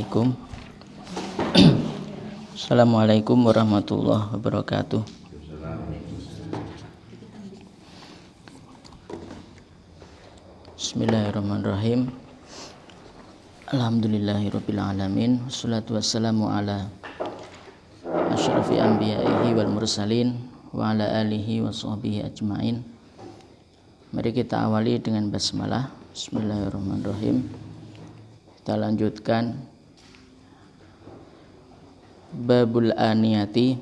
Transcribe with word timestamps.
Assalamualaikum. 0.00 0.32
Assalamualaikum 2.56 3.36
warahmatullahi 3.44 4.32
wabarakatuh. 4.32 5.04
Bismillahirrahmanirrahim. 10.72 12.08
Alhamdulillahirrabbilalamin 13.68 15.44
Wassalatu 15.44 16.00
wassalamu 16.00 16.48
ala 16.48 16.88
Ashrafi 18.32 18.80
anbiya'ihi 18.80 19.52
wal 19.52 19.68
mursalin 19.68 20.48
Wa 20.72 20.96
ala 20.96 21.28
alihi 21.28 21.60
wa 21.60 21.76
ajma'in. 21.76 22.80
Mari 24.16 24.30
kita 24.32 24.64
awali 24.64 24.96
dengan 24.96 25.28
basmalah. 25.28 25.92
Bismillahirrahmanirrahim. 26.16 27.44
Kita 28.64 28.80
lanjutkan 28.80 29.76
babul 32.32 32.94
aniyati. 32.94 33.78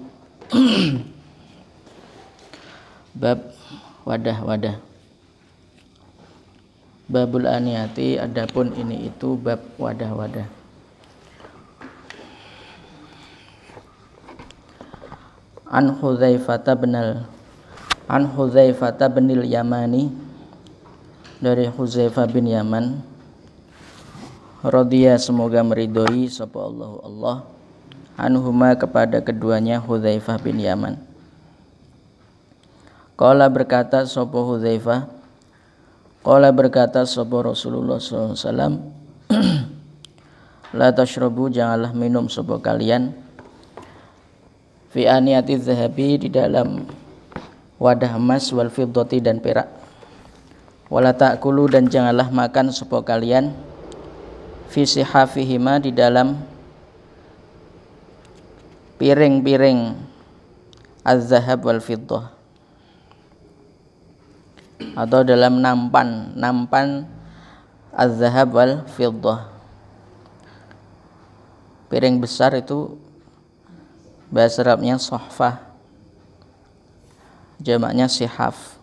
Bab 3.18 3.52
wadah-wadah 4.08 4.88
babul 7.08 7.48
aniyati 7.48 8.20
adapun 8.20 8.76
ini 8.76 9.08
itu 9.08 9.32
bab 9.40 9.64
wadah-wadah 9.80 10.44
an 15.72 15.96
Hudzaifah 15.96 16.60
bin 16.76 16.92
an 16.96 18.22
Hudzaifah 18.32 18.92
bin 19.12 19.28
Yamani 19.44 20.12
dari 21.40 21.68
Hudzaifah 21.68 22.26
bin 22.28 22.48
Yaman. 22.48 23.04
Radhiya 24.58 25.14
semoga 25.22 25.62
meridhoi 25.62 26.26
sapa 26.26 26.58
Allah 26.58 26.92
Allah 27.06 27.36
anhuma 28.18 28.74
kepada 28.74 29.22
keduanya 29.22 29.78
Hudzaifah 29.78 30.42
bin 30.42 30.58
Yaman. 30.58 30.98
Qala 33.14 33.46
berkata 33.46 34.02
sapa 34.10 34.34
Hudzaifah? 34.42 35.06
Qala 36.26 36.50
berkata 36.50 37.06
sapa 37.06 37.46
Rasulullah 37.46 38.02
SAW 38.02 38.98
La 40.78 40.92
tashrabu 40.92 41.48
janganlah 41.48 41.94
minum 41.94 42.26
sapa 42.26 42.58
kalian. 42.58 43.14
Fi 44.90 45.06
aniyati 45.06 45.54
zahabi 45.56 46.18
di 46.18 46.28
dalam 46.28 46.90
wadah 47.78 48.18
emas 48.18 48.50
wal 48.50 48.68
fiddati 48.68 49.22
dan 49.22 49.38
perak. 49.38 49.70
Wala 50.88 51.12
ta'kulu 51.12 51.68
dan 51.68 51.86
janganlah 51.86 52.32
makan 52.32 52.72
sapa 52.72 53.04
kalian. 53.04 53.52
Fi 54.68 54.84
sihafihima 54.84 55.80
di 55.80 55.92
dalam 55.92 56.47
piring-piring 58.98 59.94
az-zahab 61.06 61.64
wal 61.64 61.80
fiddah 61.80 62.34
atau 64.98 65.22
dalam 65.22 65.62
nampan 65.62 66.34
nampan 66.34 67.06
az-zahab 67.94 68.50
wal 68.52 68.72
fiddah 68.90 69.48
piring 71.88 72.20
besar 72.20 72.52
itu 72.58 72.98
bahasa 74.28 74.60
Arabnya 74.60 75.00
sohfah. 75.00 75.64
Jamaknya 77.58 78.06
sihaf. 78.06 78.78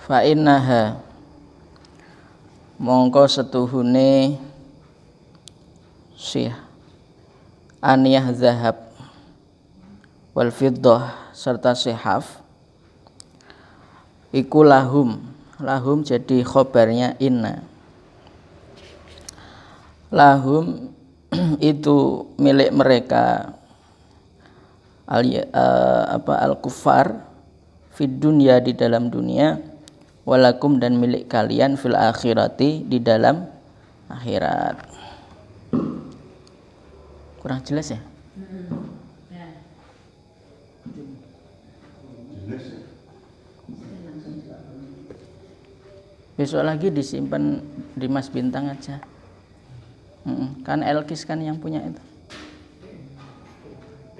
Fa 0.00 0.24
innaha 0.24 0.98
mongko 2.80 3.28
setuhune 3.28 4.40
syih 6.20 6.52
aniyah 7.80 8.28
zahab 8.36 8.76
wal 10.36 10.52
fiddah 10.52 11.32
serta 11.32 11.72
sihaf 11.72 12.44
iku 14.36 14.60
lahum. 14.62 15.32
Lahum 15.60 16.00
jadi 16.00 16.40
khobarnya 16.40 17.20
inna. 17.20 17.60
Lahum 20.08 20.88
itu 21.60 22.28
milik 22.40 22.72
mereka 22.72 23.56
al 25.04 25.20
uh, 25.28 26.16
apa 26.16 26.32
al 26.40 26.56
kufar 26.64 27.28
fid 27.92 28.20
dunya 28.20 28.56
di 28.60 28.72
dalam 28.72 29.12
dunia. 29.12 29.60
Walakum 30.24 30.80
dan 30.80 31.00
milik 31.00 31.28
kalian 31.28 31.76
fil 31.80 31.96
akhirati 31.96 32.84
di 32.84 33.00
dalam 33.00 33.44
akhirat 34.08 35.00
kurang 37.40 37.64
jelas 37.64 37.88
ya? 37.88 38.00
Besok 46.36 46.64
lagi 46.64 46.88
disimpan 46.92 47.60
di 47.96 48.06
Mas 48.08 48.28
Bintang 48.28 48.68
aja. 48.68 49.00
Kan 50.64 50.84
Elkis 50.84 51.24
kan 51.24 51.40
yang 51.40 51.56
punya 51.56 51.80
itu. 51.80 52.02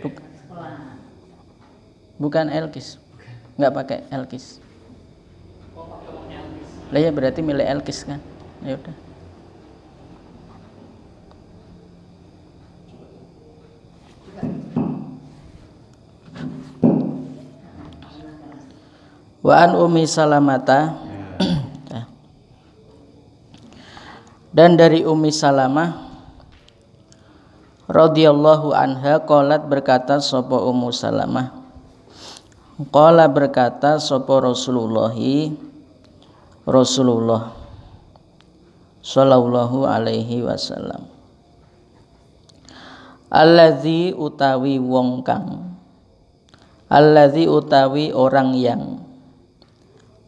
Buk 0.01 0.17
bukan 2.17 2.49
Elkis. 2.49 2.97
Nggak 3.61 3.73
pakai 3.77 3.99
Elkis. 4.09 4.61
Lah 6.91 7.01
ya 7.01 7.13
berarti 7.13 7.41
milik 7.45 7.69
Elkis 7.69 8.09
kan? 8.09 8.21
Ya 8.65 8.77
udah 8.77 9.10
Wa 19.41 19.65
an 19.65 19.73
Umi 19.77 20.05
Salamata. 20.05 21.09
Dan 24.51 24.75
dari 24.75 25.07
Umi 25.07 25.31
Salamah 25.31 26.11
radhiyallahu 27.87 28.75
anha 28.75 29.23
qalat 29.23 29.65
berkata 29.71 30.19
sapa 30.19 30.59
Ummu 30.59 30.91
Salamah? 30.91 31.55
Qala 32.91 33.31
berkata 33.31 34.03
sapa 34.03 34.41
Rasulullah 34.43 35.15
Rasulullah 36.67 37.55
sallallahu 39.01 39.87
alaihi 39.87 40.43
wasallam. 40.45 41.07
Allazi 43.31 44.11
utawi 44.11 44.83
wong 44.83 45.23
kang 45.23 45.79
Allazi 46.91 47.47
utawi 47.47 48.11
orang 48.11 48.59
yang 48.59 49.10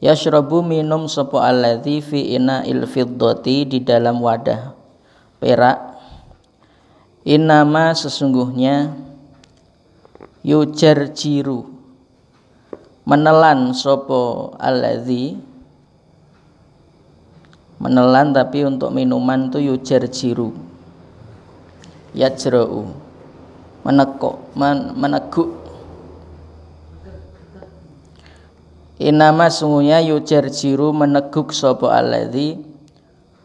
yashrabu 0.02 0.66
minum 0.66 1.06
sapa 1.06 1.46
alladzi 1.46 2.02
fi 2.02 2.34
ina'il 2.34 2.84
fiddati 2.90 3.64
di 3.64 3.78
dalam 3.78 4.18
wadah. 4.18 4.74
Perak. 5.38 5.94
Inama 7.22 7.94
sesungguhnya 7.94 8.90
yujar 10.42 11.14
jiru. 11.14 11.70
Menelan 13.06 13.70
sopo 13.74 14.54
alladzi. 14.58 15.38
Menelan 17.78 18.34
tapi 18.34 18.66
untuk 18.66 18.90
minuman 18.90 19.50
itu 19.50 19.58
yujar 19.62 20.06
jiru. 20.10 20.54
Yajra'u. 22.14 22.90
Menekuk 23.82 24.54
men, 24.54 24.94
meneguk 24.94 25.61
Inama 29.02 29.50
sungguhnya 29.50 29.98
yujar 29.98 30.46
jiru 30.46 30.94
meneguk 30.94 31.50
sopo 31.50 31.90
alladhi 31.90 32.54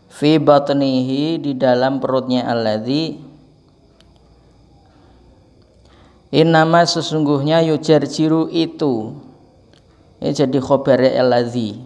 fi 0.06 0.38
batnihi 0.38 1.42
di 1.42 1.57
dalam 1.57 1.98
perutnya 1.98 2.45
alladhi 2.45 3.18
Inama 6.30 6.83
sesungguhnya 6.86 7.63
yujar 7.63 8.06
jiru 8.06 8.51
itu. 8.54 9.18
Ini 10.21 10.30
jadi 10.30 10.59
khobarnya 10.62 11.25
alladhi 11.25 11.81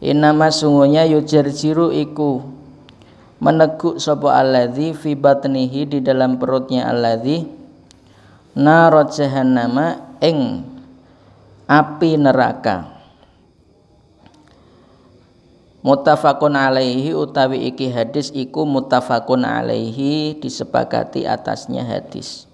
Inama 0.00 0.48
sungguhnya 0.48 1.04
yujar 1.04 1.44
jiru 1.52 1.92
iku 1.92 2.40
meneguk 3.36 4.00
sopo 4.00 4.32
alladhi 4.32 4.96
fi 4.96 5.12
batnihi 5.12 5.92
di 5.92 5.98
dalam 6.00 6.40
perutnya 6.40 6.88
alladhi 6.88 7.44
narot 8.56 9.12
jahannama 9.12 10.16
ing 10.24 10.77
api 11.68 12.16
neraka 12.16 12.96
Mutafakun 15.84 16.58
alaihi 16.58 17.14
utawi 17.14 17.70
iki 17.70 17.92
hadis 17.92 18.34
iku 18.34 18.66
mutafakun 18.66 19.46
alaihi 19.46 20.34
disepakati 20.40 21.28
atasnya 21.28 21.86
hadis 21.86 22.48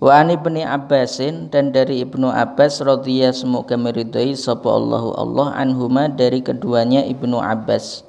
Wa 0.00 0.24
ani 0.24 0.40
ibni 0.40 0.64
Abbasin 0.64 1.52
dan 1.52 1.76
dari 1.76 2.00
Ibnu 2.00 2.32
Abbas 2.32 2.80
radhiyallahu 2.80 3.36
semoga 3.36 3.76
meridai 3.76 4.32
sapa 4.32 4.72
Allahu 4.72 5.12
Allah 5.12 5.52
anhuma 5.60 6.08
dari 6.08 6.40
keduanya 6.40 7.04
Ibnu 7.04 7.36
Abbas. 7.36 8.00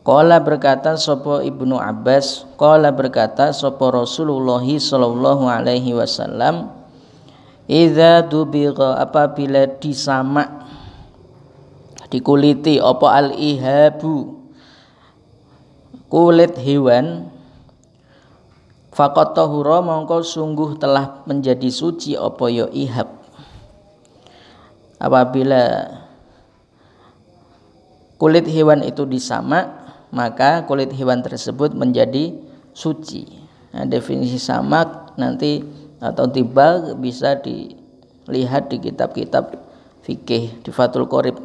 Qala 0.00 0.40
berkata 0.40 0.96
sapa 0.96 1.44
Ibnu 1.44 1.76
Abbas, 1.76 2.48
qala 2.56 2.88
berkata 2.88 3.52
sapa 3.52 3.92
Rasulullah 3.92 4.64
sallallahu 4.64 5.44
alaihi 5.44 5.92
wasallam, 5.92 6.77
"Idza 7.68 8.24
dubigha 8.24 8.96
apabila 8.96 9.68
disamak 9.76 10.48
dikuliti 12.08 12.80
apa 12.80 13.06
al 13.12 13.28
ihabu 13.36 14.40
kulit 16.08 16.56
hewan 16.56 17.28
Fakot 18.98 19.30
tohuro 19.30 19.78
mongko 19.78 20.26
sungguh 20.26 20.74
telah 20.74 21.22
menjadi 21.22 21.70
suci 21.70 22.18
apa 22.18 22.50
yo 22.50 22.66
ya 22.66 22.90
ihab. 22.90 23.06
Apabila 24.98 25.86
kulit 28.18 28.50
hewan 28.50 28.82
itu 28.82 29.06
disamak, 29.06 29.70
maka 30.10 30.66
kulit 30.66 30.90
hewan 30.90 31.22
tersebut 31.22 31.78
menjadi 31.78 32.34
suci. 32.74 33.38
Nah, 33.70 33.86
definisi 33.86 34.42
samak 34.42 35.14
nanti 35.14 35.62
atau 35.98 36.26
tiba 36.30 36.94
bisa 36.98 37.38
dilihat 37.38 38.70
di 38.70 38.78
kitab-kitab 38.82 39.54
fikih 40.06 40.62
di 40.62 40.70
Fatul 40.70 41.06
Qorib. 41.10 41.38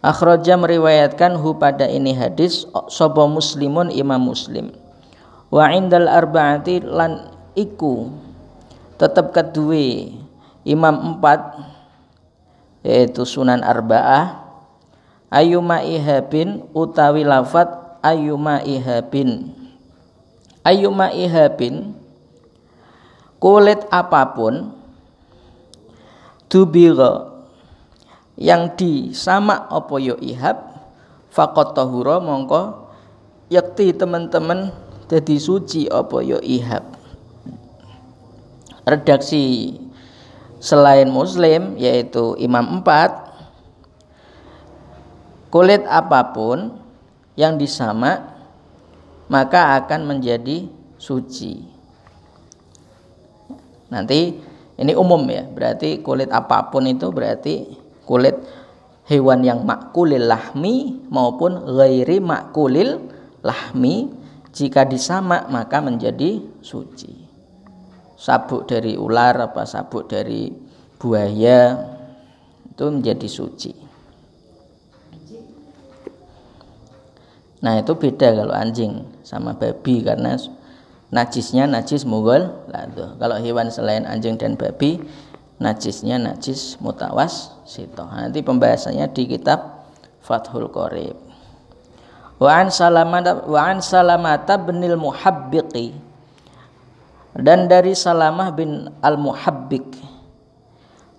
Akhraja 0.00 0.56
meriwayatkan 0.56 1.36
hu 1.36 1.60
pada 1.60 1.84
ini 1.84 2.16
hadis 2.16 2.64
sobo 2.88 3.28
muslimun 3.28 3.92
imam 3.92 4.32
muslim 4.32 4.72
wa 5.50 5.66
indal 5.74 6.06
arba'ati 6.06 6.80
lan 6.86 7.34
iku 7.58 8.08
tetap 8.96 9.34
kedue 9.34 10.14
imam 10.62 11.14
empat 11.16 11.58
yaitu 12.86 13.26
sunan 13.28 13.60
arba'ah 13.60 14.40
ayuma 15.28 15.84
ihabin 15.84 16.64
utawi 16.72 17.26
lafat 17.26 17.68
ayuma 18.00 18.62
ihabin 18.64 19.52
ayuma 20.64 21.12
ihabin 21.12 21.92
kulit 23.40 23.88
apa 23.88 24.36
pun 24.36 24.76
dubira 26.52 27.40
yang 28.36 28.76
disama 28.76 29.64
apa 29.72 29.96
yo 29.96 30.20
ihab 30.20 30.60
faqat 31.32 31.72
tahura 31.72 32.20
mongko 32.20 32.92
yakti 33.48 33.96
teman-teman 33.96 34.70
jadi 35.10 35.36
suci 35.42 35.90
apa 35.90 36.22
yo 36.22 36.38
ihab. 36.38 36.86
Redaksi 38.86 39.74
selain 40.60 41.08
muslim 41.08 41.80
yaitu 41.80 42.36
imam 42.36 42.80
empat 42.80 43.32
kulit 45.48 45.82
apa 45.88 46.36
pun 46.36 46.76
yang 47.34 47.56
disama 47.56 48.36
maka 49.30 49.78
akan 49.80 50.04
menjadi 50.04 50.68
suci 51.00 51.69
nanti 53.90 54.38
ini 54.80 54.92
umum 54.96 55.26
ya 55.28 55.44
berarti 55.44 56.00
kulit 56.00 56.32
apa 56.32 56.72
pun 56.72 56.88
itu 56.88 57.12
berarti 57.12 57.68
kulit 58.08 58.38
hewan 59.10 59.42
yang 59.42 59.66
makulil 59.66 60.22
lahmi 60.22 61.02
maupun 61.10 61.66
ghairi 61.66 62.22
makulil 62.22 63.10
lahmi 63.42 64.08
jika 64.54 64.86
disamak 64.86 65.50
maka 65.50 65.82
menjadi 65.82 66.42
suci. 66.62 67.28
Sabuk 68.20 68.68
dari 68.68 68.94
ular 69.00 69.50
apa 69.50 69.64
sabuk 69.64 70.06
dari 70.06 70.52
buaya 71.00 71.80
itu 72.68 72.84
menjadi 72.86 73.28
suci. 73.28 73.72
Nah 77.60 77.76
itu 77.80 77.92
beda 77.92 78.28
kalau 78.32 78.54
anjing 78.56 79.04
sama 79.24 79.56
babi 79.56 80.00
karena 80.00 80.36
najisnya 81.10 81.66
najis 81.66 82.06
mugol 82.06 82.50
kalau 83.18 83.36
hewan 83.42 83.70
selain 83.70 84.06
anjing 84.06 84.38
dan 84.38 84.54
babi 84.54 85.02
najisnya 85.60 86.16
najis 86.16 86.78
mutawas 86.80 87.52
sito. 87.66 88.06
Nanti 88.08 88.40
pembahasannya 88.40 89.10
di 89.12 89.28
kitab 89.28 89.86
Fathul 90.22 90.70
Qorib 90.70 91.18
wa 92.40 92.50
an 92.56 92.72
salamata 92.72 93.44
wa 93.44 93.60
an 93.60 93.84
salamata 93.84 94.56
binil 94.56 94.96
muhabbiqi. 94.96 96.10
Dan 97.30 97.70
dari 97.70 97.94
Salamah 97.94 98.50
bin 98.50 98.90
al 99.06 99.14
muhabbiq 99.14 99.86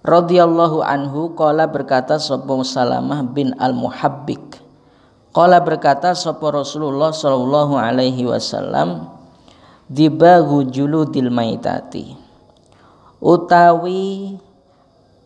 radhiyallahu 0.04 0.84
anhu 0.84 1.32
qala 1.40 1.72
berkata 1.72 2.20
sapa 2.20 2.52
Salamah 2.68 3.24
bin 3.24 3.56
al 3.56 3.72
muhabbiq 3.72 4.60
qala 5.32 5.64
berkata 5.64 6.12
sapa 6.12 6.52
Rasulullah 6.52 7.16
sallallahu 7.16 7.80
alaihi 7.80 8.28
wasallam 8.28 9.08
dibagu 9.92 10.64
juludil 10.72 11.28
maitati. 11.28 12.16
Utawi 13.20 14.40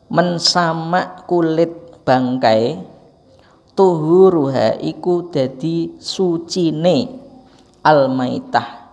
mensamak 0.09 1.29
kulit 1.29 2.01
bangkai 2.01 2.81
tuhuruha 3.77 4.81
iku 4.81 5.29
dadi 5.29 5.93
sucine 6.01 7.13
almaitah. 7.85 8.89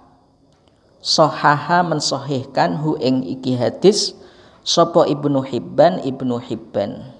Sohaha 1.03 1.83
mensohihkan 1.83 2.79
hu 2.79 2.95
ing 3.01 3.27
iki 3.27 3.57
hadis 3.59 4.15
sopo 4.63 5.03
ibnu 5.09 5.43
hibban 5.43 5.99
ibnu 6.05 6.39
hibban 6.39 7.12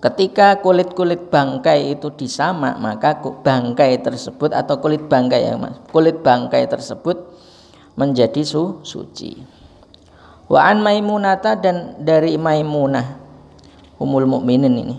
Ketika 0.00 0.64
kulit-kulit 0.64 1.28
bangkai 1.28 1.92
itu 1.92 2.08
disamak, 2.16 2.80
maka 2.80 3.20
bangkai 3.20 4.00
tersebut 4.00 4.56
atau 4.56 4.80
kulit 4.80 5.04
bangkai 5.04 5.44
ya 5.44 5.60
Mas, 5.60 5.76
kulit 5.92 6.24
bangkai 6.24 6.64
tersebut 6.64 7.20
menjadi 8.00 8.40
su 8.40 8.80
suci. 8.80 9.36
Wa 10.48 10.72
an 10.72 10.80
Maimunata 10.80 11.52
dan 11.54 12.00
dari 12.00 12.40
Maimunah 12.40 13.20
Ummul 14.00 14.24
Mukminin 14.24 14.72
ini 14.72 14.96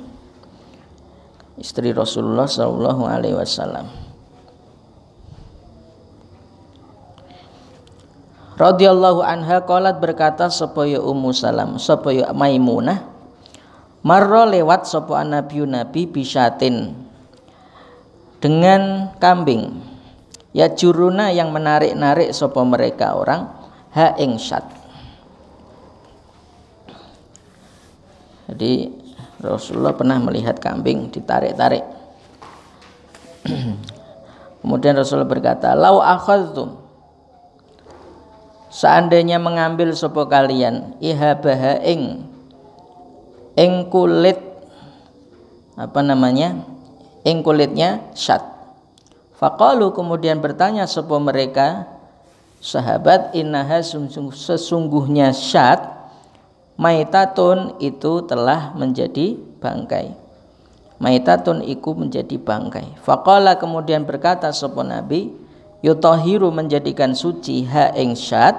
istri 1.57 1.89
Rasulullah 1.91 2.45
Shallallahu 2.45 3.03
Alaihi 3.09 3.35
Wasallam. 3.35 4.01
radhiyallahu 8.61 9.25
anha 9.25 9.65
qalat 9.65 9.97
berkata 9.97 10.45
supaya 10.53 11.01
Ummu 11.01 11.33
Salam 11.33 11.81
supaya 11.81 12.29
Maimunah 12.29 13.01
marro 14.01 14.49
lewat 14.49 14.89
sapa 14.89 15.21
nabi 15.21 15.65
nabi 15.65 16.09
bisatin 16.09 16.93
dengan 18.41 19.13
kambing. 19.21 19.93
Ya 20.51 20.67
juruna 20.67 21.31
yang 21.31 21.55
menarik-narik 21.55 22.35
sapa 22.35 22.59
mereka 22.67 23.15
orang 23.15 23.47
ha 23.95 24.17
ing 24.19 24.35
syat. 24.35 24.67
Jadi 28.51 28.91
Rasulullah 29.39 29.95
pernah 29.95 30.19
melihat 30.19 30.59
kambing 30.59 31.07
ditarik-tarik. 31.07 31.87
Kemudian 34.61 34.99
Rasulullah 34.99 35.31
berkata, 35.31 35.71
"Lau 35.71 36.03
akhadtum. 36.03 36.83
Seandainya 38.71 39.35
mengambil 39.39 39.91
sopo 39.95 40.27
kalian 40.31 40.95
ihabaha 41.03 41.83
ing 41.83 42.30
ing 43.57 43.87
kulit 43.91 44.39
apa 45.75 45.99
namanya? 46.03 46.61
ing 47.21 47.45
kulitnya 47.45 48.01
syat. 48.17 48.41
Faqalu 49.37 49.93
kemudian 49.93 50.41
bertanya 50.41 50.89
sopo 50.89 51.17
mereka 51.21 51.85
sahabat 52.61 53.33
innaha 53.33 53.81
sesungguhnya 53.81 55.33
syat 55.33 55.81
maitatun 56.77 57.77
itu 57.81 58.21
telah 58.29 58.73
menjadi 58.77 59.33
bangkai 59.57 60.13
maitatun 61.01 61.65
iku 61.65 61.97
menjadi 61.97 62.37
bangkai 62.37 63.01
faqala 63.01 63.57
kemudian 63.57 64.05
berkata 64.05 64.53
sapa 64.53 64.85
nabi 64.85 65.33
yutahiru 65.81 66.53
menjadikan 66.53 67.17
suci 67.17 67.65
ha 67.65 67.89
ing 67.97 68.13
syat 68.13 68.53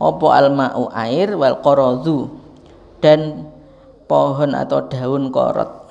opo 0.00 0.32
alma'u 0.32 0.88
air 0.96 1.36
wal 1.36 1.60
qaradu 1.60 2.32
dan 3.04 3.44
pohon 4.04 4.52
atau 4.52 4.86
daun 4.86 5.32
korot. 5.32 5.88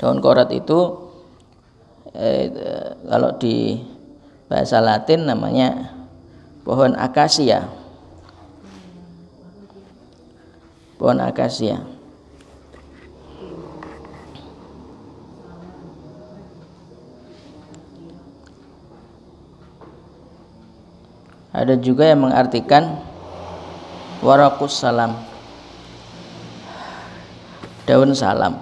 Daun 0.00 0.18
korot 0.18 0.48
itu 0.50 0.78
eh, 2.16 2.48
kalau 3.06 3.36
di 3.36 3.78
bahasa 4.50 4.82
Latin 4.82 5.28
namanya 5.30 5.94
pohon 6.66 6.96
akasia. 6.98 7.68
Pohon 11.00 11.20
akasia. 11.22 11.80
ada 21.50 21.74
juga 21.76 22.06
yang 22.06 22.24
mengartikan 22.24 23.02
warakus 24.22 24.80
salam 24.80 25.29
daun 27.90 28.14
salam. 28.14 28.54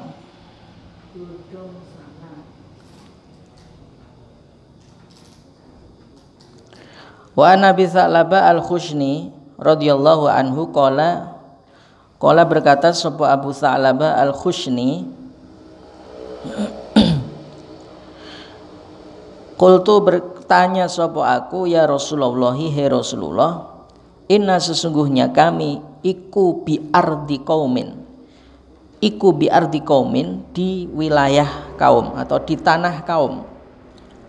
Wa 7.36 7.54
Nabi 7.54 7.84
Sa'laba 7.86 8.48
Al-Khushni 8.50 9.30
radhiyallahu 9.60 10.26
anhu 10.26 10.72
qala 10.74 11.38
qala 12.18 12.42
berkata 12.48 12.90
sapa 12.96 13.30
Abu 13.30 13.54
Sa'laba 13.54 14.16
Al-Khushni 14.18 15.06
Qultu 19.60 19.94
bertanya 20.02 20.90
sapa 20.90 21.38
aku 21.38 21.70
ya 21.70 21.86
Rasulullah 21.86 22.58
he 22.58 22.90
Rasulullah 22.90 23.86
inna 24.26 24.58
sesungguhnya 24.58 25.30
kami 25.30 25.78
iku 26.02 26.66
bi 26.66 26.90
ardi 26.90 27.38
kaumin 27.46 28.07
iku 28.98 29.34
bi 29.34 29.46
ardi 29.46 29.82
kaumin 29.82 30.42
di 30.50 30.90
wilayah 30.90 31.74
kaum 31.78 32.18
atau 32.18 32.38
di 32.42 32.58
tanah 32.58 33.02
kaum. 33.06 33.46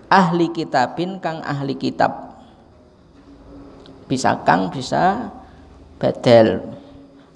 Ahli 0.09 0.49
kitabin 0.49 1.21
kang 1.21 1.41
ahli 1.45 1.77
kitab. 1.77 2.33
Bisa 4.09 4.41
kang 4.41 4.73
bisa 4.73 5.29
badal. 6.01 6.65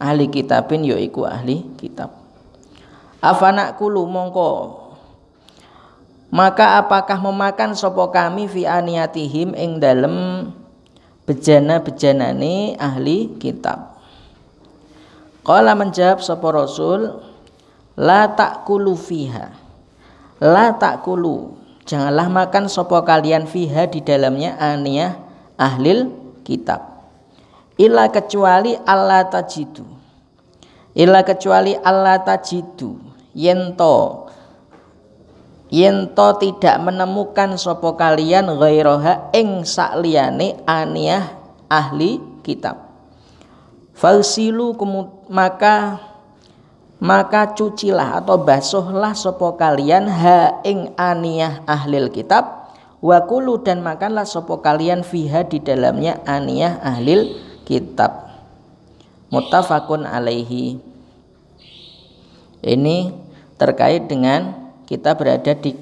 Ahli 0.01 0.25
kitabin 0.29 0.81
yaiku 0.81 1.29
ahli 1.29 1.61
kitab. 1.77 2.09
Afanak 3.21 3.77
kulu 3.77 4.09
mongko. 4.09 4.81
Maka 6.33 6.81
apakah 6.81 7.21
memakan 7.21 7.77
sopo 7.77 8.09
kami 8.09 8.49
fi 8.49 8.65
aniyatihim 8.65 9.53
ing 9.53 9.77
dalem 9.77 10.49
bejana-bejanane 11.29 12.73
ahli 12.81 13.37
kitab 13.37 13.92
Qala 15.43 15.75
menjawab 15.75 16.23
sopo 16.23 16.55
Rasul 16.55 17.19
la 17.99 18.31
takulu 18.31 18.95
fiha. 18.95 19.51
La 20.39 20.71
takulu. 20.79 21.59
Janganlah 21.83 22.31
makan 22.31 22.71
sopo 22.71 23.03
kalian 23.03 23.43
fiha 23.43 23.91
di 23.91 23.99
dalamnya 23.99 24.55
aniyah 24.55 25.19
ahlil 25.59 26.15
kitab. 26.47 26.79
Illa 27.75 28.07
kecuali 28.07 28.79
Allah 28.87 29.27
tajidu. 29.27 29.83
Illa 30.95 31.27
kecuali 31.27 31.75
Allah 31.75 32.23
tajidu. 32.23 33.03
Yento 33.35 34.23
yento 35.73 36.37
tidak 36.37 36.77
menemukan 36.85 37.57
sopo 37.57 37.97
kalian 37.97 38.45
ghairaha 38.61 39.33
ing 39.33 39.65
sakliyane 39.65 40.61
aniyah 40.69 41.33
ahli 41.65 42.21
kitab 42.45 42.82
falsilu 43.93 44.73
maka 45.29 46.01
maka 46.97 47.51
cucilah 47.53 48.23
atau 48.23 48.39
basuhlah 48.41 49.13
sopo 49.13 49.55
kalian 49.59 50.07
ha 50.07 50.59
ing 50.65 50.95
aniyah 50.95 51.63
ahli 51.67 51.99
kitab 52.09 52.63
Wakulu 53.03 53.59
dan 53.59 53.83
makanlah 53.83 54.23
sopo 54.23 54.63
kalian 54.63 55.03
fiha 55.03 55.43
di 55.43 55.59
dalamnya 55.59 56.23
aniyah 56.23 56.79
ahlil 56.79 57.35
kitab. 57.67 58.31
Muttafaqun 59.27 60.07
alaihi. 60.07 60.79
Ini 62.63 63.11
terkait 63.59 64.07
dengan 64.07 64.71
kita 64.87 65.19
berada 65.19 65.51
di 65.51 65.75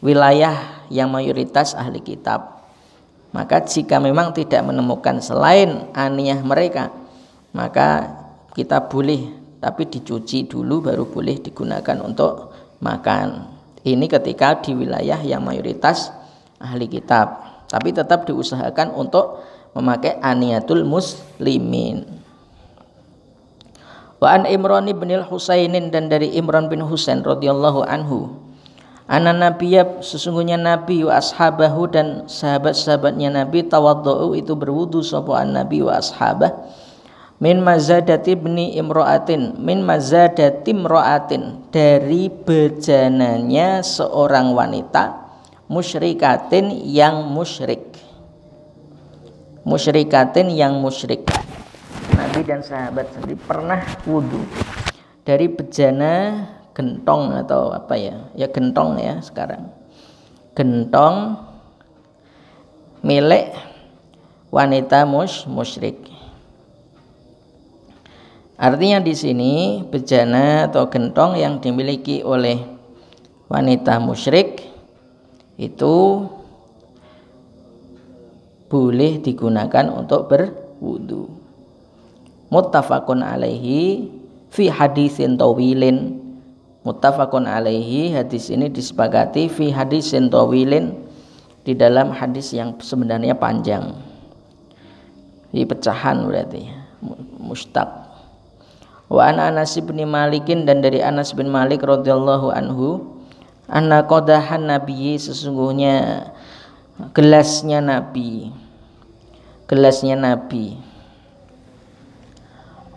wilayah 0.00 0.88
yang 0.88 1.12
mayoritas 1.12 1.76
ahli 1.76 2.00
kitab. 2.00 2.64
Maka 3.36 3.60
jika 3.68 4.00
memang 4.00 4.32
tidak 4.32 4.64
menemukan 4.64 5.20
selain 5.20 5.92
aniyah 5.92 6.40
mereka, 6.40 6.88
maka 7.54 8.10
kita 8.52 8.90
boleh 8.90 9.30
tapi 9.62 9.88
dicuci 9.88 10.44
dulu 10.44 10.84
baru 10.84 11.08
boleh 11.08 11.40
digunakan 11.40 11.96
untuk 12.04 12.52
makan. 12.84 13.56
Ini 13.80 14.04
ketika 14.10 14.60
di 14.60 14.76
wilayah 14.76 15.16
yang 15.24 15.40
mayoritas 15.40 16.12
ahli 16.60 16.84
kitab 16.90 17.40
tapi 17.70 17.96
tetap 17.96 18.28
diusahakan 18.28 18.92
untuk 18.92 19.40
memakai 19.72 20.20
aniyatul 20.20 20.84
muslimin. 20.84 22.04
Wa 24.20 24.36
an 24.36 24.44
Imran 24.44 24.88
bin 24.92 25.10
Husainin 25.24 25.88
dan 25.88 26.12
dari 26.12 26.32
Imran 26.36 26.68
bin 26.68 26.84
Husain 26.84 27.24
radhiyallahu 27.24 27.84
anhu. 27.88 28.44
Ana 29.04 29.36
nabiya 29.36 30.00
sesungguhnya 30.00 30.56
nabi 30.56 31.04
wa 31.04 31.20
ashabahu 31.20 31.92
dan 31.92 32.24
sahabat-sahabatnya 32.24 33.36
nabi 33.36 33.60
tawaddu 33.60 34.32
itu 34.32 34.56
berwudu 34.56 35.04
sapa 35.04 35.44
nabi 35.44 35.84
wa 35.84 36.00
ashabah 36.00 36.56
min 37.42 37.58
mazadati 37.62 38.38
ibni 38.38 38.78
imra'atin 38.78 39.58
min 39.58 39.82
mazadati 39.82 40.70
imra'atin 40.70 41.70
dari 41.74 42.30
bejananya 42.30 43.82
seorang 43.82 44.54
wanita 44.54 45.24
musyrikatin 45.66 46.70
yang 46.86 47.26
musyrik. 47.26 47.82
Musyrikatin 49.64 50.52
yang 50.52 50.76
musyrik. 50.78 51.24
Nabi 52.14 52.44
dan 52.44 52.60
sahabat 52.60 53.10
sendiri 53.16 53.40
pernah 53.40 53.80
wudhu 54.04 54.44
dari 55.24 55.48
bejana 55.48 56.46
gentong 56.76 57.32
atau 57.42 57.72
apa 57.72 57.96
ya? 57.96 58.28
Ya 58.36 58.46
gentong 58.52 59.00
ya 59.00 59.24
sekarang. 59.24 59.72
Gentong 60.52 61.40
milik 63.00 63.56
wanita 64.52 65.02
mus 65.08 65.48
musyrik 65.50 66.13
artinya 68.54 69.02
di 69.02 69.14
sini 69.14 69.82
bejana 69.86 70.70
atau 70.70 70.86
gentong 70.90 71.38
yang 71.38 71.58
dimiliki 71.58 72.22
oleh 72.22 72.62
wanita 73.50 74.02
musyrik 74.02 74.64
itu 75.54 76.26
boleh 78.74 79.22
digunakan 79.22 79.86
untuk 79.94 80.26
berwudu. 80.26 81.30
Muttafaqun 82.50 83.22
alaihi 83.22 84.10
fi 84.50 84.66
hadisin 84.66 85.38
tawilin. 85.38 86.18
Muttafaqun 86.82 87.48
alaihi 87.48 88.12
hadis 88.12 88.50
ini 88.50 88.68
disepakati 88.68 89.48
fi 89.48 89.70
hadisin 89.70 90.28
tawilin 90.28 90.90
di 91.64 91.72
dalam 91.72 92.12
hadis 92.12 92.52
yang 92.52 92.76
sebenarnya 92.82 93.38
panjang. 93.38 93.94
Di 95.54 95.62
pecahan 95.62 96.26
berarti 96.26 96.66
mustaq. 97.38 98.03
Wa 99.14 99.30
an 99.30 99.38
Anas 99.38 99.78
bin 99.78 100.02
Malikin 100.02 100.66
dan 100.66 100.82
dari 100.82 100.98
Anas 100.98 101.30
bin 101.30 101.46
Malik 101.46 101.86
radhiyallahu 101.86 102.50
anhu 102.50 103.14
Anna 103.70 104.02
kodahan 104.02 104.66
Nabi 104.66 105.14
sesungguhnya 105.14 106.26
gelasnya 107.14 107.78
Nabi 107.78 108.50
gelasnya 109.64 110.16
Nabi. 110.16 110.76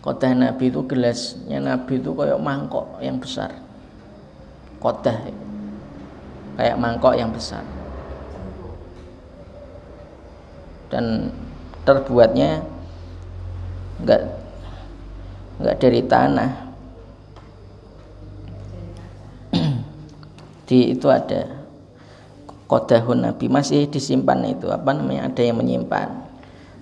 Kodah 0.04 0.32
Nabi 0.32 0.72
itu 0.72 0.82
gelasnya 0.88 1.60
Nabi 1.60 2.00
itu 2.00 2.12
kayak 2.16 2.40
mangkok 2.40 3.02
yang 3.04 3.20
besar. 3.20 3.52
Kodah 4.80 5.18
kayak 6.56 6.78
mangkok 6.80 7.18
yang 7.18 7.32
besar. 7.32 7.64
Dan 10.88 11.36
terbuatnya 11.84 12.64
enggak 14.00 14.37
enggak 15.58 15.78
dari 15.82 16.02
tanah. 16.06 16.52
Di 20.68 20.96
itu 20.96 21.08
ada 21.10 21.66
kodahun 22.70 23.28
Nabi. 23.28 23.46
Masih 23.50 23.90
disimpan 23.90 24.46
itu 24.48 24.70
apa 24.70 24.94
namanya 24.94 25.30
ada 25.30 25.42
yang 25.42 25.58
menyimpan 25.60 26.30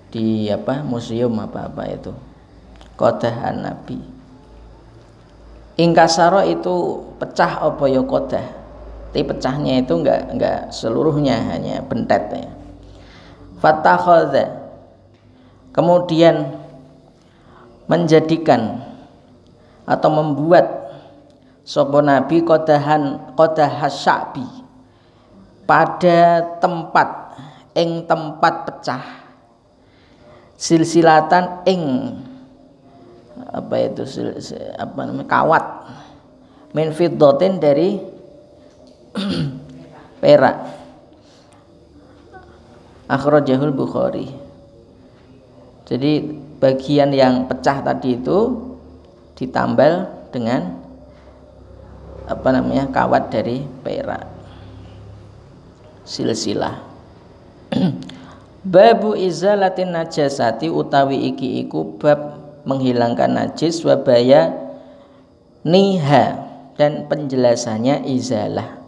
di 0.10 0.48
apa 0.48 0.79
museum 0.86 1.36
apa 1.39 1.67
apa 1.67 1.84
itu. 1.91 2.13
Kodahan 2.96 3.63
Nabi. 3.65 4.00
Ingkasaro 5.75 6.48
itu 6.48 7.03
pecah 7.20 7.60
apa 7.67 7.84
ya 7.91 8.00
kodah? 8.00 8.48
Tapi 9.12 9.24
pecahnya 9.27 9.84
itu 9.84 9.96
enggak 9.96 10.32
enggak 10.32 10.60
seluruhnya 10.72 11.36
hanya 11.51 11.84
bentet 11.84 12.32
ya 12.32 12.55
kemudian 15.74 16.36
menjadikan 17.86 18.82
atau 19.86 20.10
membuat 20.10 20.86
Sopo 21.65 21.98
Nabi 21.98 22.46
kodahan 22.46 23.34
kodah 23.34 23.89
syabi 23.89 24.46
pada 25.65 26.46
tempat 26.62 27.34
ing 27.74 28.06
tempat 28.06 28.70
pecah 28.70 29.01
silsilatan 30.62 31.65
ing 31.65 31.82
apa 33.50 33.75
itu 33.82 34.06
sil, 34.06 34.30
apa 34.77 35.00
namanya 35.10 35.25
kawat 35.25 35.65
min 36.77 36.92
dari 37.58 37.98
perak. 40.22 40.58
Akhrajahul 43.06 43.72
bukhari. 43.72 44.27
Jadi 45.86 46.42
bagian 46.65 47.13
yang 47.13 47.45
pecah 47.45 47.86
tadi 47.86 48.17
itu 48.17 48.57
ditambal 49.38 50.10
dengan 50.34 50.81
apa 52.25 52.50
namanya 52.50 52.89
kawat 52.89 53.29
dari 53.29 53.62
perak. 53.86 54.25
Silsilah. 56.10 56.81
Babu 58.65 59.13
izalatin 59.13 59.93
najasati 59.93 60.74
utawi 60.74 61.29
iki 61.29 61.62
iku 61.62 62.01
bab 62.01 62.41
menghilangkan 62.65 63.29
najis 63.29 63.86
wabaya 63.86 64.50
niha 65.62 66.50
dan 66.74 67.05
penjelasannya 67.05 68.10
izalah. 68.10 68.81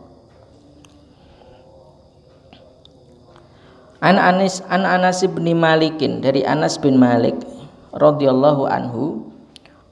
An 4.02 4.18
Anas 4.18 4.66
An 4.66 4.82
Anas 4.82 5.22
bin 5.30 5.46
Malikin 5.58 6.26
dari 6.26 6.42
Anas 6.42 6.82
bin 6.82 6.98
Malik 6.98 7.57
radhiyallahu 7.98 8.70
anhu 8.70 9.34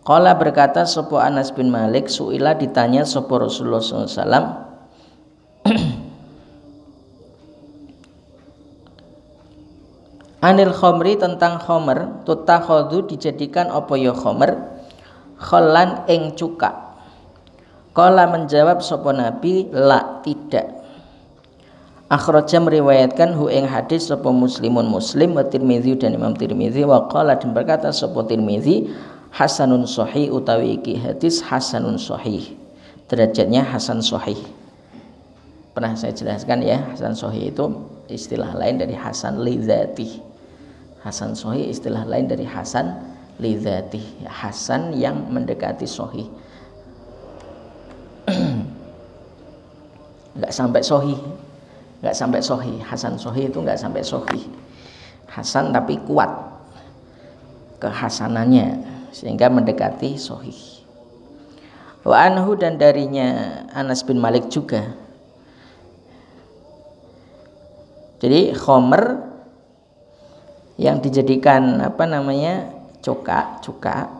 Qala 0.06 0.38
berkata 0.38 0.86
sopo 0.86 1.18
Anas 1.18 1.50
bin 1.50 1.74
Malik? 1.74 2.14
Suila 2.14 2.54
ditanya 2.54 3.10
sopo 3.10 3.42
Rasulullah 3.42 3.82
SAW 3.82 4.14
Anil 10.46 10.78
khomri 10.78 11.18
tentang 11.18 11.58
khomer 11.58 12.22
tutakhodu 12.22 13.10
dijadikan 13.10 13.74
opo 13.74 13.98
ya 13.98 14.14
khomer? 14.14 14.78
Kholan 15.42 16.06
ing 16.06 16.38
cuka 16.38 16.94
Qala 17.98 18.30
menjawab 18.30 18.86
sopo 18.86 19.10
Nabi? 19.10 19.74
La 19.74 20.22
tidak 20.22 20.75
Akhraja 22.06 22.62
meriwayatkan 22.62 23.34
hu 23.34 23.50
ing 23.50 23.66
hadis 23.66 24.14
sapa 24.14 24.30
muslimun 24.30 24.86
muslim 24.86 25.34
wa 25.34 25.42
tirmidzi 25.42 25.98
dan 25.98 26.14
Imam 26.14 26.38
Tirmidzi 26.38 26.86
wa 26.86 27.10
qala 27.10 27.34
dan 27.34 27.50
berkata 27.50 27.90
sapa 27.90 28.22
Tirmidzi 28.30 28.94
hasanun 29.34 29.90
sahih 29.90 30.30
utawi 30.30 30.78
iki 30.78 31.02
hadis 31.02 31.42
hasanun 31.42 31.98
sahih 31.98 32.54
derajatnya 33.10 33.66
hasan 33.66 34.06
sahih. 34.06 34.38
Pernah 35.74 35.98
saya 35.98 36.14
jelaskan 36.14 36.62
ya 36.62 36.78
hasan 36.94 37.18
sahih 37.18 37.50
itu 37.50 37.74
istilah 38.06 38.54
lain 38.54 38.78
dari 38.78 38.94
hasan 38.94 39.42
lidzati 39.42 40.22
hasan 41.02 41.34
sahih 41.34 41.74
istilah 41.74 42.06
lain 42.06 42.30
dari 42.30 42.46
hasan 42.46 43.02
lidzati 43.42 44.30
hasan 44.30 44.94
yang 44.94 45.26
mendekati 45.34 45.90
sahih. 45.90 46.30
Nggak 50.38 50.54
sampai 50.54 50.86
sahih 50.86 51.45
nggak 52.00 52.16
sampai 52.16 52.42
sohi. 52.42 52.82
Hasan 52.82 53.20
sohi 53.20 53.48
itu 53.52 53.60
nggak 53.62 53.80
sampai 53.80 54.02
sohi. 54.02 54.42
Hasan 55.30 55.76
tapi 55.76 56.00
kuat 56.04 56.32
kehasanannya 57.80 58.82
sehingga 59.12 59.52
mendekati 59.52 60.16
sohi. 60.20 60.84
Wa 62.06 62.30
anhu 62.30 62.54
dan 62.60 62.78
darinya 62.78 63.62
Anas 63.74 64.06
bin 64.06 64.22
Malik 64.22 64.48
juga. 64.52 64.94
Jadi 68.20 68.56
khomer 68.56 69.22
yang 70.76 71.00
dijadikan 71.00 71.80
apa 71.80 72.04
namanya 72.04 72.68
cuka 73.00 73.64
cuka 73.64 74.12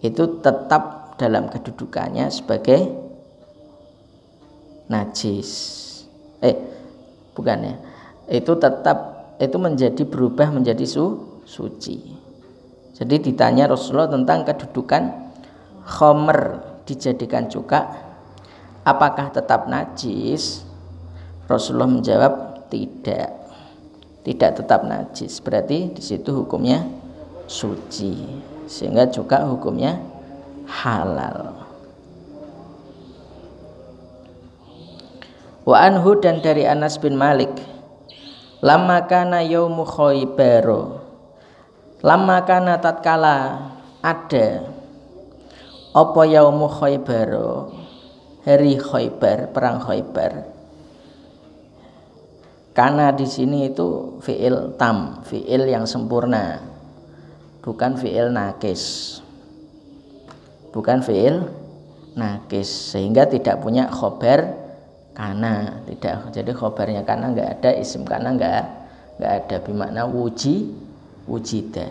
itu 0.00 0.40
tetap 0.40 1.16
dalam 1.20 1.52
kedudukannya 1.52 2.32
sebagai 2.32 2.88
najis 4.88 5.50
eh 6.40 6.56
bukan 7.36 7.58
ya. 7.64 7.74
Itu 8.30 8.56
tetap 8.56 8.98
itu 9.40 9.56
menjadi 9.56 10.02
berubah 10.04 10.52
menjadi 10.52 10.84
su, 10.84 11.40
suci. 11.48 11.98
Jadi 13.00 13.32
ditanya 13.32 13.64
Rasulullah 13.64 14.12
tentang 14.12 14.44
kedudukan 14.44 15.32
khomer 15.88 16.60
dijadikan 16.84 17.48
cuka 17.48 17.88
apakah 18.84 19.32
tetap 19.32 19.64
najis? 19.68 20.64
Rasulullah 21.48 21.90
menjawab 21.90 22.66
tidak. 22.68 23.40
Tidak 24.20 24.50
tetap 24.60 24.84
najis. 24.84 25.40
Berarti 25.40 25.96
di 25.96 26.02
situ 26.04 26.44
hukumnya 26.44 26.84
suci. 27.48 28.28
Sehingga 28.68 29.08
cuka 29.08 29.48
hukumnya 29.48 29.96
halal 30.68 31.59
Wa 35.70 35.86
anhu 35.86 36.18
dan 36.18 36.42
dari 36.42 36.66
Anas 36.66 36.98
bin 36.98 37.14
Malik. 37.14 37.54
Lama 38.58 39.06
kana 39.06 39.38
yaumu 39.38 39.86
khaybaro. 39.86 40.98
Lama 42.02 42.42
kana 42.42 42.82
tatkala 42.82 43.70
ada. 44.02 44.66
Apa 45.94 46.26
yaumu 46.26 46.66
khaybaro? 46.66 47.70
Hari 48.42 48.82
khaybar, 48.82 49.54
perang 49.54 49.78
khaybar. 49.78 50.50
Karena 52.74 53.14
di 53.14 53.30
sini 53.30 53.70
itu 53.70 54.18
fi'il 54.26 54.74
tam, 54.74 55.22
fi'il 55.22 55.70
yang 55.70 55.86
sempurna. 55.86 56.66
Bukan 57.62 57.94
fi'il 57.94 58.26
nakis. 58.34 59.22
Bukan 60.74 60.98
fi'il 60.98 61.46
nakis. 62.18 62.90
Sehingga 62.90 63.30
tidak 63.30 63.62
punya 63.62 63.86
khobar 63.86 64.69
kana 65.20 65.84
tidak. 65.84 66.32
Jadi 66.32 66.50
khobarnya 66.56 67.04
kana 67.04 67.36
nggak 67.36 67.60
ada 67.60 67.70
isim 67.76 68.08
kana 68.08 68.32
nggak 68.32 68.64
nggak 69.20 69.32
ada. 69.44 69.56
Bimakna 69.60 70.08
wuji 70.08 70.72
wujida. 71.28 71.84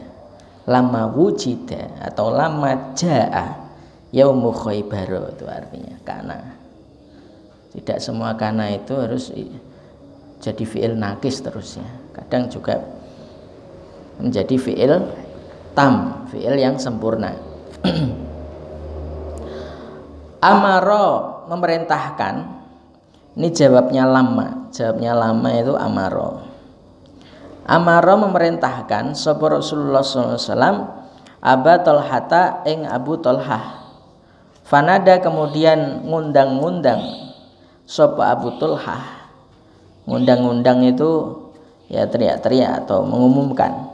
Lama 0.65 1.05
wujida 1.13 1.93
atau 2.01 2.33
lama 2.33 2.97
jaa 2.97 3.69
yaumu 4.09 4.49
khaybar 4.49 5.29
itu 5.29 5.45
artinya 5.45 5.93
kana. 6.01 6.57
Tidak 7.69 8.01
semua 8.01 8.33
kana 8.33 8.73
itu 8.73 8.97
harus 8.97 9.29
jadi 10.41 10.63
fiil 10.65 10.97
nakis 10.97 11.45
terusnya 11.45 11.85
kadang 12.15 12.49
juga 12.49 12.81
menjadi 14.17 14.57
fiil 14.57 15.05
tam 15.77 16.25
fiil 16.33 16.57
yang 16.57 16.81
sempurna. 16.81 17.37
Amaro 20.49 21.45
memerintahkan 21.51 22.58
ini 23.37 23.53
jawabnya 23.53 24.09
lama. 24.09 24.69
Jawabnya 24.73 25.13
lama 25.13 25.49
itu 25.53 25.73
amaro. 25.77 26.41
Amaro 27.69 28.15
memerintahkan 28.25 29.13
sapa 29.13 29.61
Rasulullah 29.61 30.01
SAW 30.01 30.97
Aba 31.39 31.79
Tolhata 31.85 32.65
ing 32.65 32.89
Abu 32.89 33.21
Tolhah. 33.21 33.79
Fanada 34.65 35.21
kemudian 35.21 36.03
ngundang-ngundang 36.03 36.99
sapa 37.85 38.33
Abu 38.33 38.57
Tolhah. 38.57 39.29
Ngundang-ngundang 40.09 40.83
itu 40.83 41.37
ya 41.87 42.09
teriak-teriak 42.09 42.85
atau 42.85 43.05
mengumumkan. 43.05 43.87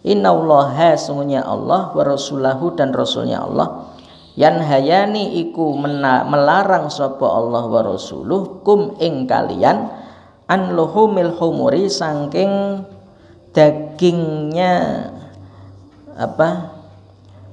Inna 0.00 0.32
Allah 0.32 0.96
sungguhnya 0.96 1.44
Allah 1.44 1.92
wa 1.92 2.02
rasulahu 2.06 2.72
dan 2.72 2.96
rasulnya 2.96 3.44
Allah 3.44 3.92
yan 4.40 4.64
hayani 4.64 5.36
iku 5.44 5.76
melarang 5.76 6.88
sapa 6.88 7.28
Allah 7.28 7.68
wa 7.68 7.84
rasuluh 7.84 8.64
kum 8.64 8.96
ing 8.96 9.28
kalian 9.28 9.92
an 10.48 10.72
luhumil 10.72 11.36
humuri 11.36 11.92
saking 11.92 12.80
dagingnya 13.52 15.12
apa 16.16 16.72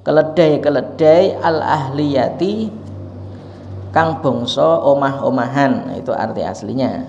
keledai-keledai 0.07 1.35
al 1.43 1.59
ahliyati 1.59 2.71
kang 3.91 4.23
bangsa 4.23 4.79
omah-omahan. 4.87 5.91
Itu 5.99 6.15
arti 6.15 6.47
aslinya. 6.47 7.03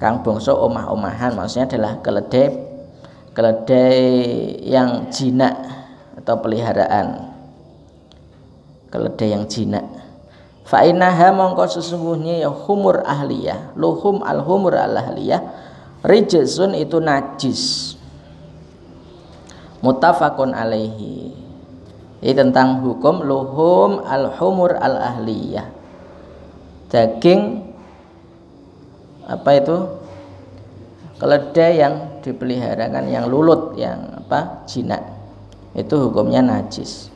Kang 0.00 0.24
bangsa 0.24 0.56
omah-omahan 0.56 1.36
maksudnya 1.36 1.68
adalah 1.76 1.92
keledai 2.00 2.72
keledai 3.36 4.00
yang 4.64 5.12
jinak 5.12 5.52
atau 6.16 6.40
peliharaan 6.40 7.29
keledai 8.90 9.32
yang 9.32 9.46
jinak. 9.46 9.86
Fa 10.66 10.86
innaha 10.86 11.34
mongko 11.34 11.66
sesungguhnya 11.66 12.46
ya 12.46 12.50
humur 12.50 13.02
ahliyah. 13.02 13.74
Luhum 13.74 14.22
al 14.22 14.42
humur 14.42 14.74
al 14.76 14.98
ahliyah 14.98 15.42
rijsun 16.06 16.78
itu 16.78 16.98
najis. 17.02 17.94
Mutafakun 19.80 20.52
alaihi. 20.52 21.32
Ini 22.20 22.36
tentang 22.36 22.84
hukum 22.84 23.24
luhum 23.24 24.04
al 24.04 24.28
humur 24.36 24.76
al 24.76 25.00
ahliyah 25.00 25.80
daging 26.90 27.64
apa 29.30 29.50
itu? 29.56 29.78
Keledai 31.20 31.76
yang 31.76 31.94
dipeliharakan 32.24 33.04
yang 33.12 33.28
lulut 33.28 33.76
yang 33.76 34.24
apa? 34.24 34.64
Jinak. 34.64 35.04
Itu 35.76 36.08
hukumnya 36.08 36.40
najis 36.40 37.09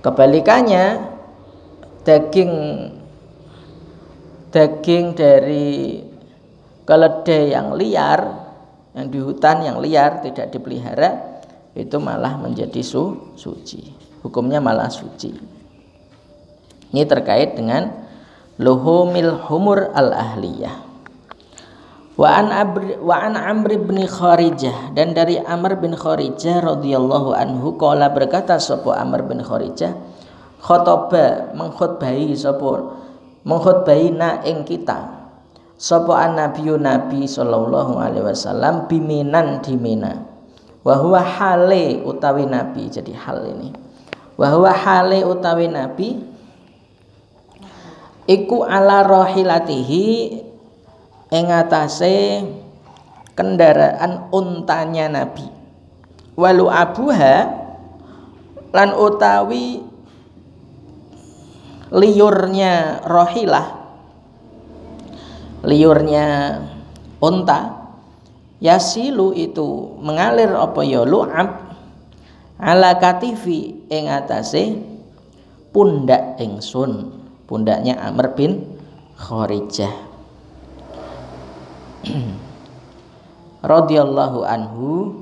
Kebalikannya 0.00 0.84
daging 2.02 2.52
daging 4.50 5.04
dari 5.14 6.00
keledai 6.88 7.54
yang 7.54 7.76
liar 7.76 8.20
yang 8.96 9.06
di 9.06 9.20
hutan 9.22 9.62
yang 9.62 9.78
liar 9.78 10.24
tidak 10.24 10.50
dipelihara 10.50 11.38
itu 11.78 11.96
malah 12.02 12.34
menjadi 12.34 12.82
su 12.82 13.36
suci. 13.38 13.94
Hukumnya 14.26 14.58
malah 14.58 14.90
suci. 14.90 15.32
Ini 16.90 17.06
terkait 17.06 17.54
dengan 17.54 17.94
luhumil 18.58 19.38
humur 19.46 19.94
al 19.94 20.10
ahliyah 20.10 20.89
wa 22.18 22.28
an 22.30 22.50
abri, 22.50 22.98
wa 22.98 23.16
an 23.22 23.34
amr 23.38 23.78
bin 23.78 24.02
kharijah. 24.06 24.94
Dan 24.96 25.14
dari 25.14 25.38
amr 25.38 25.78
bin 25.78 25.94
kharijah 25.94 26.62
radhiyallahu 26.62 27.34
anhu 27.36 27.76
qala 27.78 28.10
berkata 28.10 28.58
sapa 28.58 28.98
amr 28.98 29.26
bin 29.26 29.44
kharijah 29.44 29.94
khotoba 30.60 31.56
mengkhutbahi 31.56 32.36
sapa 32.36 33.00
mengkhutbahi 33.48 34.12
na 34.12 34.44
ing 34.44 34.68
kita 34.68 35.20
sapa 35.80 36.28
annabiyyu 36.28 36.76
nabi 36.76 37.24
sallallahu 37.24 37.96
alaihi 37.96 38.24
wasallam 38.28 38.84
biminan 38.84 39.64
di 39.64 39.74
Mina. 39.80 40.28
Wa 40.80 40.96
huwa 40.96 41.20
hale 41.20 42.00
utawi 42.04 42.48
nabi 42.48 42.88
jadi 42.88 43.12
hal 43.12 43.44
ini. 43.48 43.72
Wa 44.36 44.48
huwa 44.52 44.72
hale 44.72 45.24
utawi 45.24 45.68
nabi 45.68 46.20
iku 48.28 48.64
ala 48.64 49.04
rohilatihi 49.04 50.06
ing 51.30 51.46
atase 51.48 52.42
kendaraan 53.38 54.28
untanya 54.34 55.06
nabi. 55.06 55.46
Walu 56.34 56.66
abuha 56.66 57.36
lan 58.74 58.90
utawi 58.98 59.82
liurnya 61.94 63.02
rohilah. 63.06 63.68
Liurnya 65.64 66.26
unta. 67.22 67.78
Yasilu 68.60 69.32
itu 69.32 69.96
mengalir 70.04 70.52
apa 70.52 70.84
ya? 70.84 71.00
Lu'ab 71.08 71.72
ala 72.60 73.00
katifi 73.00 73.88
ing 73.88 74.12
atase 74.12 74.76
pundak 75.72 76.36
ingsun. 76.36 77.22
Pundaknya 77.48 77.98
Amr 77.98 78.36
bin 78.36 78.78
Kharijah 79.18 80.09
radhiyallahu 83.72 84.44
anhu 84.44 85.20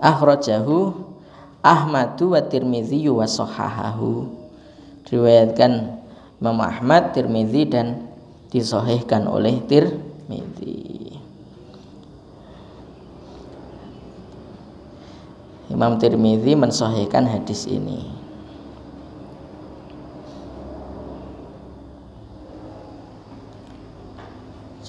akhrajahu 0.00 1.08
Ahmadu 1.60 2.32
wa 2.32 2.40
Tirmizi 2.40 3.04
wa 3.12 3.28
sahahahu 3.28 4.40
riwayatkan 5.10 6.00
Imam 6.40 6.56
Ahmad, 6.64 7.12
Tirmizi 7.12 7.68
dan 7.68 8.08
disahihkan 8.48 9.28
oleh 9.28 9.60
Tirmidzi. 9.68 11.20
Imam 15.68 16.00
Tirmidzi 16.00 16.56
mensahihkan 16.56 17.28
hadis 17.28 17.68
ini. 17.68 18.19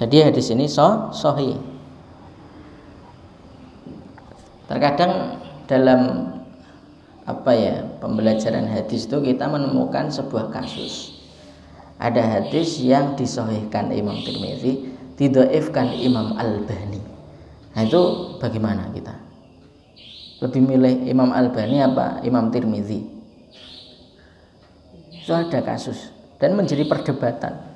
Jadi 0.01 0.17
hadis 0.25 0.49
ini 0.49 0.65
so, 0.65 1.13
sahih. 1.13 1.61
Terkadang 4.65 5.37
dalam 5.69 6.01
apa 7.29 7.53
ya 7.53 7.85
pembelajaran 8.01 8.65
hadis 8.65 9.05
itu 9.05 9.21
kita 9.21 9.45
menemukan 9.45 10.09
sebuah 10.09 10.49
kasus. 10.49 11.21
Ada 12.01 12.17
hadis 12.17 12.81
yang 12.81 13.13
disohhikan 13.13 13.93
Imam 13.93 14.17
Tirmizi 14.25 14.89
didoifkan 15.21 15.93
Imam 15.93 16.33
Al-Bani. 16.33 16.97
Nah 17.77 17.81
itu 17.85 18.01
bagaimana 18.41 18.89
kita? 18.89 19.13
Lebih 20.41 20.61
milih 20.65 20.95
Imam 21.05 21.29
Al-Bani 21.29 21.77
apa 21.77 22.25
Imam 22.25 22.49
Tirmizi? 22.49 23.05
Itu 25.13 25.29
ada 25.29 25.61
kasus 25.61 26.09
dan 26.41 26.57
menjadi 26.57 26.89
perdebatan 26.89 27.70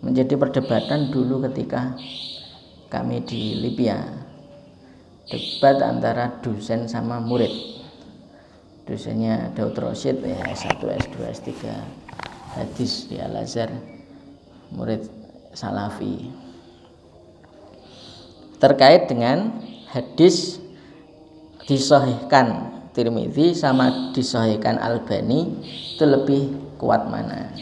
menjadi 0.00 0.36
perdebatan 0.36 1.12
dulu 1.12 1.44
ketika 1.48 1.96
kami 2.88 3.22
di 3.24 3.60
Libya. 3.60 4.00
Debat 5.30 5.78
antara 5.78 6.42
dosen 6.42 6.90
sama 6.90 7.22
murid. 7.22 7.52
Dosennya 8.82 9.54
Daud 9.54 9.78
Rosid 9.78 10.18
ya 10.26 10.42
S1, 10.50 10.82
S2, 10.82 11.16
S3 11.30 11.48
hadis 12.58 13.06
di 13.06 13.22
Al-Azhar 13.22 13.70
murid 14.74 15.06
Salafi. 15.54 16.34
Terkait 18.58 19.06
dengan 19.06 19.62
hadis 19.94 20.58
disahihkan 21.70 22.74
Tirmidzi 22.90 23.54
sama 23.54 24.10
disahihkan 24.10 24.82
Albani 24.82 25.62
itu 25.94 26.02
lebih 26.02 26.74
kuat 26.74 27.06
mana 27.06 27.54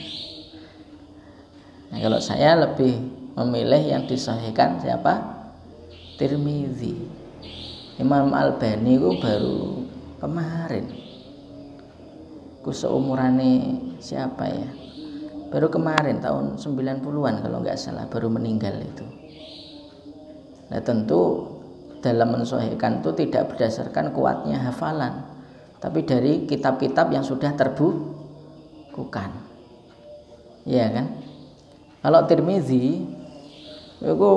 nah, 1.91 1.99
kalau 1.99 2.21
saya 2.21 2.57
lebih 2.59 2.97
memilih 3.39 3.83
yang 3.95 4.03
disahihkan 4.09 4.83
siapa? 4.83 5.39
Tirmidzi 6.19 7.19
Imam 7.99 8.31
Albani 8.31 8.95
itu 8.95 9.11
baru 9.19 9.83
kemarin. 10.23 10.87
Ku 12.63 12.71
seumurane 12.71 13.75
siapa 13.99 14.47
ya? 14.47 14.71
Baru 15.51 15.67
kemarin 15.67 16.23
tahun 16.23 16.63
90-an 16.63 17.43
kalau 17.43 17.59
nggak 17.59 17.75
salah 17.75 18.07
baru 18.07 18.31
meninggal 18.31 18.79
itu. 18.79 19.03
Nah 20.71 20.79
tentu 20.79 21.51
dalam 21.99 22.39
mensohikan 22.39 23.03
itu 23.03 23.11
tidak 23.19 23.51
berdasarkan 23.51 24.15
kuatnya 24.15 24.63
hafalan 24.63 25.27
tapi 25.83 26.07
dari 26.07 26.47
kitab-kitab 26.47 27.11
yang 27.11 27.27
sudah 27.27 27.51
terbukukan. 27.59 29.31
Ya 30.67 30.87
kan 30.95 31.28
kalau 32.09 32.25
Tirmizi 32.25 33.05
itu 34.01 34.33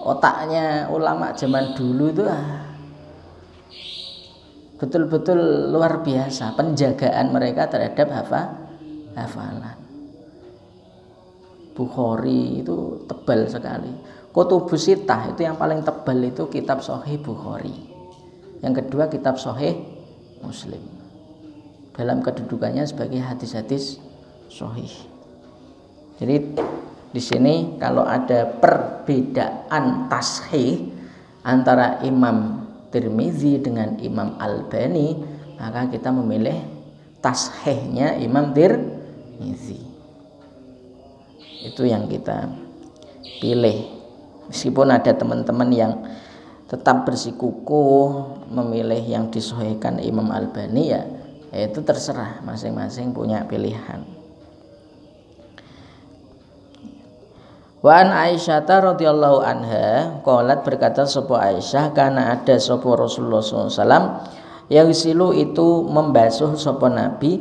otaknya 0.00 0.88
ulama 0.88 1.36
zaman 1.36 1.76
dulu 1.76 2.08
itu 2.08 2.24
ah, 2.24 2.64
betul-betul 4.80 5.68
luar 5.68 6.00
biasa 6.00 6.56
penjagaan 6.56 7.28
mereka 7.28 7.68
terhadap 7.68 8.08
hafa, 8.08 8.42
hafalan. 9.12 9.76
Bukhari 11.76 12.64
itu 12.64 13.04
tebal 13.04 13.44
sekali. 13.44 13.92
Kutubus 14.32 14.88
Sitah 14.88 15.28
itu 15.28 15.44
yang 15.44 15.60
paling 15.60 15.84
tebal 15.84 16.24
itu 16.24 16.48
kitab 16.48 16.80
Sahih 16.80 17.20
Bukhari. 17.20 17.76
Yang 18.64 18.80
kedua 18.80 19.12
kitab 19.12 19.36
Sahih 19.36 19.76
Muslim. 20.40 20.80
Dalam 21.92 22.24
kedudukannya 22.24 22.88
sebagai 22.88 23.20
hadis-hadis 23.20 24.00
Sahih. 24.48 25.09
Jadi 26.20 26.36
di 27.10 27.22
sini 27.24 27.80
kalau 27.80 28.04
ada 28.04 28.44
perbedaan 28.60 30.12
tashih 30.12 30.92
antara 31.40 32.04
Imam 32.04 32.68
Tirmizi 32.92 33.56
dengan 33.56 33.96
Imam 33.96 34.36
Albani 34.36 35.16
maka 35.56 35.88
kita 35.88 36.12
memilih 36.12 36.60
tashehnya 37.24 38.20
Imam 38.20 38.52
Tirmizi. 38.52 39.80
Itu 41.64 41.88
yang 41.88 42.04
kita 42.04 42.52
pilih. 43.40 43.96
Meskipun 44.52 44.92
ada 44.92 45.16
teman-teman 45.16 45.70
yang 45.72 45.92
tetap 46.68 47.08
bersikukuh 47.08 48.36
memilih 48.52 49.00
yang 49.08 49.32
disohhikan 49.32 49.96
Imam 50.04 50.28
Albani 50.28 50.92
ya, 50.92 51.02
ya 51.48 51.64
itu 51.64 51.80
terserah 51.80 52.44
masing-masing 52.44 53.10
punya 53.14 53.46
pilihan 53.46 54.19
Wa 57.80 58.04
an 58.04 58.12
Aisyah 58.12 58.68
radhiyallahu 58.68 59.40
anha 59.40 60.20
qalat 60.20 60.68
berkata 60.68 61.08
sapa 61.08 61.40
Aisyah 61.40 61.96
karena 61.96 62.36
ada 62.36 62.60
sapa 62.60 62.84
Rasulullah 62.92 63.40
SAW 63.40 64.20
yang 64.68 64.92
silu 64.92 65.32
itu 65.32 65.88
membasuh 65.88 66.60
sapa 66.60 66.92
Nabi 66.92 67.40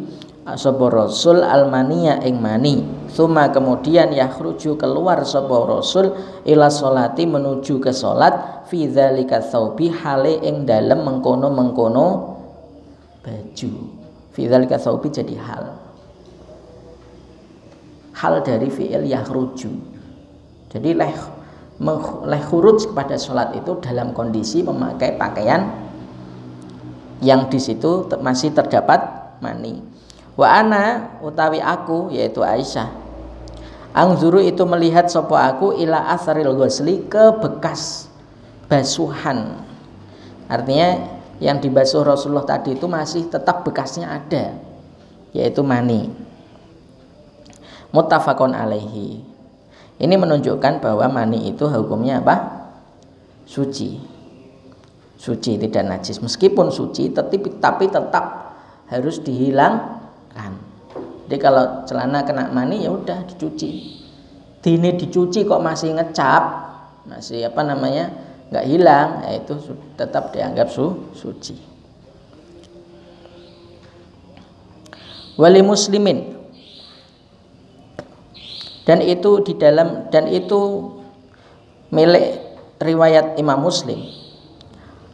sapa 0.56 0.88
Rasul 0.88 1.44
almania 1.44 2.24
ing 2.24 2.40
mani. 2.40 2.88
Suma 3.12 3.52
kemudian 3.52 4.16
yakhruju 4.16 4.80
keluar 4.80 5.28
sapa 5.28 5.52
Rasul 5.68 6.16
ila 6.48 6.72
solati 6.72 7.28
menuju 7.28 7.84
ke 7.84 7.92
salat 7.92 8.64
fi 8.72 8.88
dzalika 8.88 9.44
tsaubi 9.44 9.92
hale 9.92 10.40
ing 10.40 10.64
dalem 10.64 11.04
mengkono-mengkono 11.04 12.08
baju. 13.28 13.72
Fi 14.32 14.42
dzalika 14.48 14.80
tsaubi 14.80 15.12
jadi 15.12 15.36
hal. 15.36 15.76
Hal 18.16 18.40
dari 18.40 18.72
fi'il 18.72 19.04
yakhruju 19.04 19.89
jadi 20.70 20.94
leh 20.94 21.16
leh 22.28 22.44
khuruj 22.44 22.92
kepada 22.92 23.16
sholat 23.16 23.56
itu 23.58 23.80
dalam 23.82 24.12
kondisi 24.12 24.62
memakai 24.62 25.16
pakaian 25.16 25.90
yang 27.20 27.48
di 27.52 27.60
situ 27.60 28.08
masih 28.20 28.52
terdapat 28.56 29.00
mani. 29.44 29.80
Wa 30.40 30.64
ana 30.64 31.16
utawi 31.20 31.60
aku 31.60 32.12
yaitu 32.16 32.44
Aisyah. 32.44 32.88
Angzuru 33.92 34.40
itu 34.40 34.64
melihat 34.70 35.10
sopo 35.10 35.36
aku 35.36 35.76
ila 35.76 36.14
asaril 36.14 36.56
ghusli 36.56 37.10
ke 37.10 37.36
bekas 37.42 38.08
basuhan. 38.70 39.60
Artinya 40.48 41.20
yang 41.42 41.58
dibasuh 41.60 42.06
Rasulullah 42.06 42.46
tadi 42.46 42.76
itu 42.78 42.86
masih 42.86 43.28
tetap 43.28 43.66
bekasnya 43.66 44.20
ada 44.20 44.56
yaitu 45.34 45.66
mani. 45.66 46.12
Muttafaqun 47.90 48.54
alaihi. 48.54 49.39
Ini 50.00 50.16
menunjukkan 50.16 50.80
bahwa 50.80 51.12
mani 51.12 51.52
itu 51.52 51.68
hukumnya 51.68 52.24
apa? 52.24 52.36
Suci. 53.44 54.00
Suci 55.20 55.60
tidak 55.60 55.84
najis. 55.84 56.24
Meskipun 56.24 56.72
suci 56.72 57.12
tetapi 57.12 57.60
tapi 57.60 57.92
tetap 57.92 58.56
harus 58.88 59.20
dihilangkan. 59.20 60.56
Jadi 61.28 61.38
kalau 61.38 61.84
celana 61.84 62.24
kena 62.24 62.48
mani 62.56 62.88
ya 62.88 62.96
udah 62.96 63.28
dicuci. 63.28 64.00
Dini 64.64 64.96
dicuci 64.96 65.44
kok 65.44 65.60
masih 65.60 66.00
ngecap, 66.00 66.44
masih 67.04 67.52
apa 67.52 67.62
namanya 67.68 68.12
nggak 68.50 68.66
hilang, 68.66 69.10
ya 69.28 69.32
itu 69.44 69.54
tetap 70.00 70.32
dianggap 70.32 70.72
su 70.72 71.12
suci. 71.12 71.60
Wali 75.36 75.62
muslimin 75.64 76.39
dan 78.90 79.06
itu 79.06 79.46
di 79.46 79.54
dalam 79.54 80.10
dan 80.10 80.26
itu 80.26 80.90
milik 81.94 82.42
riwayat 82.82 83.38
Imam 83.38 83.62
Muslim. 83.62 84.02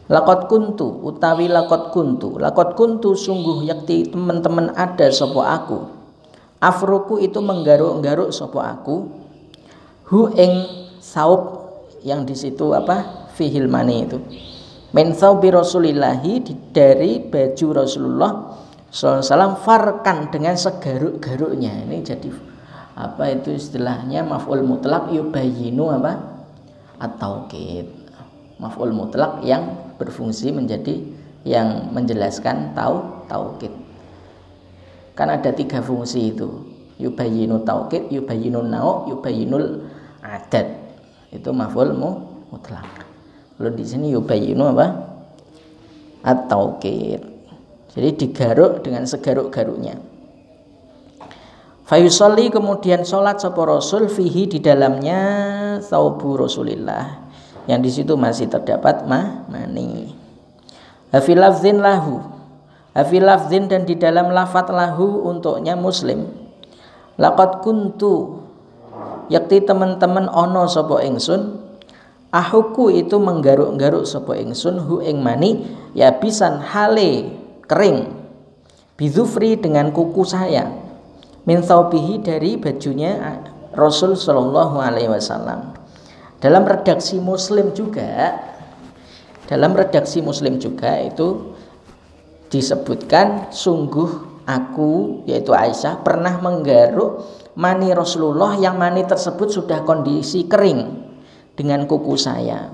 Lakot 0.08 0.48
kuntu 0.48 1.04
utawi 1.04 1.44
lakot 1.44 1.92
kuntu. 1.92 2.40
Lakot 2.40 2.72
kuntu 2.72 3.12
sungguh 3.12 3.68
yakti 3.68 4.08
teman-teman 4.08 4.72
ada 4.72 5.12
sopo 5.12 5.44
aku. 5.44 5.92
Afruku 6.56 7.20
itu 7.20 7.36
menggaruk-garuk 7.44 8.32
sopo 8.32 8.64
aku. 8.64 9.12
Hu 10.08 10.32
ing 10.32 10.64
saup 11.04 11.68
yang 12.00 12.24
di 12.24 12.32
situ 12.32 12.72
apa? 12.72 13.28
Fihil 13.36 13.68
mani 13.68 14.08
itu. 14.08 14.16
Min 14.96 15.12
saubi 15.12 15.52
rasulillahi 15.52 16.48
dari 16.72 17.20
baju 17.20 17.84
Rasulullah 17.84 18.32
SAW 18.88 19.60
farkan 19.60 20.32
dengan 20.32 20.56
segaruk-garuknya. 20.56 21.84
Ini 21.84 22.00
jadi 22.00 22.55
apa 22.96 23.28
itu 23.28 23.52
istilahnya? 23.52 24.24
Maf'ul 24.24 24.64
mutlak 24.64 25.12
yubayinu 25.12 25.92
apa? 25.92 26.16
Atau 26.96 27.44
kit 27.52 27.84
maf'ul 28.56 28.96
mutlak 28.96 29.44
yang 29.44 29.92
berfungsi 30.00 30.48
menjadi 30.48 31.04
yang 31.44 31.92
menjelaskan 31.92 32.72
tau 32.72 33.22
taukid 33.28 33.70
kan 35.12 35.28
ada 35.32 35.52
tiga 35.52 35.84
fungsi 35.84 36.32
itu. 36.32 36.48
Yubayinu 36.96 37.60
taukid 37.68 38.08
yubayinu 38.08 38.64
nau 38.64 39.04
yubayinul 39.12 39.84
adat 40.24 40.72
itu 41.28 41.52
maf'ul 41.52 41.92
mutlak 41.92 42.88
lalu 43.60 43.76
di 43.76 43.84
sini 43.84 44.06
yubayinu 44.16 44.72
apa? 44.72 44.86
Atau 46.24 46.80
kit 46.80 47.20
jadi 47.92 48.08
digaruk 48.16 48.80
dengan 48.80 49.04
segaruk-garuknya 49.04 50.15
Fayusolli 51.86 52.50
kemudian 52.50 53.06
sholat 53.06 53.38
sopo 53.38 53.62
Rasul 53.62 54.10
fihi 54.10 54.50
di 54.50 54.58
dalamnya 54.58 55.22
saubu 55.78 56.34
Rasulillah. 56.34 57.30
Yang 57.70 57.80
di 57.86 57.90
situ 57.94 58.18
masih 58.18 58.50
terdapat 58.50 59.06
mah 59.06 59.46
mani. 59.46 60.10
Hafilafzin 61.14 61.78
lahu. 61.78 62.26
Hafilafzin 62.90 63.70
dan 63.70 63.86
di 63.86 63.94
dalam 63.94 64.34
lafat 64.34 64.66
lahu 64.74 65.30
untuknya 65.30 65.78
muslim. 65.78 66.26
Lakat 67.22 67.62
kuntu. 67.62 68.42
Yakti 69.30 69.62
teman-teman 69.62 70.26
ono 70.26 70.66
sopo 70.66 70.98
ingsun. 70.98 71.70
Ahuku 72.34 72.98
itu 72.98 73.14
menggaruk-garuk 73.22 74.10
sopo 74.10 74.34
ingsun 74.34 74.82
hu 74.82 75.06
ing 75.06 75.22
mani 75.22 75.62
ya 75.94 76.18
bisan 76.18 76.58
hale 76.58 77.30
kering. 77.70 78.10
Bizufri 78.98 79.54
dengan 79.54 79.94
kuku 79.94 80.26
saya 80.26 80.85
min 81.46 81.62
thawbihi 81.62 82.20
dari 82.20 82.58
bajunya 82.58 83.40
Rasul 83.72 84.18
Shallallahu 84.18 84.82
Alaihi 84.82 85.08
Wasallam. 85.08 85.78
Dalam 86.42 86.68
redaksi 86.68 87.16
Muslim 87.16 87.72
juga, 87.72 88.36
dalam 89.46 89.72
redaksi 89.72 90.20
Muslim 90.20 90.58
juga 90.58 91.00
itu 91.00 91.54
disebutkan 92.50 93.54
sungguh 93.54 94.42
aku 94.46 95.22
yaitu 95.26 95.50
Aisyah 95.54 96.02
pernah 96.06 96.38
menggaruk 96.38 97.24
mani 97.58 97.90
Rasulullah 97.90 98.54
yang 98.58 98.78
mani 98.78 99.02
tersebut 99.02 99.50
sudah 99.50 99.82
kondisi 99.82 100.46
kering 100.46 101.06
dengan 101.56 101.88
kuku 101.88 102.14
saya. 102.18 102.70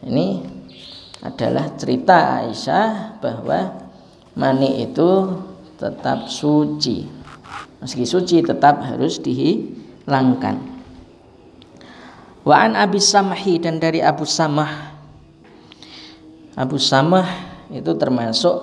Ini 0.00 0.28
adalah 1.20 1.76
cerita 1.76 2.40
Aisyah 2.42 3.20
bahwa 3.20 3.76
mani 4.34 4.88
itu 4.88 5.10
tetap 5.80 6.28
suci. 6.28 7.08
Meski 7.80 8.04
suci 8.04 8.44
tetap 8.44 8.84
harus 8.84 9.16
dihilangkan. 9.24 10.60
Wa 12.44 12.68
an 12.68 12.76
Abi 12.76 13.00
Samhi 13.00 13.56
dan 13.56 13.80
dari 13.80 14.04
Abu 14.04 14.28
Samah. 14.28 14.92
Abu 16.60 16.76
Samah 16.76 17.28
itu 17.72 17.96
termasuk 17.96 18.60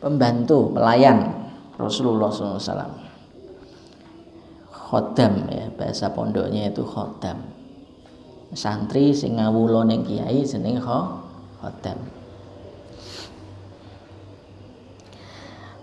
pembantu 0.00 0.72
pelayan 0.72 1.52
Rasulullah 1.76 2.32
SAW 2.32 3.04
khodam 4.70 5.50
ya 5.50 5.68
bahasa 5.74 6.12
pondoknya 6.14 6.70
itu 6.70 6.86
khodam. 6.86 7.44
Santri 8.54 9.10
sing 9.10 9.42
ngawulo 9.42 9.82
ning 9.82 10.06
kiai 10.06 10.46
jeneng 10.46 10.78
khodam 10.78 12.23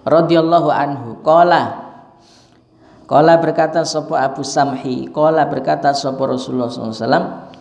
radhiyallahu 0.05 0.69
anhu. 0.71 1.09
Qala. 1.21 1.93
Qala 3.05 3.43
berkata 3.43 3.83
sapa 3.83 4.23
Abu 4.23 4.39
Samhi 4.39 5.11
qala 5.11 5.43
berkata 5.43 5.91
sapa 5.91 6.31
Rasulullah 6.31 6.71
SAW 6.71 7.51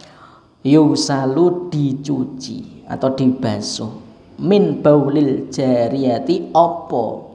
yusalu 0.63 1.67
dicuci 1.67 2.87
atau 2.87 3.11
dibasuh 3.19 3.91
min 4.39 4.79
baulil 4.79 5.51
jariyati. 5.51 6.55
Opo 6.55 7.35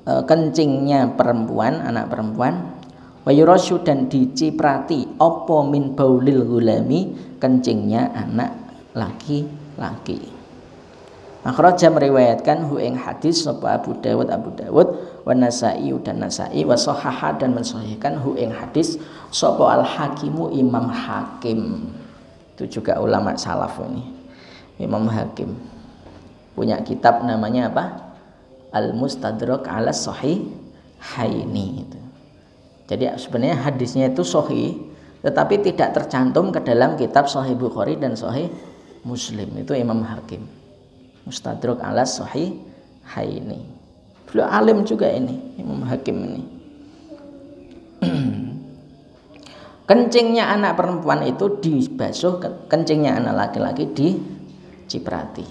e, 0.00 0.12
kencingnya 0.24 1.12
perempuan 1.12 1.84
anak 1.84 2.08
perempuan. 2.08 2.80
Wayurasyu 3.28 3.84
dan 3.84 4.08
diciprati. 4.08 5.20
Opo 5.20 5.60
min 5.68 5.92
baulil 5.92 6.44
gulami? 6.48 7.36
Kencingnya 7.36 8.16
anak 8.16 8.52
laki-laki 8.96 10.43
Akhraja 11.44 11.92
meriwayatkan 11.92 12.72
hu 12.72 12.80
ing 12.80 12.96
hadis 12.96 13.44
sapa 13.44 13.76
Abu 13.76 13.92
Dawud 14.00 14.32
Abu 14.32 14.48
Dawud 14.56 14.88
wa 15.28 15.34
Nasa'i 15.36 15.92
dan 16.00 16.24
Nasa'i 16.24 16.64
wa 16.64 16.72
sahaha 16.72 17.36
dan 17.36 17.52
mensahihkan 17.52 18.16
hu 18.16 18.32
ing 18.32 18.48
hadis 18.48 18.96
sapa 19.28 19.60
Al 19.60 19.84
Hakimu 19.84 20.48
Imam 20.56 20.88
Hakim. 20.88 21.92
Itu 22.56 22.80
juga 22.80 22.96
ulama 22.96 23.36
salaf 23.36 23.76
ini. 23.84 24.08
Imam 24.80 25.04
Hakim. 25.04 25.52
Punya 26.56 26.80
kitab 26.80 27.20
namanya 27.20 27.68
apa? 27.68 27.84
Al 28.72 28.96
Mustadrak 28.96 29.68
ala 29.68 29.92
Sahih 29.92 30.48
Haini 30.96 31.84
itu. 31.84 32.00
Jadi 32.88 33.20
sebenarnya 33.20 33.68
hadisnya 33.68 34.08
itu 34.08 34.24
sahih 34.24 34.80
tetapi 35.20 35.60
tidak 35.60 35.92
tercantum 35.92 36.52
ke 36.52 36.64
dalam 36.64 36.96
kitab 36.96 37.28
Sahih 37.28 37.52
Bukhari 37.52 38.00
dan 38.00 38.16
Sahih 38.16 38.48
Muslim. 39.04 39.52
Itu 39.60 39.76
Imam 39.76 40.00
Hakim. 40.04 40.63
Mustadrak 41.24 41.80
ala 41.80 42.04
sahih 42.04 42.60
haini. 43.16 43.64
Beliau 44.28 44.48
alim 44.48 44.84
juga 44.84 45.08
ini, 45.08 45.56
Imam 45.56 45.80
Hakim 45.88 46.16
ini. 46.20 46.44
kencingnya 49.88 50.48
anak 50.48 50.80
perempuan 50.80 51.24
itu 51.28 51.60
dibasuh, 51.60 52.40
kencingnya 52.68 53.20
anak 53.20 53.34
laki-laki 53.36 53.84
diciprati. 53.92 55.46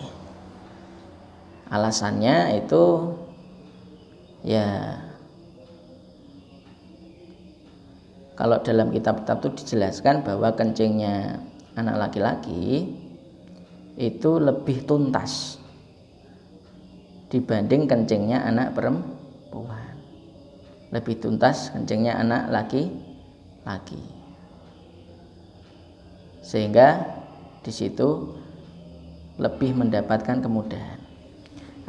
Alasannya 1.74 2.62
itu 2.62 2.84
ya 4.46 5.00
kalau 8.38 8.62
dalam 8.62 8.94
kitab-kitab 8.94 9.42
itu 9.42 9.50
dijelaskan 9.64 10.22
bahwa 10.22 10.54
kencingnya 10.54 11.42
anak 11.74 12.10
laki-laki 12.10 12.94
itu 13.98 14.32
lebih 14.38 14.86
tuntas 14.86 15.63
dibanding 17.34 17.90
kencingnya 17.90 18.46
anak 18.46 18.78
perempuan. 18.78 19.98
Lebih 20.94 21.18
tuntas 21.18 21.74
kencingnya 21.74 22.14
anak 22.22 22.54
laki-laki. 22.54 23.98
Sehingga 26.46 27.02
di 27.66 27.74
situ 27.74 28.38
lebih 29.42 29.74
mendapatkan 29.74 30.46
kemudahan. 30.46 31.02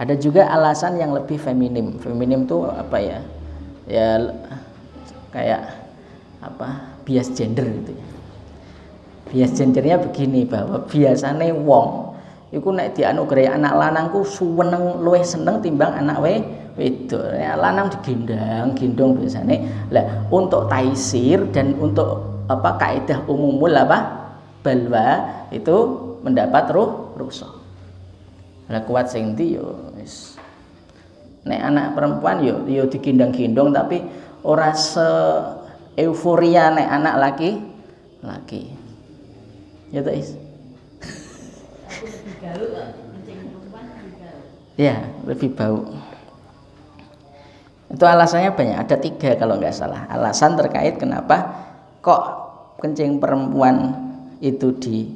Ada 0.00 0.16
juga 0.16 0.48
alasan 0.48 0.96
yang 0.96 1.12
lebih 1.12 1.36
feminim. 1.36 2.00
Feminim 2.00 2.48
itu 2.48 2.64
apa 2.64 2.96
ya? 2.96 3.20
Ya 3.84 4.08
kayak 5.28 5.68
apa? 6.40 6.96
Bias 7.04 7.28
gender 7.36 7.68
gitu 7.68 7.92
ya. 7.92 8.08
Bias 9.28 9.52
gendernya 9.52 10.00
begini 10.00 10.48
bahwa 10.48 10.88
biasanya 10.88 11.52
wong 11.52 12.13
iku 12.54 12.70
nek 12.70 12.94
dianugerahi 12.94 13.50
anak 13.50 13.74
lanangku 13.74 14.22
suweneng 14.22 15.02
luwih 15.02 15.26
seneng 15.26 15.58
timbang 15.58 15.90
anak 15.90 16.22
we 16.22 16.38
wedok. 16.78 17.34
Ya, 17.34 17.58
lanang 17.58 17.90
digendang 17.90 18.78
gendong 18.78 19.18
biasanya 19.18 19.90
lah 19.90 20.06
untuk 20.30 20.70
taisir 20.70 21.42
dan 21.50 21.74
untuk 21.82 22.46
apa 22.46 22.78
kaidah 22.78 23.26
umumul 23.26 23.74
apa 23.74 24.30
balwa 24.62 25.08
itu 25.50 25.76
mendapat 26.22 26.70
ruh 26.72 27.14
rusak 27.18 27.50
lah 28.70 28.82
kuat 28.86 29.10
sing 29.10 29.34
yo 29.36 29.92
wis. 29.98 30.38
Nek 31.44 31.60
anak 31.60 31.92
perempuan 31.92 32.40
yo 32.40 32.64
yo 32.70 32.88
digendang-gendong 32.88 33.74
tapi 33.74 34.00
ora 34.46 34.72
se 34.72 35.04
euforia 35.98 36.72
nek 36.72 36.88
anak 36.88 37.14
laki 37.20 37.50
laki 38.24 38.62
ya 39.92 40.00
ya 44.74 44.96
lebih 45.26 45.54
bau. 45.54 45.86
Itu 47.90 48.04
alasannya 48.08 48.54
banyak 48.54 48.78
ada 48.80 48.96
tiga 48.98 49.38
kalau 49.38 49.60
nggak 49.60 49.74
salah. 49.74 50.06
Alasan 50.10 50.58
terkait 50.58 50.98
kenapa 50.98 51.66
kok 52.02 52.22
kencing 52.82 53.22
perempuan 53.22 53.94
itu 54.42 54.74
di 54.76 55.08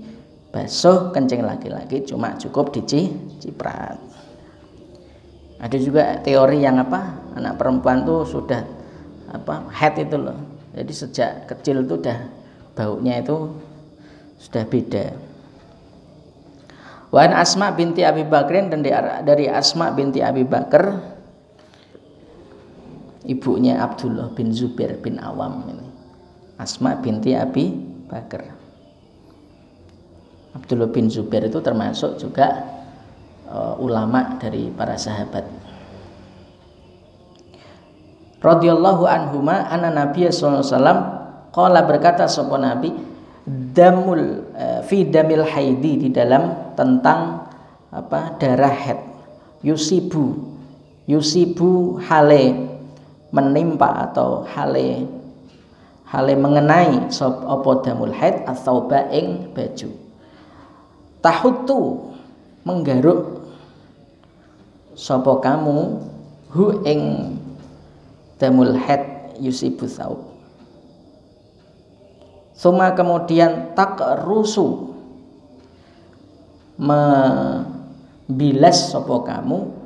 basuh 0.49 1.13
kencing 1.13 1.45
laki-laki 1.45 2.01
cuma 2.09 2.33
cukup 2.41 2.73
diciprat 2.73 4.01
ada 5.59 5.77
juga 5.77 6.23
teori 6.23 6.63
yang 6.63 6.79
apa 6.79 7.35
anak 7.35 7.59
perempuan 7.59 8.07
tuh 8.07 8.23
sudah 8.23 8.63
apa 9.29 9.67
head 9.75 9.99
itu 9.99 10.17
loh. 10.17 10.39
Jadi 10.73 10.93
sejak 10.95 11.31
kecil 11.51 11.83
itu 11.83 11.99
udah 11.99 12.19
baunya 12.79 13.19
itu 13.19 13.51
sudah 14.39 14.63
beda 14.71 15.11
Wan 17.09 17.33
Asma 17.33 17.73
binti 17.73 18.05
Abi 18.05 18.25
Bakrin 18.29 18.69
dan 18.69 18.85
dari 19.25 19.49
Asma 19.49 19.89
binti 19.97 20.21
Abi 20.21 20.45
Bakar 20.45 21.17
ibunya 23.25 23.81
Abdullah 23.81 24.33
bin 24.37 24.53
Zubair 24.53 25.01
bin 25.01 25.17
Awam 25.17 25.65
ini. 25.73 25.89
Asma 26.61 27.01
binti 27.01 27.33
Abi 27.33 27.73
Bakar. 28.09 28.45
Abdullah 30.53 30.89
bin 30.93 31.09
Zubair 31.09 31.49
itu 31.49 31.61
termasuk 31.65 32.21
juga 32.21 32.67
uh, 33.49 33.77
ulama 33.81 34.37
dari 34.37 34.69
para 34.69 34.97
sahabat. 34.97 35.45
Radhiyallahu 38.39 39.03
anhuma 39.09 39.67
anna 39.67 39.91
Nabi 39.91 40.29
sallallahu 40.31 40.63
alaihi 40.63 40.73
wasallam 40.73 40.99
qala 41.51 41.81
berkata 41.89 42.31
sapa 42.31 42.55
Nabi 42.55 42.95
damul 43.73 44.45
uh, 44.53 44.81
fi 44.85 45.09
damil 45.09 45.45
haidi 45.45 46.07
di 46.07 46.09
dalam 46.13 46.75
tentang 46.77 47.49
apa 47.89 48.37
darah 48.37 48.73
head. 48.73 49.01
Yusibu 49.65 50.39
yusibu 51.09 51.99
hale 52.05 52.55
menimpa 53.35 54.07
atau 54.07 54.47
hale 54.47 55.09
hale 56.07 56.35
mengenai 56.39 57.11
sop 57.11 57.43
opo 57.43 57.83
damul 57.83 58.13
haid 58.13 58.45
atau 58.45 58.87
baing 58.87 59.51
baju. 59.57 59.91
Tahutu 61.19 61.81
menggaruk 62.63 63.43
sopo 64.95 65.43
kamu 65.43 65.99
hu 66.55 66.65
ing 66.87 67.35
damul 68.39 68.79
haid 68.79 69.35
yusibu 69.43 69.91
saub 69.91 70.38
Suma 72.59 72.91
kemudian 72.91 73.71
tak 73.79 74.03
rusu 74.27 74.91
membilas 76.75 77.55
sopo 78.91 79.23
kamu. 79.23 79.79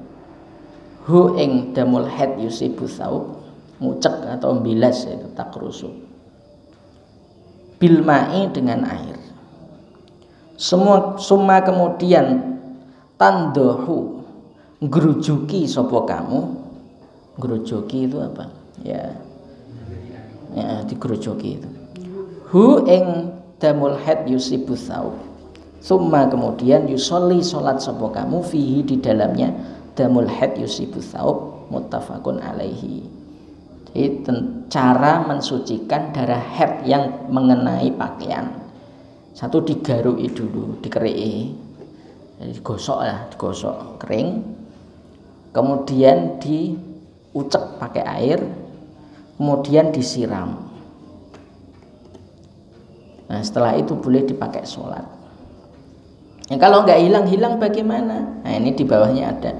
Hu 1.04 1.36
ing 1.36 1.76
damul 1.76 2.08
head 2.08 2.40
yusibu 2.40 2.88
saub. 2.88 3.44
Ngucek 3.76 4.40
atau 4.40 4.56
membilas 4.56 5.04
itu 5.04 5.28
tak 5.36 5.52
rusu 5.58 5.90
bilmai 7.82 8.46
dengan 8.54 8.86
air. 8.86 9.18
Semua 10.54 11.18
suma 11.18 11.60
kemudian 11.60 12.56
tandohu. 13.20 14.22
Gerujuki 14.80 15.68
sopo 15.68 16.06
kamu. 16.08 16.40
Gerujuki 17.36 18.06
itu 18.08 18.16
apa? 18.22 18.48
Ya. 18.80 19.18
Ya 20.54 20.84
digerujuki 20.86 21.60
itu 21.60 21.71
hu 22.52 22.84
ing 22.84 23.32
damul 23.56 23.96
head 23.96 24.28
yusibu 24.28 24.76
saub 24.76 25.16
summa 25.82 26.30
kemudian 26.30 26.86
yusolli 26.86 27.42
solat 27.42 27.82
sopo 27.82 28.14
kamu 28.14 28.38
fihi 28.40 28.86
di 28.86 28.96
dalamnya. 29.02 29.50
Damul 29.92 30.30
head 30.30 30.56
yusibu 30.56 31.02
saub 31.04 31.68
muttafaqun 31.68 32.40
alaihi. 32.40 33.04
Jadi 33.92 34.24
cara 34.72 35.20
mensucikan 35.28 36.16
darah 36.16 36.40
head 36.40 36.86
yang 36.88 37.28
mengenai 37.28 37.92
pakaian. 37.92 38.56
Satu 39.36 39.60
digarui 39.60 40.32
dulu 40.32 40.80
dikerei 40.80 41.52
jadi 42.40 42.52
digosok 42.56 42.98
lah 43.04 43.28
digosok 43.28 44.00
kering. 44.00 44.28
Kemudian 45.52 46.40
diucek 46.40 47.76
pakai 47.76 48.04
air. 48.08 48.40
Kemudian 49.36 49.92
disiram 49.92 50.71
Nah 53.32 53.40
setelah 53.40 53.72
itu 53.80 53.96
boleh 53.96 54.28
dipakai 54.28 54.68
sholat. 54.68 55.00
Ya, 56.52 56.60
kalau 56.60 56.84
nggak 56.84 57.00
hilang-hilang 57.00 57.56
bagaimana? 57.56 58.44
Nah 58.44 58.52
ini 58.52 58.76
di 58.76 58.84
bawahnya 58.84 59.32
ada. 59.32 59.56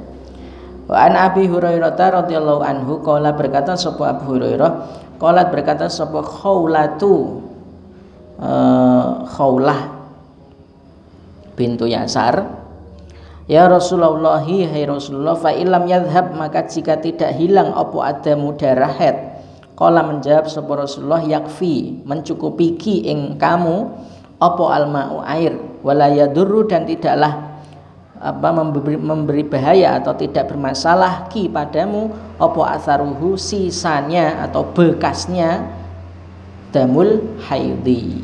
Wa 0.84 1.08
an 1.08 1.16
Abi 1.16 1.48
Hurairah 1.48 1.96
radhiyallahu 1.96 2.60
anhu 2.60 3.00
qala 3.00 3.32
berkata 3.32 3.72
sapa 3.72 4.12
Abu 4.12 4.36
Hurairah 4.36 4.70
qala 5.16 5.48
berkata 5.48 5.88
sapa 5.88 6.20
Khawlatu 6.20 7.40
uh, 8.36 9.24
Khawlah 9.24 9.88
bintu 11.56 11.88
Yasar 11.88 12.60
Ya 13.50 13.66
Rasulullah 13.66 14.38
hai 14.44 14.84
Rasulullah 14.86 15.34
fa 15.34 15.50
ilam 15.50 15.88
yadhhab 15.88 16.36
maka 16.38 16.62
jika 16.68 17.00
tidak 17.00 17.34
hilang 17.34 17.74
apa 17.74 17.98
ada 18.14 18.32
darah 18.54 18.92
head 18.94 19.31
Kala 19.82 20.06
menjawab 20.06 20.46
sapa 20.46 20.78
Rasulullah 20.78 21.26
yakfi 21.26 22.06
mencukupi 22.06 22.78
ki 22.78 23.02
ing 23.02 23.34
kamu 23.34 23.90
apa 24.38 24.64
alma'u 24.78 25.26
air? 25.26 25.58
Wala 25.82 26.06
yadurru 26.06 26.70
dan 26.70 26.86
tidaklah 26.86 27.58
apa 28.14 28.48
memberi, 28.54 28.94
memberi 28.94 29.42
bahaya 29.42 29.98
atau 29.98 30.14
tidak 30.14 30.54
bermasalah 30.54 31.26
ki 31.34 31.50
padamu 31.50 32.14
apa 32.38 32.78
asaruhu 32.78 33.34
sisanya 33.34 34.46
atau 34.46 34.70
bekasnya 34.70 35.66
damul 36.70 37.18
haidi 37.50 38.22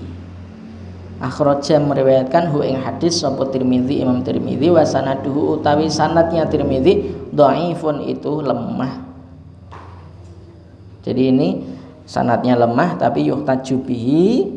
Akhraja 1.18 1.82
meriwayatkan 1.82 2.54
hu 2.54 2.62
ing 2.62 2.78
hadis 2.86 3.18
sapa 3.18 3.50
Tirmizi 3.50 3.98
Imam 3.98 4.22
Tirmizi 4.22 4.70
wa 4.70 4.86
sanaduhu 4.86 5.58
utawi 5.58 5.90
sanadnya 5.90 6.46
Tirmizi 6.46 7.10
dhaifun 7.34 8.06
itu 8.06 8.46
lemah 8.46 9.07
jadi 11.08 11.32
ini 11.32 11.64
sanatnya 12.04 12.52
lemah 12.52 13.00
tapi 13.00 13.24
yuhtaju 13.24 13.76
bihi 13.80 14.52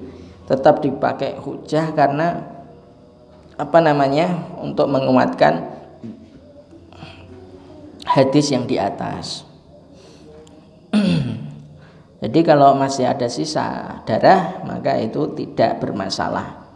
tetap 0.51 0.83
dipakai 0.83 1.39
hujah 1.39 1.95
karena 1.95 2.43
apa 3.55 3.79
namanya 3.79 4.51
untuk 4.59 4.91
menguatkan 4.91 5.63
hadis 8.03 8.51
yang 8.51 8.67
di 8.67 8.75
atas. 8.75 9.47
Jadi 12.21 12.39
kalau 12.43 12.75
masih 12.75 13.07
ada 13.07 13.31
sisa 13.31 14.01
darah 14.03 14.59
maka 14.67 14.99
itu 14.99 15.31
tidak 15.31 15.79
bermasalah. 15.79 16.67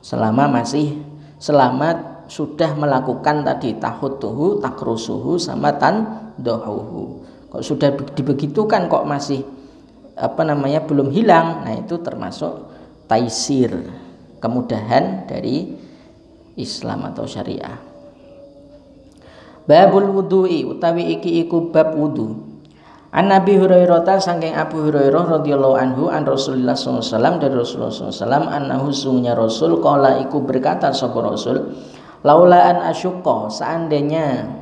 Selama 0.00 0.48
masih 0.48 0.96
selamat 1.36 2.24
sudah 2.32 2.72
melakukan 2.72 3.44
tadi 3.44 3.76
tahutuhu 3.76 4.64
takrusuhu 4.64 5.36
sama 5.36 5.76
tan 5.76 6.32
dohuhu 6.40 7.17
kok 7.58 7.66
sudah 7.66 7.90
dibegitukan 8.14 8.86
kok 8.86 9.02
masih 9.02 9.42
apa 10.14 10.46
namanya 10.46 10.86
belum 10.86 11.10
hilang? 11.10 11.66
Nah 11.66 11.74
itu 11.74 11.98
termasuk 11.98 12.70
taisir 13.10 13.74
kemudahan 14.38 15.26
dari 15.26 15.74
Islam 16.54 17.10
atau 17.10 17.26
syariah. 17.26 17.82
Babul 19.66 20.06
wudu'i 20.14 20.62
utawi 20.62 21.18
iki 21.18 21.42
iku 21.42 21.74
bab 21.74 21.98
wudu. 21.98 22.46
An 23.10 23.34
Nabi 23.34 23.58
Hurairah 23.58 24.06
saking 24.22 24.54
Abu 24.54 24.86
Hurairah 24.86 25.42
radhiyallahu 25.42 25.74
anhu 25.74 26.02
an 26.14 26.28
Rasulullah 26.28 26.78
SAW 26.78 27.42
dari 27.42 27.56
Rasulullah 27.58 27.90
SAW 27.90 28.52
annahu 28.52 28.92
sungnya 28.94 29.34
Rasul 29.34 29.80
kala 29.82 30.22
iku 30.22 30.44
berkata 30.44 30.92
sapa 30.92 31.16
Rasul 31.24 31.72
laula 32.20 32.68
an 32.68 32.84
asyqa 32.92 33.48
seandainya 33.48 34.52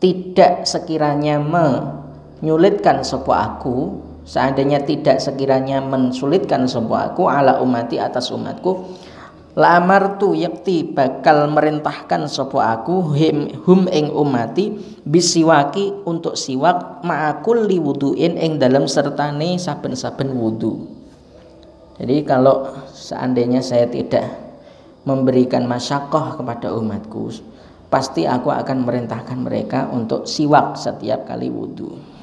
tidak 0.00 0.64
sekiranya 0.64 1.36
me 1.36 1.95
nyulitkan 2.44 3.00
sopo 3.00 3.32
aku 3.32 4.02
seandainya 4.26 4.82
tidak 4.82 5.22
sekiranya 5.22 5.78
mensulitkan 5.80 6.66
sapa 6.66 7.14
aku 7.14 7.30
ala 7.30 7.62
umati 7.62 7.96
atas 7.96 8.34
umatku 8.34 8.98
la 9.56 9.80
amartu 9.80 10.36
yakti 10.36 10.84
bakal 10.92 11.48
merintahkan 11.48 12.28
sapa 12.28 12.76
aku 12.76 13.16
him, 13.16 13.48
hum 13.64 13.88
ing 13.88 14.12
umati 14.12 14.76
bisiwaki 15.06 16.04
untuk 16.04 16.36
siwak 16.36 17.00
ma'akul 17.06 17.64
liwuduin 17.64 18.36
ing 18.36 18.60
dalam 18.60 18.84
sertane 18.84 19.56
saben-saben 19.56 20.28
wudu. 20.36 20.92
Jadi 21.96 22.28
kalau 22.28 22.68
seandainya 22.92 23.64
saya 23.64 23.88
tidak 23.88 24.28
memberikan 25.08 25.64
masyakoh 25.64 26.36
kepada 26.36 26.76
umatku 26.76 27.32
pasti 27.88 28.28
aku 28.28 28.52
akan 28.52 28.84
merintahkan 28.84 29.40
mereka 29.40 29.88
untuk 29.88 30.28
siwak 30.28 30.76
setiap 30.76 31.24
kali 31.24 31.48
wudhu 31.48 32.15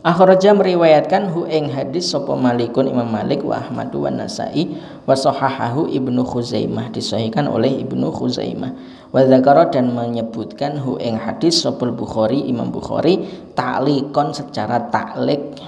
Akhraja 0.00 0.56
meriwayatkan 0.56 1.28
hu 1.28 1.44
ing 1.44 1.76
hadis 1.76 2.08
sapa 2.16 2.32
Malikun 2.32 2.88
Imam 2.88 3.04
Malik 3.04 3.44
wa 3.44 3.60
Ahmad 3.60 3.92
wa 3.92 4.08
Nasai 4.08 4.72
wa 5.04 5.12
sahahahu 5.12 5.92
Ibnu 5.92 6.24
Khuzaimah 6.24 6.88
disahihkan 6.88 7.44
oleh 7.44 7.84
Ibnu 7.84 8.08
Khuzaimah. 8.08 8.72
Wa 9.12 9.20
dzakara 9.28 9.68
dan 9.68 9.92
menyebutkan 9.92 10.80
hu 10.80 10.96
ing 10.96 11.20
hadis 11.20 11.60
sapa 11.60 11.84
Bukhari 11.92 12.48
Imam 12.48 12.72
Bukhari 12.72 13.28
ta'liqon 13.52 14.32
secara 14.32 14.88
ta'liq. 14.88 15.60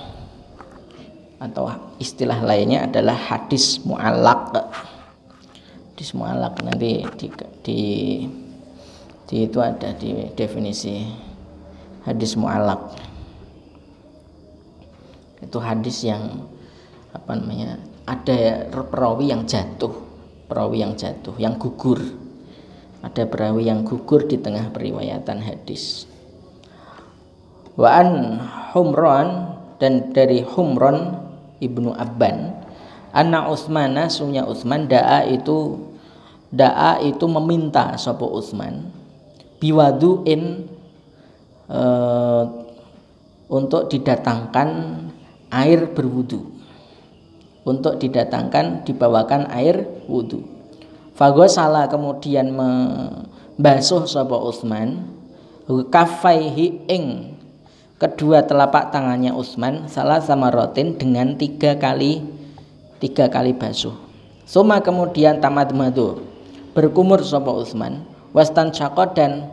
Atau 1.36 1.68
istilah 2.00 2.40
lainnya 2.40 2.88
adalah 2.88 3.12
hadis 3.12 3.84
mu'allaq. 3.84 4.64
Hadis 5.92 6.16
mu'allaq 6.16 6.56
nanti 6.64 7.04
di, 7.20 7.26
di, 7.60 7.80
di 9.28 9.36
itu 9.44 9.60
ada 9.60 9.92
di 9.92 10.32
definisi 10.32 11.04
hadis 12.08 12.32
mu'allaq 12.32 13.11
itu 15.42 15.58
hadis 15.58 16.06
yang 16.06 16.48
apa 17.12 17.36
namanya 17.36 17.76
ada 18.08 18.70
perawi 18.70 19.28
yang 19.28 19.44
jatuh 19.44 20.12
perawi 20.52 20.84
yang 20.84 20.92
jatuh 20.92 21.32
yang 21.40 21.56
gugur. 21.56 21.96
Ada 23.00 23.24
perawi 23.24 23.72
yang 23.72 23.88
gugur 23.88 24.28
di 24.28 24.36
tengah 24.36 24.68
periwayatan 24.68 25.40
hadis. 25.42 26.04
Wa 27.72 28.04
an 28.04 28.38
humran 28.76 29.56
dan 29.80 30.12
dari 30.12 30.44
humron 30.44 31.18
ibnu 31.58 31.96
abban 31.96 32.52
anna 33.16 33.48
Utsmana 33.48 34.12
sunya 34.12 34.44
Utsman 34.44 34.92
daa 34.92 35.24
itu 35.24 35.88
daa 36.52 37.00
itu 37.00 37.24
meminta 37.26 37.96
sapa 37.96 38.28
Utsman 38.28 38.92
biwaduin 39.56 40.68
uh, 41.72 42.44
untuk 43.48 43.88
didatangkan 43.88 44.68
air 45.52 45.92
berwudu. 45.92 46.48
Untuk 47.62 48.02
didatangkan 48.02 48.82
dibawakan 48.82 49.46
air 49.54 49.86
wudu. 50.10 50.42
Salah 51.46 51.86
kemudian 51.86 52.50
membasuh 52.50 54.08
sapa 54.10 54.34
Utsman. 54.34 55.06
Kafaihi 55.70 56.90
ing 56.90 57.38
kedua 58.02 58.42
telapak 58.42 58.90
tangannya 58.90 59.30
Utsman 59.30 59.86
salah 59.86 60.18
sama 60.18 60.50
rotin 60.50 60.98
dengan 60.98 61.38
tiga 61.38 61.78
kali 61.78 62.26
tiga 62.98 63.30
kali 63.30 63.54
basuh. 63.54 63.94
Suma 64.42 64.82
kemudian 64.82 65.38
tamat 65.38 65.70
madu 65.70 66.26
berkumur 66.74 67.22
sapa 67.22 67.54
Utsman 67.54 68.02
wastan 68.34 68.74
cakot 68.74 69.14
dan 69.14 69.46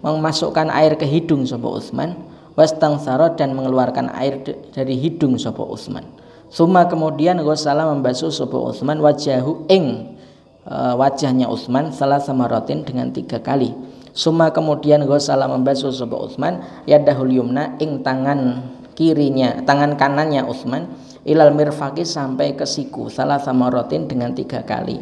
memasukkan 0.00 0.72
air 0.72 0.96
ke 0.96 1.04
hidung 1.04 1.44
sapa 1.44 1.68
Utsman 1.68 2.16
wastang 2.54 3.00
sarot 3.00 3.38
dan 3.40 3.56
mengeluarkan 3.56 4.12
air 4.16 4.44
dari 4.72 4.96
hidung 4.98 5.40
sopo 5.40 5.68
Utsman. 5.68 6.04
Suma 6.52 6.84
kemudian 6.84 7.40
Ghosala 7.40 7.88
membasuh 7.88 8.28
sopo 8.28 8.68
Utsman 8.68 9.00
wajahu 9.00 9.64
ing 9.72 10.16
e, 10.68 10.74
wajahnya 10.96 11.48
Utsman 11.48 11.92
salah 11.96 12.20
sama 12.20 12.44
rotin 12.44 12.84
dengan 12.84 13.08
tiga 13.08 13.40
kali. 13.40 13.72
Suma 14.12 14.52
kemudian 14.52 15.00
Ghosala 15.08 15.48
membasuh 15.48 15.88
sopo 15.88 16.28
Utsman 16.28 16.60
yadahul 16.84 17.32
yumna 17.32 17.80
ing 17.80 18.04
tangan 18.04 18.68
kirinya, 18.92 19.64
tangan 19.64 19.96
kanannya 19.96 20.44
Utsman 20.44 20.92
ilal 21.24 21.54
mirfaki 21.56 22.04
sampai 22.04 22.52
ke 22.58 22.68
siku 22.68 23.08
salah 23.08 23.40
sama 23.40 23.72
rotin 23.72 24.04
dengan 24.04 24.36
tiga 24.36 24.60
kali. 24.66 25.00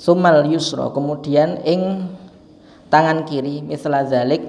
Sumal 0.00 0.48
yusro 0.48 0.96
kemudian 0.96 1.60
ing 1.64 2.08
tangan 2.88 3.28
kiri 3.28 3.60
misal 3.60 3.92
zalik 4.08 4.48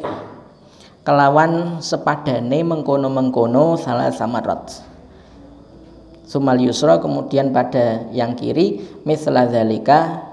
kelawan 1.02 1.82
sepadane 1.82 2.62
mengkono-mengkono 2.62 3.78
salah 3.78 4.14
samarat 4.14 4.86
sumal 6.32 6.56
yusra 6.56 7.04
kemudian 7.04 7.52
pada 7.52 8.08
yang 8.16 8.40
kiri 8.40 8.80
misla 9.04 9.52
zalika 9.52 10.32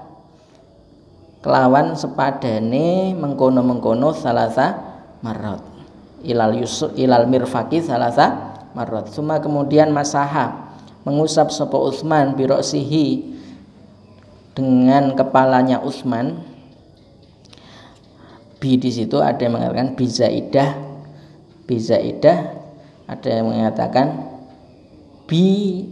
kelawan 1.39 1.95
sepadane 1.95 3.15
mengkono-mengkono 3.15 4.11
salasa 4.15 4.79
marot. 5.23 5.63
Ilal 6.23 6.59
yusr 6.59 6.95
ilal 6.99 7.27
mirfaki 7.31 7.79
salasa 7.79 8.59
marot. 8.75 9.07
Suma 9.11 9.39
kemudian 9.39 9.91
masaha 9.91 10.75
mengusap 11.07 11.51
sopo 11.51 11.87
Utsman 11.87 12.35
birosihi 12.35 13.39
dengan 14.51 15.15
kepalanya 15.15 15.79
Utsman 15.79 16.43
bi 18.59 18.75
di 18.75 18.91
situ 18.91 19.17
ada 19.23 19.39
yang 19.39 19.55
mengatakan 19.55 19.95
bizaidah 19.95 20.69
bizaidah 21.65 22.39
ada 23.07 23.27
yang 23.27 23.47
mengatakan 23.47 24.07
bi 25.25 25.83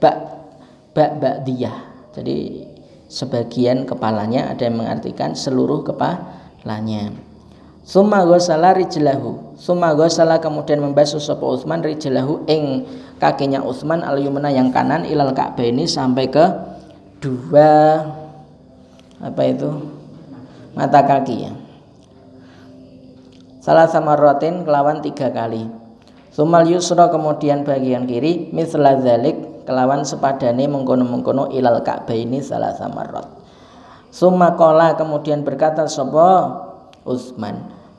bak 0.00 0.16
bak 0.96 1.20
bak 1.20 1.36
dia 1.44 1.72
jadi 2.14 2.64
sebagian 3.10 3.86
kepalanya 3.86 4.54
ada 4.54 4.66
yang 4.66 4.78
mengartikan 4.78 5.34
seluruh 5.34 5.82
kepalanya. 5.82 7.14
Summa 7.84 8.24
gosala 8.24 8.72
rijlahu. 8.72 9.58
Summa 9.60 9.92
gosala 9.92 10.40
kemudian 10.40 10.80
membasuh 10.80 11.20
sopo 11.20 11.52
Utsman 11.52 11.84
rijlahu 11.84 12.48
ing 12.48 12.88
kakinya 13.20 13.60
Utsman 13.60 14.00
al 14.00 14.16
yumna 14.16 14.48
yang 14.48 14.72
kanan 14.72 15.04
ilal 15.04 15.36
Ka'bah 15.36 15.68
ini 15.68 15.84
sampai 15.84 16.32
ke 16.32 16.44
dua 17.20 18.00
apa 19.20 19.42
itu? 19.44 19.68
Mata 20.74 21.06
kaki 21.06 21.36
ya 21.38 21.52
salah 23.64 23.88
sama 23.88 24.12
rotin 24.12 24.68
kelawan 24.68 25.00
tiga 25.00 25.32
kali. 25.32 25.64
Sumal 26.28 26.68
yusro 26.68 27.08
kemudian 27.08 27.64
bagian 27.64 28.04
kiri 28.04 28.52
misla 28.52 29.00
zalik 29.00 29.64
kelawan 29.64 30.04
sepadane 30.04 30.68
mengkono-mengkono 30.68 31.48
ilal 31.48 31.80
ka'bah 31.80 32.12
ini 32.12 32.44
salah 32.44 32.76
sama 32.76 33.08
rot 33.08 33.44
summa 34.12 34.54
kola 34.54 34.94
kemudian 34.94 35.42
berkata 35.42 35.88
sopo 35.90 36.28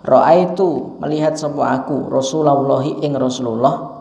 roa 0.06 0.32
itu 0.38 0.70
melihat 1.02 1.36
sopo 1.36 1.66
aku 1.66 2.08
Rasulullahi 2.08 3.02
ing 3.02 3.18
Rasulullah. 3.18 3.98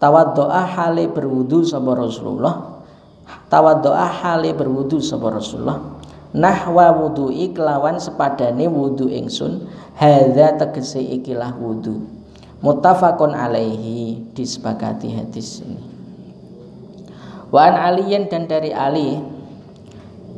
Doa 0.00 0.62
hale 0.64 1.12
berwudu 1.12 1.60
sopo 1.60 1.92
Rasulullah. 1.92 2.80
Doa 3.52 4.06
hale 4.08 4.56
berwudu 4.56 4.96
sopo 5.02 5.28
Rasulullah 5.28 5.99
nahwa 6.30 6.94
wudu'i 6.94 7.50
kelawan 7.50 7.98
sepadane 7.98 8.70
wudu 8.70 9.10
ingsun. 9.10 9.66
Hadza 9.98 10.56
tegese 10.56 11.02
ikilah 11.02 11.54
wudu. 11.58 12.00
Muttafaqun 12.60 13.32
alaihi 13.32 14.20
disepakati 14.36 15.12
hadis 15.16 15.64
ini. 15.64 15.80
Wa 17.50 17.66
an 17.66 17.74
aliyin 17.74 18.30
dan 18.30 18.46
dari 18.46 18.70
Ali 18.70 19.18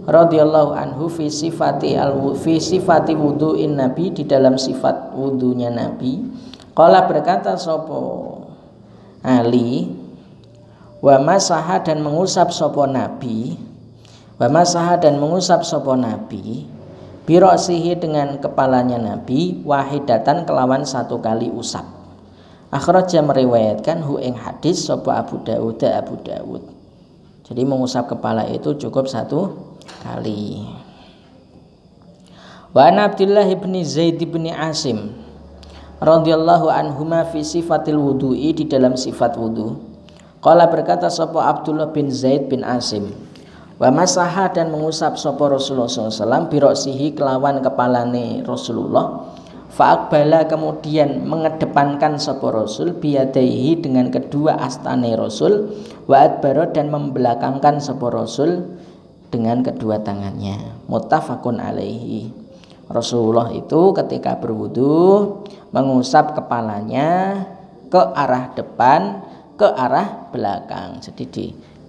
radhiyallahu 0.09 0.75
anhu 0.75 1.07
fi 1.07 1.31
sifati 1.31 1.95
al 1.95 2.35
fi 2.35 2.59
sifati 2.59 3.15
wudu'in 3.15 3.79
nabi 3.79 4.11
di 4.11 4.27
dalam 4.27 4.59
sifat 4.59 5.15
wudunya 5.15 5.71
nabi 5.71 6.27
qala 6.75 7.07
berkata 7.07 7.55
sopo 7.55 8.43
Ali 9.23 9.95
wa 10.99 11.23
masaha 11.23 11.79
dan 11.79 12.03
mengusap 12.03 12.51
sopo 12.51 12.83
nabi 12.89 13.55
Wa 14.43 14.51
dan 14.99 15.23
mengusap 15.23 15.63
sopo 15.63 15.95
nabi 15.95 16.67
Biroksihi 17.31 17.95
dengan 17.95 18.43
kepalanya 18.43 18.99
nabi 18.99 19.63
Wahidatan 19.63 20.43
kelawan 20.43 20.83
satu 20.83 21.23
kali 21.23 21.47
usap. 21.47 21.87
Akhraja 22.75 23.23
meriwayatkan 23.23 24.03
hu 24.03 24.19
ing 24.19 24.35
hadis 24.35 24.83
sopo 24.83 25.15
Abu 25.15 25.39
Dawud 25.47 25.79
Abu 25.87 26.19
Dawud 26.27 26.59
Jadi 27.47 27.63
mengusap 27.63 28.11
kepala 28.11 28.43
itu 28.51 28.75
cukup 28.83 29.07
satu 29.07 29.55
kali. 30.03 30.67
Wa 32.75 32.91
Abdullah 32.91 33.47
bin 33.47 33.79
Zaid 33.87 34.19
bin 34.27 34.51
Asim 34.51 35.15
radhiyallahu 36.03 36.67
anhuma 36.67 37.31
fi 37.31 37.47
sifatil 37.47 37.95
wudu'i 37.95 38.51
di 38.51 38.67
dalam 38.67 38.99
sifat 38.99 39.39
wudu. 39.39 39.79
Qala 40.43 40.67
berkata 40.67 41.07
sapa 41.07 41.47
Abdullah 41.47 41.95
bin 41.95 42.11
Zaid 42.11 42.51
bin 42.51 42.67
Asim 42.67 43.31
wa 43.83 43.91
masaha 43.91 44.47
dan 44.55 44.71
mengusap 44.71 45.19
sopo 45.19 45.51
Rasulullah 45.51 45.91
SAW 45.91 46.47
biroksihi 46.47 47.19
kelawan 47.19 47.59
kepalane 47.59 48.47
Rasulullah 48.47 49.35
Fa'akbala 49.73 50.53
kemudian 50.53 51.25
mengedepankan 51.25 52.21
sopo 52.21 52.53
Rasul 52.53 52.93
biadaihi 52.93 53.81
dengan 53.81 54.13
kedua 54.13 54.61
astane 54.61 55.17
Rasul 55.17 55.73
wa 56.05 56.29
adbaro 56.29 56.69
dan 56.77 56.93
membelakangkan 56.93 57.81
sopo 57.81 58.13
Rasul 58.13 58.69
dengan 59.33 59.65
kedua 59.65 60.05
tangannya. 60.05 60.61
Muttafaqun 60.93 61.57
alaihi. 61.57 62.29
Rasulullah 62.93 63.49
itu 63.57 63.97
ketika 63.97 64.37
berwudu 64.37 65.41
mengusap 65.73 66.37
kepalanya 66.37 67.41
ke 67.89 67.97
arah 68.13 68.53
depan, 68.53 69.25
ke 69.57 69.65
arah 69.65 70.29
belakang. 70.37 71.01
Jadi 71.01 71.25
di 71.33 71.47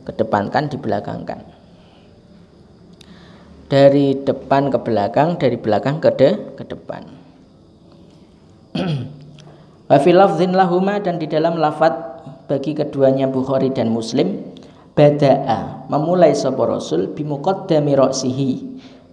kedepankan, 0.07 0.71
dibelakangkan. 0.71 1.52
Dari 3.74 4.21
depan 4.21 4.69
ke 4.69 4.78
belakang, 4.86 5.41
dari 5.41 5.57
belakang 5.57 5.97
ke 5.97 6.13
de, 6.13 6.30
ke 6.53 6.61
depan. 6.61 7.09
Wa 9.89 9.97
fil 9.97 10.21
lahuma 10.53 11.01
dan 11.01 11.17
di 11.17 11.26
dalam 11.26 11.57
lafat 11.57 12.13
bagi 12.45 12.78
keduanya 12.78 13.26
Bukhari 13.26 13.74
dan 13.74 13.89
Muslim 13.89 14.53
bada'a 14.93 15.89
memulai 15.89 16.38
sapa 16.38 16.69
Rasul 16.69 17.17
bimuqaddami 17.17 17.97
ra'sihi 17.97 18.51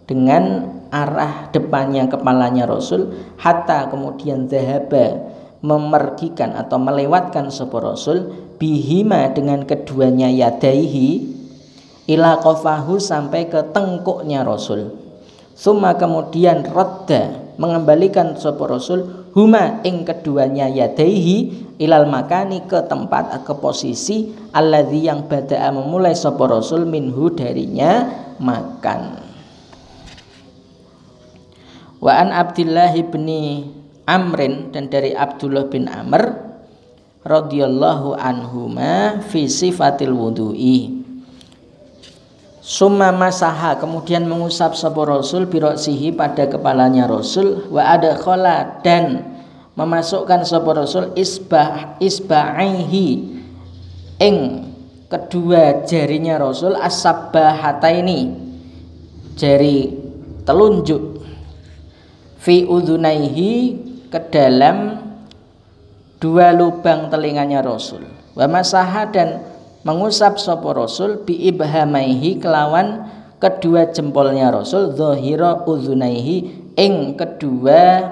dengan 0.05 0.69
arah 0.93 1.49
depannya 1.57 2.05
kepalanya 2.13 2.69
Rasul 2.69 3.17
hatta 3.41 3.89
kemudian 3.89 4.45
zahaba 4.45 5.33
memergikan 5.65 6.53
atau 6.53 6.77
melewatkan 6.77 7.49
sapa 7.49 7.81
Rasul 7.81 8.29
bihima 8.61 9.33
dengan 9.33 9.65
keduanya 9.65 10.29
yadaihi 10.29 11.40
ila 12.11 12.43
qafahu 12.43 12.99
sampai 12.99 13.47
ke 13.47 13.71
tengkuknya 13.71 14.43
Rasul. 14.43 14.91
Suma 15.55 15.95
kemudian 15.95 16.67
radda 16.67 17.55
mengembalikan 17.61 18.35
sapa 18.35 18.67
Rasul 18.67 19.21
huma 19.31 19.79
ing 19.87 20.03
keduanya 20.03 20.67
yadaihi 20.67 21.71
ilal 21.79 22.11
makani 22.11 22.67
ke 22.67 22.83
tempat 22.91 23.31
ke 23.47 23.55
posisi 23.57 24.35
alladzi 24.51 25.07
yang 25.07 25.31
bada'a 25.31 25.71
memulai 25.71 26.13
sapa 26.13 26.51
rasul 26.51 26.85
minhu 26.85 27.31
darinya 27.31 28.11
makan 28.43 29.23
wa 32.03 32.13
an 32.13 32.35
Abdullah 32.35 32.93
bin 32.93 33.29
Amrin 34.11 34.75
dan 34.75 34.91
dari 34.91 35.15
Abdullah 35.15 35.71
bin 35.71 35.87
Amr 35.87 36.35
radhiyallahu 37.23 38.19
anhuma 38.19 39.23
fi 39.31 39.47
sifatil 39.47 40.17
wudu'i 40.17 41.00
Summa 42.61 43.09
masaha 43.09 43.81
kemudian 43.81 44.29
mengusap 44.29 44.77
sapa 44.77 45.01
Rasul 45.09 45.49
biroksihi 45.49 46.13
pada 46.13 46.45
kepalanya 46.45 47.09
Rasul 47.09 47.65
wa 47.73 47.89
ada 47.89 48.21
khola 48.21 48.85
dan 48.85 49.25
memasukkan 49.81 50.45
sapa 50.45 50.69
Rasul 50.77 51.17
isbah 51.17 51.97
isba'ihi 51.97 53.09
ing 54.21 54.37
kedua 55.09 55.89
jarinya 55.89 56.37
Rasul 56.37 56.77
as-sabbahata 56.77 57.89
ini 57.97 58.29
jari 59.41 59.97
telunjuk 60.45 61.25
fi 62.41 62.69
udhunaihi 62.69 63.53
ke 64.13 64.21
dalam 64.29 65.01
dua 66.21 66.53
lubang 66.53 67.09
telinganya 67.09 67.65
Rasul. 67.65 68.05
Wa 68.37 68.45
masaha 68.45 69.09
dan 69.09 69.50
mengusap 69.85 70.37
sopo 70.37 70.77
Rasul 70.77 71.25
bi 71.25 71.49
ibhamaihi 71.49 72.41
kelawan 72.41 73.09
kedua 73.41 73.89
jempolnya 73.89 74.53
Rasul 74.53 74.93
zahira 74.93 75.65
uzunaihi 75.65 76.37
ing 76.77 77.17
kedua 77.17 78.05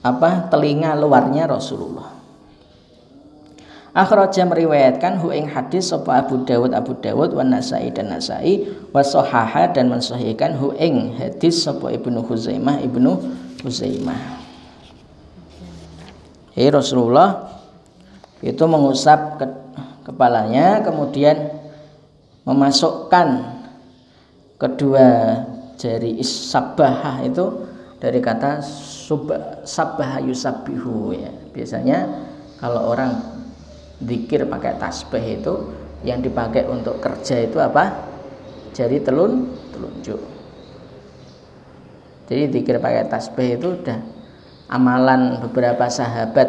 apa 0.00 0.48
telinga 0.48 0.96
luarnya 0.96 1.50
Rasulullah 1.50 2.20
Akhraja 3.90 4.46
meriwayatkan 4.46 5.18
hu 5.18 5.34
ing 5.34 5.50
hadis 5.50 5.90
sapa 5.90 6.22
Abu 6.22 6.46
Dawud 6.46 6.70
Abu 6.70 6.94
Dawud 7.02 7.34
wa 7.34 7.42
Nasai 7.42 7.90
dan 7.90 8.14
Nasai 8.14 8.62
wa 8.94 9.02
sahaha 9.02 9.66
dan 9.74 9.90
mensahihkan 9.90 10.54
hu 10.62 10.70
ing 10.78 11.18
hadis 11.18 11.66
sapa 11.66 11.90
Ibnu 11.90 12.22
Huzaimah 12.22 12.78
Ibnu 12.86 13.10
Huzaimah. 13.66 14.46
Hei 16.54 16.70
Rasulullah 16.70 17.50
itu 18.46 18.62
mengusap 18.62 19.42
ke 19.42 19.46
kepalanya 20.04 20.80
kemudian 20.80 21.60
memasukkan 22.44 23.60
kedua 24.60 25.06
jari 25.80 26.20
isabah 26.20 27.24
itu 27.24 27.68
dari 28.00 28.20
kata 28.20 28.64
sabah 29.64 30.24
yusabihu 30.24 31.12
ya. 31.12 31.32
Biasanya 31.52 32.08
kalau 32.60 32.92
orang 32.92 33.20
dikir 34.00 34.48
pakai 34.48 34.80
tasbih 34.80 35.40
itu 35.40 35.54
yang 36.00 36.24
dipakai 36.24 36.64
untuk 36.64 37.00
kerja 37.00 37.44
itu 37.44 37.60
apa? 37.60 38.08
Jari 38.72 39.04
telun 39.04 39.52
telunjuk. 39.76 40.20
Jadi 42.30 42.46
dikir 42.48 42.80
pakai 42.80 43.10
tasbih 43.10 43.58
itu 43.60 43.68
udah 43.84 43.98
amalan 44.70 45.42
beberapa 45.44 45.90
sahabat 45.90 46.48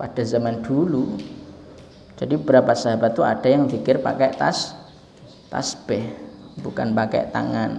pada 0.00 0.22
zaman 0.24 0.64
dulu 0.64 1.37
jadi 2.18 2.34
beberapa 2.34 2.74
sahabat 2.74 3.14
tuh 3.14 3.22
ada 3.22 3.46
yang 3.46 3.70
pikir 3.70 4.02
pakai 4.02 4.34
tas 4.34 4.74
tasbih, 5.48 6.02
bukan 6.58 6.90
pakai 6.90 7.30
tangan 7.30 7.78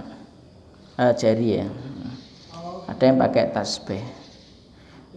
eh, 0.96 1.12
jari 1.12 1.60
ya. 1.60 1.66
Ada 2.88 3.02
yang 3.12 3.18
pakai 3.20 3.52
tasbih. 3.52 4.02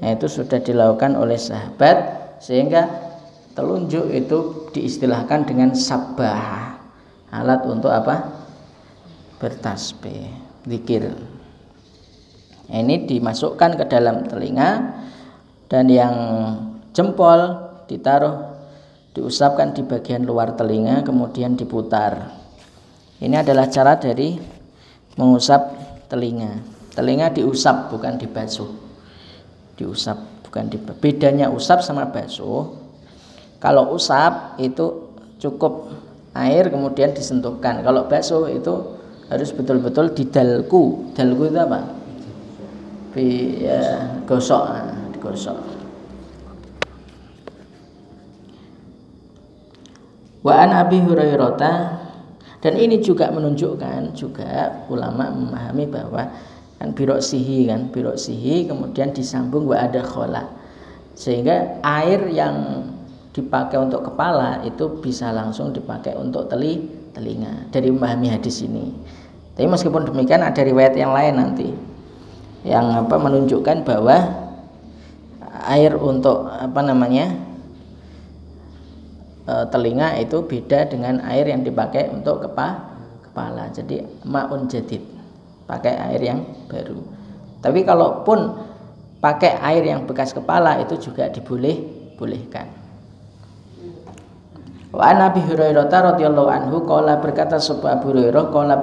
Nah 0.04 0.12
itu 0.12 0.28
sudah 0.28 0.60
dilakukan 0.60 1.16
oleh 1.16 1.40
sahabat 1.40 1.98
sehingga 2.44 2.92
telunjuk 3.56 4.12
itu 4.12 4.70
diistilahkan 4.76 5.48
dengan 5.48 5.72
sabah 5.72 6.76
alat 7.32 7.62
untuk 7.66 7.90
apa 7.94 8.30
bertasbih 9.38 10.30
zikir 10.66 11.14
nah, 12.70 12.78
ini 12.82 13.06
dimasukkan 13.06 13.78
ke 13.78 13.86
dalam 13.90 14.26
telinga 14.26 14.98
dan 15.70 15.86
yang 15.90 16.16
jempol 16.94 17.70
ditaruh 17.86 18.53
diusapkan 19.14 19.78
di 19.78 19.86
bagian 19.86 20.26
luar 20.26 20.58
telinga 20.58 21.06
kemudian 21.06 21.54
diputar. 21.54 22.34
Ini 23.22 23.46
adalah 23.46 23.70
cara 23.70 23.96
dari 23.96 24.36
mengusap 25.16 25.62
telinga. 26.10 26.60
Telinga 26.94 27.30
diusap 27.32 27.94
bukan 27.94 28.18
dibasuh. 28.18 28.70
Diusap 29.78 30.46
bukan 30.46 30.70
di 30.70 30.78
bedanya 30.78 31.50
usap 31.50 31.82
sama 31.82 32.10
basuh 32.10 32.84
kalau 33.64 33.96
usap 33.96 34.60
itu 34.60 35.16
cukup 35.40 35.88
air 36.36 36.68
kemudian 36.68 37.16
disentuhkan. 37.16 37.80
Kalau 37.80 38.12
basuh 38.12 38.52
itu 38.52 39.00
harus 39.32 39.50
betul-betul 39.56 40.12
didalku 40.12 41.16
dalku. 41.16 41.48
Itu 41.48 41.60
apa? 41.64 41.80
Bi, 43.14 43.62
ya, 43.64 44.10
gosok 44.26 44.64
nah, 44.74 44.90
digosok 45.14 45.83
Wa 50.44 50.54
an 50.68 50.76
Abi 50.76 51.00
Hurairah. 51.00 52.04
Dan 52.64 52.80
ini 52.80 53.04
juga 53.04 53.28
menunjukkan 53.28 54.16
juga 54.16 54.88
ulama 54.88 55.28
memahami 55.28 55.84
bahwa 55.88 56.32
kan 56.80 56.96
sihi 57.20 57.68
kan 57.68 57.92
sihi 58.16 58.68
kemudian 58.68 59.12
disambung 59.12 59.68
wa 59.68 59.80
ada 59.80 60.04
khola 60.04 60.48
sehingga 61.16 61.80
air 61.84 62.28
yang 62.32 62.88
dipakai 63.34 63.78
untuk 63.82 64.08
kepala 64.08 64.62
itu 64.66 65.02
bisa 65.02 65.30
langsung 65.34 65.74
dipakai 65.74 66.14
untuk 66.18 66.48
teli 66.50 66.88
telinga. 67.14 67.70
Dari 67.70 67.90
memahami 67.90 68.34
hadis 68.34 68.66
ini. 68.66 68.94
Tapi 69.54 69.70
meskipun 69.70 70.10
demikian 70.10 70.42
ada 70.42 70.62
riwayat 70.62 70.98
yang 70.98 71.14
lain 71.14 71.34
nanti. 71.38 71.70
Yang 72.66 72.86
apa 73.06 73.16
menunjukkan 73.20 73.78
bahwa 73.86 74.18
air 75.70 75.94
untuk 75.98 76.50
apa 76.50 76.82
namanya 76.82 77.38
e, 79.48 79.54
telinga 79.72 80.20
itu 80.20 80.44
beda 80.44 80.92
dengan 80.92 81.24
air 81.28 81.48
yang 81.48 81.64
dipakai 81.64 82.12
untuk 82.12 82.44
kepa, 82.44 82.68
kepala. 83.30 83.72
Jadi 83.72 84.04
maun 84.28 84.68
jadid, 84.68 85.02
pakai 85.66 85.94
air 86.12 86.22
yang 86.22 86.40
baru. 86.68 87.00
Tapi 87.64 87.80
kalaupun 87.88 88.40
pakai 89.24 89.56
air 89.64 89.88
yang 89.88 90.04
bekas 90.04 90.36
kepala 90.36 90.84
itu 90.84 91.00
juga 91.00 91.32
diboleh 91.32 91.80
bolehkan. 92.20 92.83
Wa 94.94 95.10
an 95.10 95.26
Abi 95.26 95.42
Hurairah 95.42 95.90
radhiyallahu 95.90 96.50
anhu 96.54 96.86
qala 96.86 97.18
berkata 97.18 97.58
sapa 97.58 97.98
Abu 97.98 98.14
Hurairah 98.14 98.54
qala 98.54 98.78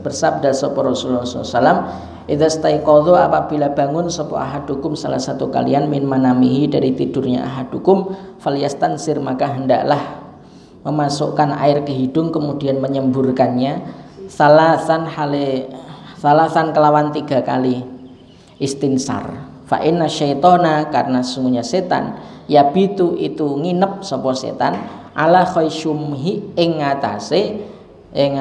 bersabda 0.00 0.56
sapa 0.56 0.80
Rasulullah 0.80 1.28
sallallahu 1.28 2.08
Idza 2.32 2.48
staiqadhu 2.48 3.12
apabila 3.12 3.68
bangun 3.76 4.08
sapa 4.08 4.40
ahadukum 4.40 4.96
salah 4.96 5.20
satu 5.20 5.52
kalian 5.52 5.92
min 5.92 6.08
manamihi 6.08 6.70
dari 6.70 6.96
tidurnya 6.96 7.44
ahadukum 7.44 8.16
falyastansir 8.40 9.20
maka 9.20 9.52
hendaklah 9.52 10.00
memasukkan 10.80 11.52
air 11.60 11.84
ke 11.84 11.92
hidung 11.92 12.32
kemudian 12.32 12.80
menyemburkannya 12.80 13.84
salasan 14.32 15.10
hale 15.10 15.68
salasan 16.16 16.72
kelawan 16.72 17.12
tiga 17.12 17.44
kali 17.44 17.84
istinsar. 18.56 19.44
Fa 19.68 19.84
inna 19.84 20.08
syaitona 20.08 20.88
karena 20.88 21.20
sungguhnya 21.20 21.60
setan 21.60 22.16
ya 22.48 22.72
bitu 22.72 23.12
itu 23.20 23.58
nginep 23.58 24.06
sapa 24.06 24.32
setan 24.32 24.99
ala 25.14 25.42
khaisyumhi 25.46 26.54
ing 26.56 26.70
ngatasé 26.78 27.42
ing 28.14 28.32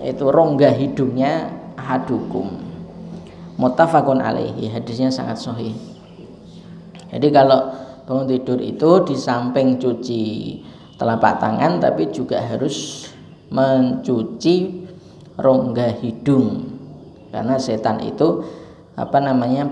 itu 0.00 0.24
rongga 0.32 0.72
hidungnya 0.72 1.52
hadukum 1.76 2.70
muttafaqun 3.60 4.24
alaihi 4.24 4.72
hadisnya 4.72 5.12
sangat 5.12 5.36
sahih. 5.36 5.76
Jadi 7.12 7.28
kalau 7.28 7.68
bangun 8.08 8.26
tidur 8.32 8.58
itu 8.64 8.90
di 9.04 9.14
samping 9.20 9.76
cuci 9.76 10.22
telapak 10.96 11.36
tangan 11.36 11.76
tapi 11.76 12.08
juga 12.08 12.40
harus 12.40 13.04
mencuci 13.52 14.88
rongga 15.36 16.00
hidung. 16.00 16.80
Karena 17.28 17.60
setan 17.60 18.00
itu 18.00 18.42
apa 18.96 19.20
namanya 19.20 19.68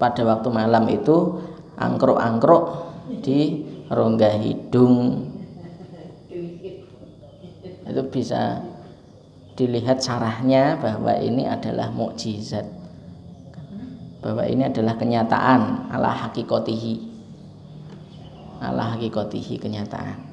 pada 0.00 0.24
waktu 0.24 0.48
malam 0.48 0.88
itu 0.88 1.44
angkruk-angkruk 1.76 2.88
di 3.20 3.68
rongga 3.90 4.38
hidung. 4.38 5.26
Itu 7.90 8.02
bisa 8.06 8.62
dilihat 9.58 9.98
caranya 9.98 10.78
bahwa 10.78 11.10
ini 11.18 11.50
adalah 11.50 11.90
mukjizat. 11.90 12.64
Bahwa 14.22 14.46
ini 14.46 14.70
adalah 14.70 14.94
kenyataan. 14.94 15.90
Ala 15.90 16.14
hakikotihi. 16.14 16.94
Ala 18.62 18.94
hakikotihi 18.94 19.58
kenyataan. 19.58 20.30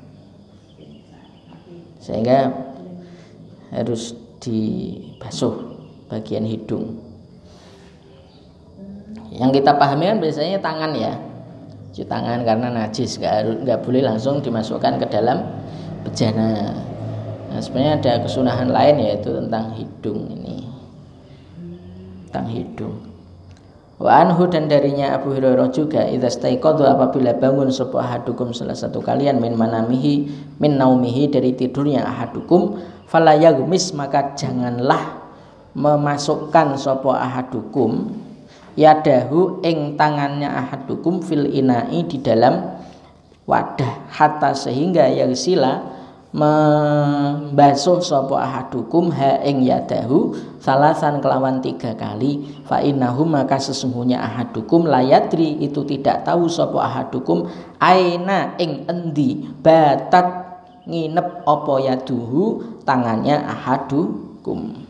Sehingga 1.97 2.53
harus 3.73 4.13
dibasuh 4.37 5.81
bagian 6.13 6.45
hidung. 6.45 7.01
Yang 9.33 9.59
kita 9.59 9.75
pahami 9.75 10.07
kan 10.07 10.19
biasanya 10.21 10.61
tangan 10.61 10.93
ya 10.93 11.26
cuci 11.97 12.05
tangan 12.05 12.45
karena 12.45 12.69
najis 12.69 13.17
nggak 13.17 13.65
nggak 13.65 13.79
boleh 13.81 14.05
langsung 14.05 14.37
dimasukkan 14.45 15.01
ke 15.01 15.09
dalam 15.09 15.41
bejana 16.05 16.77
Nah, 17.47 17.63
sebenarnya 17.63 17.93
ada 17.97 18.11
kesunahan 18.27 18.69
lain 18.69 18.95
yaitu 19.07 19.31
tentang 19.31 19.71
hidung 19.79 20.27
ini. 20.29 20.67
Tentang 22.27 22.47
hidung. 22.51 22.95
Wa 23.97 24.21
anhu 24.21 24.45
dan 24.45 24.69
darinya 24.69 25.17
Abu 25.17 25.33
Hurairah 25.33 25.73
juga 25.73 26.05
idza 26.05 26.29
staiqadha 26.29 26.93
apabila 26.93 27.33
bangun 27.33 27.73
sapa 27.73 27.97
ahadukum 27.97 28.53
salah 28.53 28.77
satu 28.77 29.01
kalian 29.01 29.41
min 29.41 29.57
manamihi 29.57 30.29
min 30.61 30.77
naumihi 30.77 31.33
dari 31.33 31.57
tidurnya 31.57 32.05
ahadukum 32.05 32.77
fala 33.09 33.33
yaghmis 33.33 33.97
maka 33.97 34.37
janganlah 34.37 35.17
memasukkan 35.73 36.77
sapa 36.77 37.09
ahadukum 37.09 38.13
yadahu 38.77 39.59
ing 39.65 39.97
tangannya 39.97 40.47
ahadukum 40.47 41.25
fil 41.25 41.49
inai 41.49 42.05
di 42.05 42.21
dalam 42.21 42.77
wadah. 43.49 44.07
Hatta 44.13 44.53
sehingga 44.53 45.09
yang 45.09 45.33
sila 45.33 45.97
membasuh 46.27 48.03
sapa 48.03 48.35
ahadukum 48.37 49.09
ha 49.15 49.41
ing 49.41 49.65
yadahu 49.65 50.37
salasan 50.61 51.17
kelawan 51.23 51.59
tiga 51.65 51.97
kali. 51.97 52.45
Fa 52.69 52.77
innahu 52.83 53.25
maka 53.25 53.57
sesungguhnya 53.57 54.21
ahadukum 54.21 54.85
layadri 54.85 55.57
itu 55.57 55.81
tidak 55.83 56.23
tahu 56.27 56.45
sapa 56.45 56.77
ahadukum 56.77 57.49
aina 57.81 58.53
ing 58.61 58.85
endi. 58.85 59.49
Batat 59.65 60.45
nginep 60.85 61.43
apa 61.43 61.73
yaduhu 61.83 62.77
tangannya 62.85 63.41
ahadukum. 63.43 64.85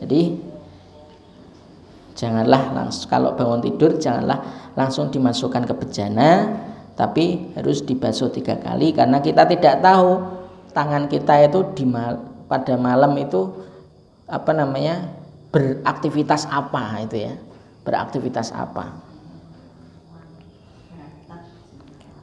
Jadi 0.00 0.51
janganlah 2.22 2.70
langsung 2.70 3.10
kalau 3.10 3.34
bangun 3.34 3.58
tidur 3.58 3.98
janganlah 3.98 4.70
langsung 4.78 5.10
dimasukkan 5.10 5.66
ke 5.66 5.74
bejana 5.74 6.54
tapi 6.94 7.50
harus 7.58 7.82
dibasuh 7.82 8.30
tiga 8.30 8.62
kali 8.62 8.94
karena 8.94 9.18
kita 9.18 9.42
tidak 9.50 9.82
tahu 9.82 10.22
tangan 10.70 11.10
kita 11.10 11.50
itu 11.50 11.66
di 11.74 11.82
mal, 11.82 12.22
pada 12.46 12.78
malam 12.78 13.10
itu 13.18 13.50
apa 14.30 14.54
namanya 14.54 15.10
beraktivitas 15.50 16.46
apa 16.46 17.02
itu 17.02 17.26
ya 17.26 17.34
beraktivitas 17.82 18.54
apa. 18.54 18.94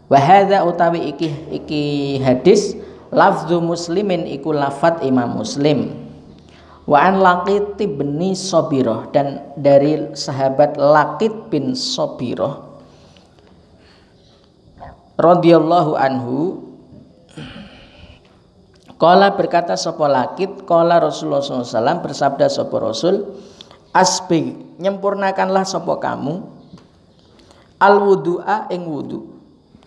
Wahada 0.10 0.66
utawi 0.66 1.14
iki 1.14 1.30
iki 1.54 1.84
hadis 2.24 2.74
lafzu 3.14 3.62
muslimin 3.62 4.26
iku 4.26 4.50
lafat 4.50 5.06
imam 5.06 5.38
muslim 5.38 6.09
wa 6.90 6.98
an 6.98 7.22
laqit 7.22 7.78
bin 7.78 8.18
sobiroh 8.34 9.14
dan 9.14 9.54
dari 9.54 10.10
sahabat 10.18 10.74
laqit 10.74 11.54
bin 11.54 11.78
sobiroh 11.78 12.82
radhiyallahu 15.22 15.94
anhu 15.94 16.66
Kala 19.00 19.32
berkata 19.32 19.80
sopo 19.80 20.04
lakit, 20.12 20.68
kala 20.68 21.00
Rasulullah 21.00 21.40
SAW 21.40 22.04
bersabda 22.04 22.52
sopo 22.52 22.84
Rasul, 22.84 23.32
asbi 23.96 24.52
nyempurnakanlah 24.76 25.64
sopo 25.64 26.04
kamu, 26.04 26.44
al 27.80 27.96
wudu'a 27.96 28.68
ing 28.68 28.84
wudu, 28.92 29.24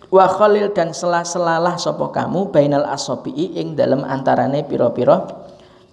wa 0.09 0.25
khalil 0.25 0.73
dan 0.73 0.97
selah-selalah 0.97 1.77
sopo 1.77 2.09
kamu, 2.09 2.49
bainal 2.49 2.89
asobi'i 2.89 3.61
ing 3.61 3.77
dalam 3.77 4.01
antarane 4.01 4.65
piro-piro 4.65 5.29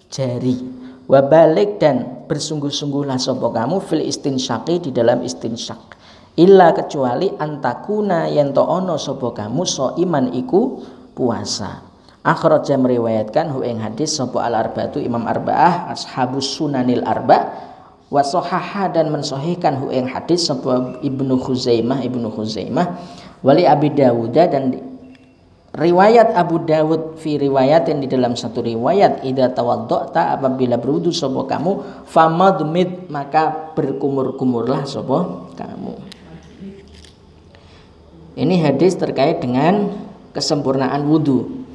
jari, 0.08 0.79
wa 1.10 1.20
balik 1.26 1.82
dan 1.82 2.22
bersungguh-sungguhlah 2.30 3.18
sopo 3.18 3.50
kamu 3.50 3.82
fil 3.82 4.06
istinsyaki 4.06 4.78
di 4.78 4.90
dalam 4.94 5.26
istinsyak 5.26 5.98
illa 6.38 6.70
kecuali 6.70 7.34
antakuna 7.34 8.30
yen 8.30 8.54
to 8.54 8.62
ono 8.62 8.94
sapa 8.94 9.34
kamu 9.34 9.66
so 9.66 9.98
iman 9.98 10.30
iku 10.30 10.78
puasa. 11.12 11.82
Akhraja 12.20 12.76
meriwayatkan 12.76 13.48
hu 13.48 13.64
hadis 13.64 14.20
sapa 14.20 14.44
al 14.44 14.52
arba'atu 14.52 15.00
imam 15.00 15.24
arba'ah 15.24 15.88
ashabus 15.88 16.52
sunanil 16.52 17.00
arba 17.08 17.48
wa 18.12 18.20
sahaha 18.20 18.92
dan 18.92 19.08
mensahihkan 19.08 19.80
hu 19.80 19.88
hadis 19.88 20.44
sapa 20.44 21.00
ibnu 21.00 21.40
khuzaimah 21.40 22.04
ibnu 22.04 22.28
khuzaimah 22.28 23.00
wali 23.40 23.64
abi 23.64 23.88
dawud 23.88 24.36
dan 24.36 24.89
riwayat 25.70 26.34
Abu 26.34 26.62
Dawud 26.66 27.20
fi 27.20 27.38
riwayatin 27.38 28.02
di 28.02 28.08
dalam 28.10 28.34
satu 28.34 28.62
riwayat 28.62 29.22
idza 29.22 29.54
tawaddata 29.54 30.34
apabila 30.34 30.80
berwudu 30.80 31.14
sapa 31.14 31.46
kamu 31.46 32.04
famadmid 32.10 33.06
maka 33.06 33.74
berkumur-kumurlah 33.78 34.82
sapa 34.82 35.46
kamu 35.54 36.10
ini 38.40 38.62
hadis 38.62 38.94
terkait 38.96 39.42
dengan 39.44 39.90
kesempurnaan 40.32 41.02
wudhu. 41.04 41.66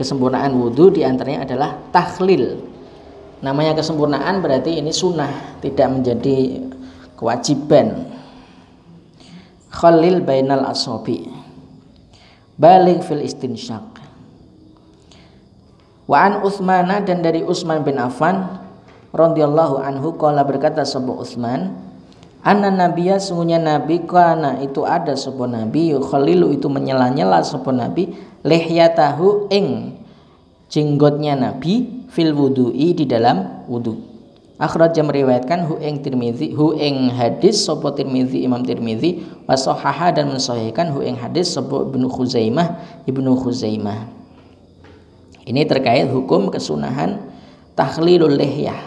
Kesempurnaan 0.00 0.54
wudhu 0.54 0.94
di 0.94 1.02
antaranya 1.02 1.44
adalah 1.44 1.76
tahlil. 1.90 2.62
Namanya 3.42 3.74
kesempurnaan 3.74 4.40
berarti 4.40 4.78
ini 4.80 4.94
sunnah, 4.94 5.60
tidak 5.60 5.92
menjadi 5.92 6.62
kewajiban. 7.18 8.06
Khalil 9.68 10.24
bainal 10.24 10.64
asobi. 10.70 11.26
Balik 12.58 13.06
fil 13.06 13.22
istinsyak. 13.22 14.02
Wa 16.10 16.26
an 16.26 16.42
Utsmana 16.42 16.98
dan 17.06 17.22
dari 17.22 17.46
Utsman 17.46 17.86
bin 17.86 18.02
Affan 18.02 18.58
radhiyallahu 19.14 19.78
anhu 19.78 20.18
qala 20.18 20.42
berkata 20.42 20.82
sebuah 20.82 21.22
Utsman 21.22 21.88
Anna 22.48 22.72
nabiya 22.72 23.20
sungguhnya 23.20 23.60
nabi 23.60 24.08
kana 24.08 24.62
itu 24.64 24.86
ada 24.86 25.12
sebuah 25.18 25.52
nabi 25.52 25.92
khalilu 25.98 26.54
itu 26.54 26.70
menyela-nyela 26.70 27.44
sebuah 27.44 27.76
nabi 27.76 28.14
lihyatahu 28.46 29.52
ing 29.52 29.98
jenggotnya 30.72 31.36
nabi 31.36 32.06
fil 32.08 32.32
wudu'i 32.32 32.96
di 32.96 33.04
dalam 33.04 33.68
wudu. 33.68 34.07
Akhraj 34.58 34.98
meriwayatkan 34.98 35.70
hu 35.70 35.78
ing 35.78 36.02
Tirmizi 36.02 36.50
hu 36.50 36.74
ing 36.74 37.14
hadis 37.14 37.62
sapa 37.62 37.94
Tirmizi 37.94 38.42
Imam 38.42 38.66
Tirmizi 38.66 39.22
wa 39.46 39.54
sahaha 39.54 40.10
dan 40.10 40.34
mensahihkan 40.34 40.90
hu 40.90 40.98
ing 40.98 41.14
hadis 41.14 41.54
sapa 41.54 41.86
Ibnu 41.86 42.10
Khuzaimah 42.10 43.02
Ibnu 43.06 43.38
Khuzaimah. 43.38 44.10
Ini 45.46 45.62
terkait 45.62 46.10
hukum 46.10 46.50
kesunahan 46.50 47.22
takhlilul 47.78 48.34
lihyah. 48.34 48.82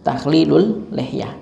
Takhlilul 0.00 0.88
lihyah 0.96 1.40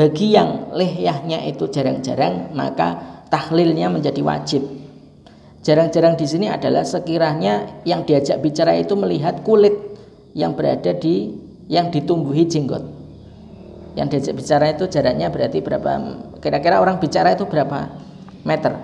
bagi 0.00 0.32
yang 0.32 0.72
lehyahnya 0.72 1.44
itu 1.44 1.68
jarang-jarang 1.68 2.56
maka 2.56 3.20
tahlilnya 3.28 3.92
menjadi 3.92 4.24
wajib. 4.24 4.64
Jarang-jarang 5.60 6.16
di 6.16 6.24
sini 6.24 6.48
adalah 6.48 6.88
sekiranya 6.88 7.84
yang 7.84 8.08
diajak 8.08 8.40
bicara 8.40 8.80
itu 8.80 8.96
melihat 8.96 9.44
kulit 9.44 9.76
yang 10.32 10.56
berada 10.56 10.96
di 10.96 11.36
yang 11.70 11.94
ditumbuhi 11.94 12.50
jenggot. 12.50 12.82
Yang 13.94 14.06
diajak 14.10 14.34
bicara 14.42 14.66
itu 14.74 14.84
jaraknya 14.90 15.30
berarti 15.30 15.58
berapa? 15.62 15.90
Kira-kira 16.42 16.82
orang 16.82 16.98
bicara 16.98 17.38
itu 17.38 17.46
berapa 17.46 17.94
meter? 18.42 18.74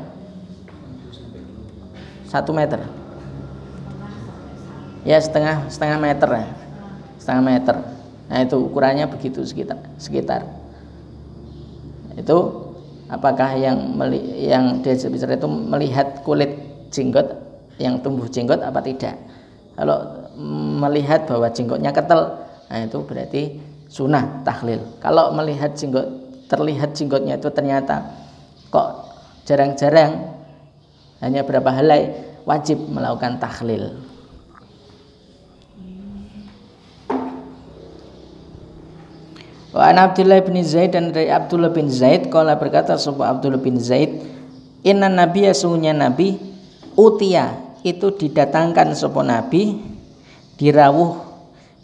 Satu 2.31 2.55
meter. 2.55 2.87
Ya 5.07 5.19
setengah 5.19 5.67
setengah 5.71 5.99
meter 5.99 6.31
ya, 6.31 6.47
setengah 7.19 7.43
meter. 7.43 7.77
Nah 8.27 8.39
itu 8.43 8.59
ukurannya 8.59 9.07
begitu 9.07 9.47
sekitar 9.47 9.79
sekitar 10.03 10.43
itu 12.17 12.37
apakah 13.13 13.55
yang 13.55 13.95
yang 14.35 14.81
diajak 14.83 15.13
bicara 15.13 15.39
itu 15.39 15.47
melihat 15.47 16.27
kulit 16.27 16.59
jenggot 16.91 17.39
yang 17.77 18.01
tumbuh 18.01 18.27
jenggot 18.27 18.65
apa 18.65 18.81
tidak 18.81 19.15
kalau 19.77 20.27
melihat 20.81 21.29
bahwa 21.29 21.53
jenggotnya 21.53 21.93
ketel 21.93 22.41
nah 22.67 22.83
itu 22.83 22.99
berarti 23.07 23.43
sunnah 23.87 24.43
tahlil. 24.43 24.83
Kalau 24.99 25.33
melihat 25.33 25.73
jenggot 25.79 26.27
terlihat 26.47 26.95
jenggotnya 26.95 27.39
itu 27.39 27.51
ternyata 27.51 28.07
kok 28.71 29.11
jarang-jarang 29.47 30.37
hanya 31.19 31.43
berapa 31.43 31.71
helai 31.75 32.15
wajib 32.47 32.79
melakukan 32.87 33.43
tahlil. 33.43 33.99
Wa 39.77 39.93
an 39.93 40.01
Abdullah 40.01 40.41
bin 40.41 40.57
Zaid 40.65 40.97
dan 40.97 41.13
dari 41.13 41.29
Abdullah 41.29 41.69
bin 41.69 41.93
Zaid 41.93 42.33
kala 42.33 42.57
berkata 42.57 42.97
sapa 42.97 43.29
Abdullah 43.29 43.61
bin 43.61 43.77
Zaid 43.77 44.25
inna 44.81 45.13
nabiyya 45.13 45.53
sungguhnya 45.53 45.93
nabi 45.93 46.41
utia 46.97 47.53
itu 47.85 48.09
didatangkan 48.09 48.97
sapa 48.97 49.21
nabi 49.21 49.77
dirawuh 50.57 51.26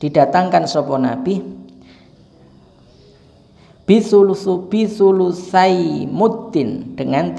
didatangkan 0.03 0.67
sapa 0.67 0.99
nabi? 0.99 1.39
Bisulusu 3.87 4.67
bisulusai 4.67 6.11
muddin 6.11 6.99
dengan 6.99 7.31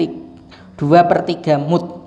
dua 0.79 1.03
per 1.03 1.27
tiga 1.27 1.59
mud. 1.59 2.03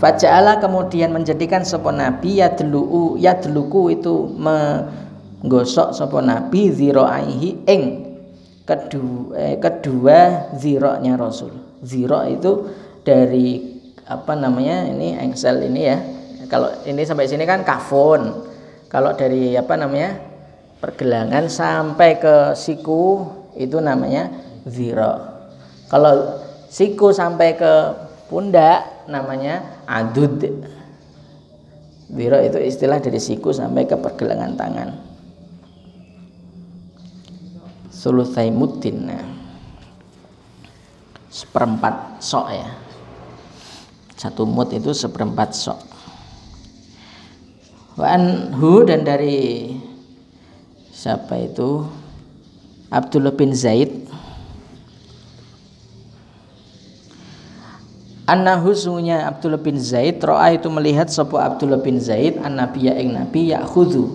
Faja'ala 0.00 0.60
kemudian 0.60 1.12
menjadikan 1.12 1.64
sopo 1.64 1.88
nabi 1.88 2.40
yadlu'u 2.40 3.16
yadluku 3.16 3.94
itu 3.94 4.28
me, 4.36 4.84
gosok 5.44 5.96
sapa 5.96 6.20
nabi 6.20 6.68
ziraihi 6.72 7.64
ing 7.64 7.82
kedua 8.68 9.32
eh, 9.36 9.56
kedua 9.60 10.52
ziroknya 10.56 11.16
rasul. 11.16 11.52
Ziro 11.84 12.20
itu 12.28 12.68
dari 13.04 13.60
apa 14.04 14.36
namanya 14.36 14.88
ini 14.88 15.16
engsel 15.16 15.60
ini 15.64 15.82
ya. 15.88 15.98
Kalau 16.52 16.68
ini 16.84 17.00
sampai 17.08 17.24
sini 17.24 17.48
kan 17.48 17.64
kafon 17.64 18.53
kalau 18.94 19.10
dari 19.18 19.58
apa 19.58 19.74
namanya 19.74 20.14
pergelangan 20.78 21.50
sampai 21.50 22.22
ke 22.22 22.54
siku 22.54 23.26
itu 23.58 23.82
namanya 23.82 24.30
ziro 24.70 25.34
kalau 25.90 26.42
siku 26.70 27.14
sampai 27.14 27.54
ke 27.54 27.72
pundak 28.26 29.06
namanya 29.06 29.84
adud. 29.86 30.42
Ziro 32.10 32.38
itu 32.42 32.58
istilah 32.58 32.98
dari 32.98 33.22
siku 33.22 33.54
sampai 33.54 33.86
ke 33.86 33.94
pergelangan 33.94 34.58
tangan. 34.58 34.90
Sulusai 37.94 38.50
mutin 38.50 39.06
nah. 39.06 39.26
seperempat 41.30 42.18
sok 42.22 42.46
ya. 42.50 42.68
Satu 44.18 44.46
mut 44.46 44.70
itu 44.74 44.90
seperempat 44.94 45.54
sok 45.54 45.93
Wan 47.94 48.50
hu 48.58 48.82
dan 48.82 49.06
dari 49.06 49.70
siapa 50.90 51.38
itu? 51.38 51.86
Abdullah 52.90 53.34
bin 53.34 53.54
Zaid. 53.54 53.90
Annahu 58.24 58.72
sungguhnya 58.72 59.28
Abdullah 59.28 59.60
bin 59.60 59.76
Zaid 59.76 60.18
Ro'a 60.24 60.56
itu 60.56 60.66
melihat 60.72 61.12
sebuah 61.12 61.54
Abdullah 61.54 61.84
bin 61.84 62.00
Zaid 62.00 62.40
An 62.40 62.56
nabiya 62.56 62.96
ing 62.96 63.14
nabi 63.14 63.52
ya'khudhu. 63.52 64.10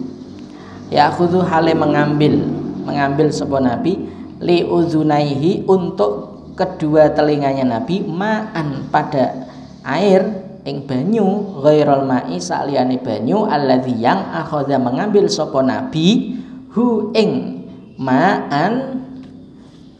Ya'khudhu 0.90 1.46
hale 1.46 1.78
mengambil 1.78 2.42
mengambil 2.84 3.30
sebuah 3.30 3.62
nabi 3.62 4.10
li 4.42 4.66
uzunaihi 4.66 5.70
untuk 5.70 6.42
kedua 6.58 7.14
telinganya 7.14 7.80
nabi 7.80 8.02
ma'an 8.02 8.90
pada 8.90 9.46
air 9.86 10.39
ing 10.70 10.86
banyu 10.86 11.58
ghairal 11.66 12.06
ma'i 12.06 12.38
saliyane 12.38 13.02
banyu 13.02 13.50
alladzi 13.50 13.98
yang 13.98 14.22
akhadha 14.30 14.78
mengambil 14.78 15.26
sapa 15.26 15.66
nabi 15.66 16.38
hu 16.78 17.10
ing 17.18 17.66
ma'an 17.98 19.02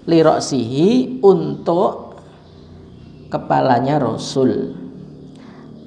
liroksihi 0.06 1.20
untuk 1.26 2.22
kepalanya 3.34 3.98
Rasul. 3.98 4.78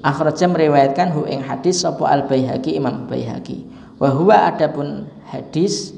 Akhraja 0.02 0.50
meriwayatkan 0.50 1.14
hu 1.14 1.30
ing 1.30 1.46
hadis 1.46 1.86
sapa 1.86 2.10
al 2.10 2.26
baihaqi 2.26 2.74
Imam 2.74 3.06
Baihaqi 3.06 3.62
wa 4.02 4.10
huwa 4.10 4.50
adapun 4.50 5.06
hadis 5.30 5.94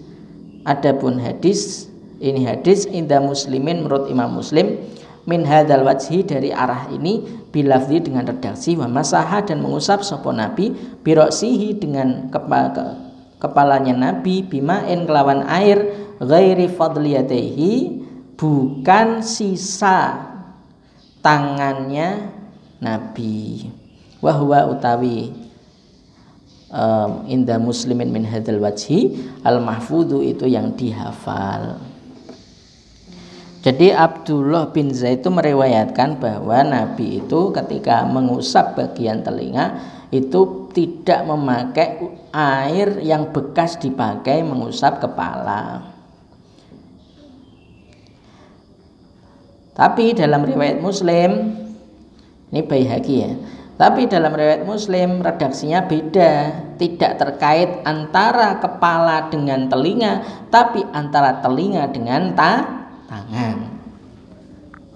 Adapun 0.64 1.20
hadis 1.20 1.92
ini 2.24 2.48
hadis 2.48 2.88
indah 2.88 3.20
muslimin 3.20 3.84
menurut 3.84 4.08
Imam 4.08 4.32
Muslim 4.32 4.80
min 5.24 5.44
hadal 5.44 5.88
wajhi 5.88 6.24
dari 6.24 6.52
arah 6.52 6.88
ini 6.92 7.24
bilafzi 7.48 8.00
dengan 8.04 8.28
redaksi 8.28 8.76
wa 8.76 8.88
masaha 8.88 9.40
dan 9.40 9.64
mengusap 9.64 10.04
sopo 10.04 10.32
nabi 10.32 10.76
biroksihi 11.00 11.80
dengan 11.80 12.28
kepala, 12.28 12.68
ke, 12.72 12.84
kepalanya 13.40 13.94
nabi 13.96 14.44
bimain 14.44 15.08
kelawan 15.08 15.48
air 15.48 15.80
ghairi 16.20 16.68
fadliyatehi 16.68 18.04
bukan 18.36 19.24
sisa 19.24 20.28
tangannya 21.24 22.28
nabi. 22.84 23.72
Wahwa 24.20 24.72
utawi 24.72 25.32
um, 26.72 27.28
inda 27.28 27.60
muslimin 27.60 28.08
min 28.08 28.24
hadal 28.24 28.60
wajhi 28.60 29.20
al 29.44 29.60
mahfudu 29.60 30.24
itu 30.24 30.48
yang 30.48 30.72
dihafal 30.72 31.76
jadi 33.64 33.96
Abdullah 33.96 34.76
bin 34.76 34.92
Zaid 34.92 35.24
itu 35.24 35.32
meriwayatkan 35.32 36.20
bahwa 36.20 36.60
Nabi 36.60 37.24
itu 37.24 37.48
ketika 37.48 38.04
mengusap 38.04 38.76
bagian 38.76 39.24
telinga 39.24 39.80
itu 40.12 40.68
tidak 40.76 41.24
memakai 41.24 41.96
air 42.28 43.00
yang 43.00 43.32
bekas 43.32 43.80
dipakai 43.80 44.44
mengusap 44.44 45.00
kepala. 45.00 45.80
Tapi 49.72 50.12
dalam 50.12 50.44
riwayat 50.44 50.84
Muslim 50.84 51.56
ini 52.52 52.60
Baihaqi 52.60 53.16
ya. 53.16 53.32
Tapi 53.80 54.06
dalam 54.06 54.36
riwayat 54.36 54.68
Muslim 54.68 55.24
redaksinya 55.24 55.88
beda, 55.88 56.32
tidak 56.76 57.16
terkait 57.16 57.80
antara 57.82 58.60
kepala 58.60 59.32
dengan 59.32 59.66
telinga, 59.66 60.46
tapi 60.52 60.84
antara 60.94 61.40
telinga 61.42 61.90
dengan 61.90 62.38
ta 62.38 62.83
tangan. 63.08 63.56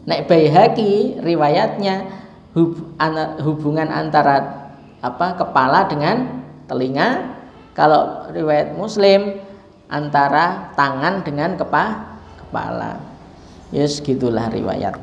Nek 0.09 0.25
Baihaqi 0.25 1.21
riwayatnya 1.21 2.09
hub, 2.57 2.97
an, 2.97 3.37
hubungan 3.45 3.93
antara 3.93 4.69
apa 5.05 5.37
kepala 5.37 5.85
dengan 5.87 6.45
telinga. 6.65 7.37
Kalau 7.77 8.27
riwayat 8.33 8.75
Muslim 8.75 9.39
antara 9.87 10.73
tangan 10.75 11.23
dengan 11.23 11.55
kepa, 11.55 12.17
kepala. 12.41 12.99
Yes, 13.71 14.01
gitulah 14.01 14.49
riwayat. 14.49 14.97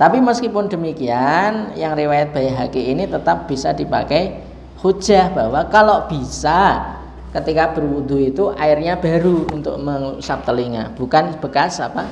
Tapi 0.00 0.16
meskipun 0.20 0.68
demikian, 0.68 1.76
yang 1.76 1.92
riwayat 1.92 2.32
Baihaqi 2.32 2.92
ini 2.92 3.04
tetap 3.04 3.44
bisa 3.48 3.72
dipakai 3.76 4.40
hujah 4.80 5.28
bahwa 5.32 5.64
kalau 5.68 6.08
bisa 6.08 6.99
ketika 7.30 7.74
berwudu 7.74 8.18
itu 8.18 8.50
airnya 8.58 8.98
baru 8.98 9.46
untuk 9.54 9.78
mengusap 9.78 10.42
telinga, 10.42 10.90
bukan 10.98 11.38
bekas 11.38 11.78
apa? 11.78 12.06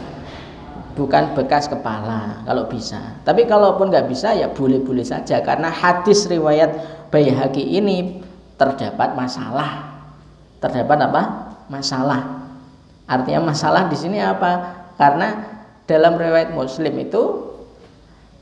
Bukan 0.94 1.38
bekas 1.38 1.70
kepala 1.70 2.42
kalau 2.42 2.66
bisa. 2.66 3.18
Tapi 3.22 3.46
kalaupun 3.46 3.90
nggak 3.90 4.10
bisa 4.10 4.34
ya 4.34 4.50
boleh-boleh 4.50 5.06
saja 5.06 5.38
karena 5.46 5.70
hadis 5.70 6.26
riwayat 6.26 6.98
Baihaqi 7.08 7.62
ini 7.78 8.20
terdapat 8.58 9.14
masalah. 9.14 10.02
Terdapat 10.58 10.98
apa? 11.06 11.22
Masalah. 11.70 12.50
Artinya 13.06 13.54
masalah 13.54 13.86
di 13.86 13.94
sini 13.94 14.18
apa? 14.18 14.84
Karena 14.98 15.38
dalam 15.86 16.18
riwayat 16.18 16.50
Muslim 16.50 16.98
itu 16.98 17.46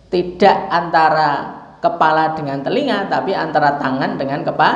tidak 0.09 0.57
antara 0.72 1.31
kepala 1.79 2.33
dengan 2.35 2.64
telinga 2.64 3.07
tapi 3.07 3.37
antara 3.37 3.77
tangan 3.77 4.16
dengan 4.16 4.43
kepa 4.43 4.70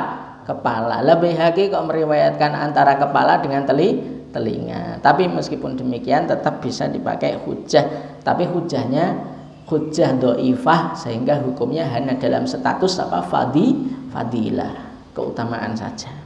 kepala. 0.46 1.02
Lebih 1.04 1.36
lagi 1.36 1.68
kok 1.68 1.84
meriwayatkan 1.84 2.52
antara 2.52 2.96
kepala 2.96 3.40
dengan 3.40 3.64
teli 3.64 4.00
telinga. 4.30 5.02
Tapi 5.02 5.26
meskipun 5.26 5.76
demikian 5.76 6.30
tetap 6.30 6.62
bisa 6.62 6.86
dipakai 6.86 7.38
hujah. 7.42 8.16
Tapi 8.22 8.46
hujahnya 8.46 9.18
hujah 9.66 10.10
doifah 10.18 10.98
sehingga 10.98 11.42
hukumnya 11.42 11.86
hanya 11.90 12.18
dalam 12.18 12.46
status 12.46 13.02
apa? 13.02 13.22
Fadi 13.26 13.74
fadilah. 14.10 14.90
Keutamaan 15.10 15.74
saja. 15.74 16.20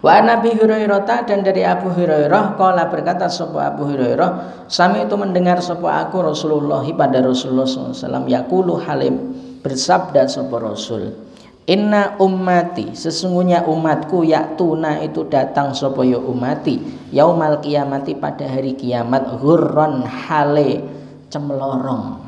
Wa 0.00 0.16
Nabi 0.24 0.56
Hurairah 0.56 1.28
dan 1.28 1.44
dari 1.44 1.60
Abu 1.60 1.92
Hurairah 1.92 2.56
kala 2.56 2.88
berkata 2.88 3.28
sapa 3.28 3.68
Abu 3.68 3.84
Hurairah 3.84 4.64
sami 4.64 5.04
itu 5.04 5.12
mendengar 5.12 5.60
sapa 5.60 6.08
aku 6.08 6.24
Rasulullah 6.24 6.80
pada 6.96 7.20
Rasulullah 7.20 7.68
SAW 7.68 8.24
yakulu 8.24 8.80
halim 8.80 9.36
bersabda 9.60 10.28
sapa 10.28 10.56
Rasul 10.60 11.30
Inna 11.70 12.18
ummati 12.18 12.98
sesungguhnya 12.98 13.62
umatku 13.68 14.26
tuna 14.58 14.98
itu 15.06 15.22
datang 15.30 15.70
sapa 15.70 16.02
ya 16.02 16.18
umati 16.18 16.82
yaumal 17.14 17.62
kiamati 17.62 18.18
pada 18.18 18.42
hari 18.48 18.74
kiamat 18.74 19.38
ghurran 19.38 20.02
hale 20.02 20.82
cemlorong. 21.30 22.18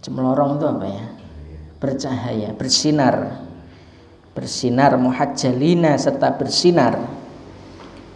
Cemlorong 0.00 0.56
itu 0.56 0.64
apa 0.70 0.86
ya? 0.86 1.06
Bercahaya, 1.82 2.48
bersinar. 2.54 3.42
Bersinar 4.32 4.94
muhajjalina 4.96 5.98
serta 5.98 6.38
bersinar. 6.38 6.96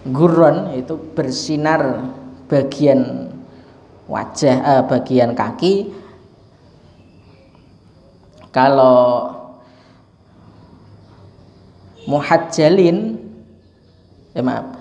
Gurron 0.07 0.71
itu 0.79 0.95
bersinar 1.19 2.15
bagian 2.47 3.33
wajah 4.07 4.57
eh, 4.61 4.83
bagian 4.87 5.33
kaki 5.35 6.04
kalau 8.55 9.35
muhajjalin 12.07 13.19
ya 14.31 14.43
maaf 14.47 14.79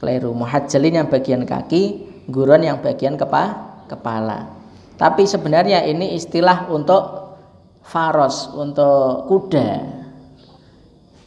keliru. 0.00 0.32
Muhajjalin 0.32 1.04
yang 1.04 1.08
bagian 1.12 1.44
kaki 1.44 2.08
guron 2.32 2.64
yang 2.64 2.80
bagian 2.80 3.20
kepa, 3.20 3.76
kepala. 3.92 4.48
Tapi 4.96 5.28
sebenarnya 5.28 5.84
ini 5.84 6.16
istilah 6.16 6.72
untuk 6.72 7.36
faros 7.84 8.48
untuk 8.56 9.28
kuda. 9.28 10.00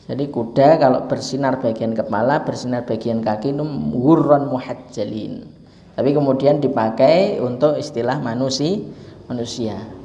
Jadi 0.07 0.23
kuda 0.31 0.79
kalau 0.79 0.99
bersinar 1.05 1.59
bagian 1.61 1.91
kepala 1.91 2.41
bersinar 2.41 2.87
bagian 2.89 3.21
kaki 3.21 3.53
itu 3.53 3.65
guron 3.93 4.49
muhajjalin. 4.49 5.45
Tapi 5.93 6.09
kemudian 6.13 6.57
dipakai 6.57 7.37
untuk 7.37 7.77
istilah 7.77 8.17
manusia. 8.17 8.81
manusia 9.27 9.96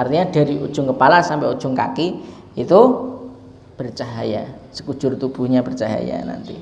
artinya 0.00 0.24
dari 0.32 0.56
ujung 0.56 0.88
kepala 0.88 1.20
sampai 1.20 1.52
ujung 1.52 1.76
kaki 1.76 2.16
itu 2.56 2.80
bercahaya 3.76 4.48
sekujur 4.72 5.20
tubuhnya 5.20 5.60
bercahaya 5.60 6.24
nanti. 6.24 6.56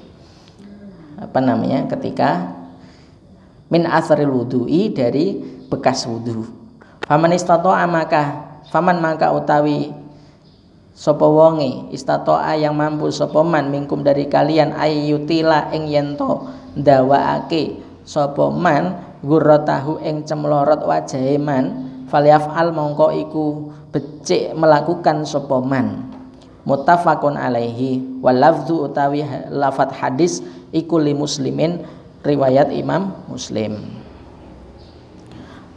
Apa 1.19 1.39
namanya? 1.43 1.87
Ketika 1.87 2.59
min 3.71 3.85
asril 3.87 4.31
wudu'i 4.31 4.91
dari 4.95 5.39
bekas 5.69 6.07
wudu. 6.07 6.47
Faman 7.05 7.35
istata'a 7.35 7.85
maka 7.89 8.47
faman 8.69 9.01
maka 9.01 9.33
utawi 9.33 9.93
sapa 10.99 11.25
wonge 11.25 11.89
istata'a 11.95 12.59
yang 12.59 12.77
mampu 12.77 13.09
sapa 13.09 13.41
man 13.47 13.71
mingkum 13.73 14.05
dari 14.05 14.27
kalian 14.29 14.77
ayyutila 14.77 15.73
ing 15.73 15.89
yento 15.89 16.51
ndawaake 16.77 17.81
sapa 18.05 18.53
man 18.53 18.99
gurratahu 19.25 20.05
ing 20.05 20.27
cemlorot 20.29 20.85
wajahe 20.85 21.41
man 21.41 21.88
falyaf'al 22.09 22.73
mongko 22.73 23.07
iku 23.15 23.45
becik 23.93 24.57
melakukan 24.57 25.25
sapa 25.29 25.61
man. 25.63 26.09
Muttafaqun 26.69 27.37
alaihi. 27.37 28.21
Wal 28.21 28.41
lafzu 28.41 28.89
utawi 28.89 29.25
lafat 29.49 29.95
hadis 29.97 30.45
iku 30.75 31.01
li 31.01 31.17
muslimin 31.17 31.85
riwayat 32.27 32.69
Imam 32.75 33.15
Muslim. 33.31 33.79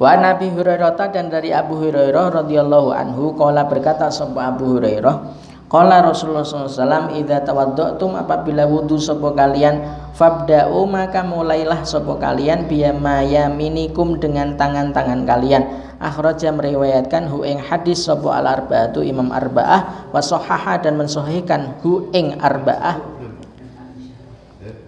Wa 0.01 0.17
Nabi 0.17 0.49
Hurairah 0.49 0.97
dan 1.13 1.29
dari 1.29 1.53
Abu 1.53 1.77
Hurairah 1.77 2.41
radhiyallahu 2.41 2.89
anhu 2.89 3.37
qala 3.37 3.69
berkata 3.69 4.09
sapa 4.09 4.49
Abu 4.49 4.75
Hurairah 4.75 5.40
qala 5.71 6.03
Rasulullah 6.03 6.43
SAW 6.43 7.15
idza 7.15 7.47
tawaddatum 7.47 8.19
apabila 8.19 8.67
wudu 8.67 8.99
sapa 8.99 9.31
kalian 9.31 9.87
fabda'u 10.11 10.83
maka 10.83 11.23
mulailah 11.23 11.87
sapa 11.87 12.19
kalian 12.19 12.67
biyama 12.67 13.23
yaminikum 13.23 14.19
dengan 14.19 14.59
tangan-tangan 14.59 15.23
kalian. 15.23 15.63
Akhraja 16.01 16.51
meriwayatkan 16.51 17.31
hu 17.31 17.47
ing 17.47 17.63
hadis 17.63 18.03
sapa 18.03 18.43
al 18.43 18.49
arbaatu 18.51 18.99
Imam 19.05 19.31
Arbaah 19.31 20.11
wa 20.11 20.19
sahaha 20.19 20.81
dan 20.81 20.99
mensahihkan 20.99 21.79
hu 21.79 22.11
ing 22.11 22.35
Arbaah. 22.41 22.99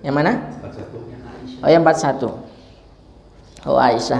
Yang 0.03 0.15
mana? 0.19 0.31
Oh 1.63 1.69
yang 1.71 1.85
41 1.85 2.27
Oh 3.63 3.79
Aisyah. 3.79 4.19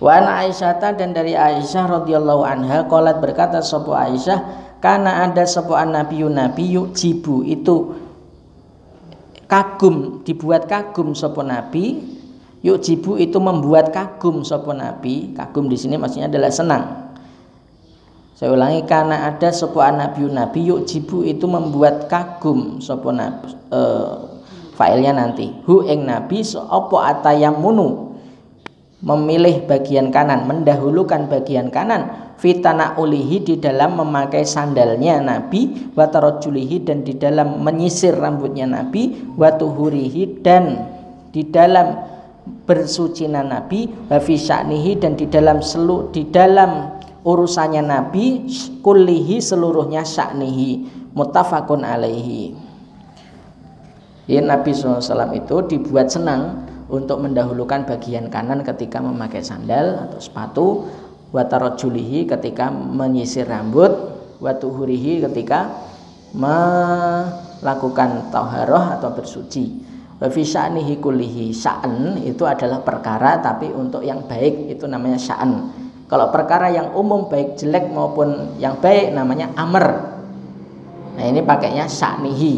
Wa 0.00 0.24
Aisyah 0.24 0.80
dan 0.96 1.12
dari 1.12 1.36
Aisyah 1.36 1.84
radhiyallahu 2.00 2.40
anha 2.40 2.88
qalat 2.88 3.20
berkata 3.20 3.60
sapa 3.60 3.92
Aisyah 4.08 4.64
karena 4.84 5.24
ada 5.24 5.48
sebuah 5.48 5.88
nabi 5.88 6.20
nabi 6.28 6.76
jibu 6.92 7.40
itu 7.40 7.96
kagum 9.48 10.20
dibuat 10.28 10.68
kagum 10.68 11.16
sapa 11.16 11.40
nabi 11.40 12.14
Yuk 12.64 12.80
jibu 12.80 13.20
itu 13.20 13.36
membuat 13.36 13.92
kagum 13.92 14.40
sopo 14.40 14.72
nabi. 14.72 15.36
Kagum 15.36 15.68
di 15.68 15.76
sini 15.76 16.00
maksudnya 16.00 16.32
adalah 16.32 16.48
senang. 16.48 17.12
Saya 18.32 18.56
ulangi 18.56 18.88
karena 18.88 19.28
ada 19.28 19.52
sopo 19.52 19.84
nabi 19.84 20.24
nabi 20.32 20.72
yuk 20.72 20.88
jibu 20.88 21.20
itu 21.28 21.44
membuat 21.44 22.08
kagum 22.08 22.80
sopo 22.80 23.12
nabi. 23.12 23.52
E, 23.68 23.80
failnya 24.80 25.12
nanti. 25.12 25.52
Hu 25.68 25.84
eng 25.84 26.08
nabi 26.08 26.40
sopo 26.40 27.04
atayamunu 27.04 28.16
memilih 29.04 29.68
bagian 29.68 30.08
kanan, 30.08 30.48
mendahulukan 30.48 31.28
bagian 31.28 31.68
kanan 31.68 32.23
fitana 32.38 32.98
ulihi 32.98 33.42
di 33.42 33.54
dalam 33.58 33.98
memakai 33.98 34.42
sandalnya 34.42 35.20
Nabi 35.22 35.92
watarojulihi 35.94 36.82
dan 36.84 37.06
di 37.06 37.14
dalam 37.16 37.62
menyisir 37.62 38.14
rambutnya 38.14 38.66
Nabi 38.66 39.34
watuhurihi 39.38 40.42
dan 40.42 40.84
di 41.30 41.46
dalam 41.46 41.98
bersucinya 42.68 43.40
Nabi 43.40 43.88
wafi 44.12 44.36
sya'nihi 44.36 45.00
dan 45.00 45.16
di 45.16 45.26
dalam 45.26 45.64
selu 45.64 46.12
di 46.12 46.28
dalam 46.28 47.00
urusannya 47.24 47.82
Nabi 47.82 48.44
kullihi 48.84 49.40
seluruhnya 49.40 50.04
sya'nihi 50.04 51.02
muttafaqun 51.16 51.82
alaihi. 51.86 52.52
Ya, 54.24 54.40
Nabi 54.40 54.72
SAW 54.72 55.36
itu 55.36 55.56
dibuat 55.68 56.08
senang 56.08 56.64
untuk 56.88 57.20
mendahulukan 57.20 57.84
bagian 57.84 58.28
kanan 58.28 58.64
ketika 58.64 59.00
memakai 59.00 59.40
sandal 59.44 60.08
atau 60.08 60.20
sepatu 60.20 60.66
watarojulihi 61.34 62.30
ketika 62.30 62.70
menyisir 62.70 63.50
rambut 63.50 63.90
watuhurihi 64.38 65.26
ketika 65.26 65.74
melakukan 66.30 68.30
taharoh 68.30 68.94
atau 68.94 69.10
bersuci. 69.10 69.82
Wa 70.14 70.30
sya'an 70.30 70.78
itu 72.22 72.46
adalah 72.46 72.86
perkara 72.86 73.42
tapi 73.42 73.66
untuk 73.74 74.06
yang 74.06 74.22
baik 74.30 74.78
itu 74.78 74.86
namanya 74.86 75.18
sya'an. 75.18 75.74
Kalau 76.06 76.30
perkara 76.30 76.70
yang 76.70 76.94
umum 76.94 77.26
baik 77.26 77.58
jelek 77.58 77.90
maupun 77.90 78.54
yang 78.62 78.78
baik 78.78 79.10
namanya 79.10 79.50
amr. 79.58 80.14
Nah 81.18 81.24
ini 81.26 81.42
pakainya 81.42 81.90
sya'nihi 81.90 82.54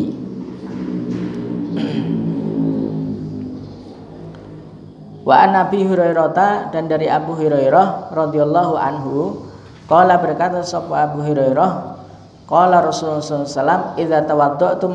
wa 5.26 5.34
an 5.34 5.58
Hurairah 5.66 6.70
dan 6.70 6.86
dari 6.86 7.10
Abu 7.10 7.34
Hurairah 7.34 8.14
radhiyallahu 8.14 8.78
anhu 8.78 9.42
qala 9.90 10.22
berkata 10.22 10.62
sapa 10.62 11.10
Abu 11.10 11.26
Hurairah 11.26 11.98
Qala 12.46 12.78
Rasulullah 12.78 13.26
SAW 13.26 13.98
Iza 13.98 14.22
tawaddu'tum 14.22 14.94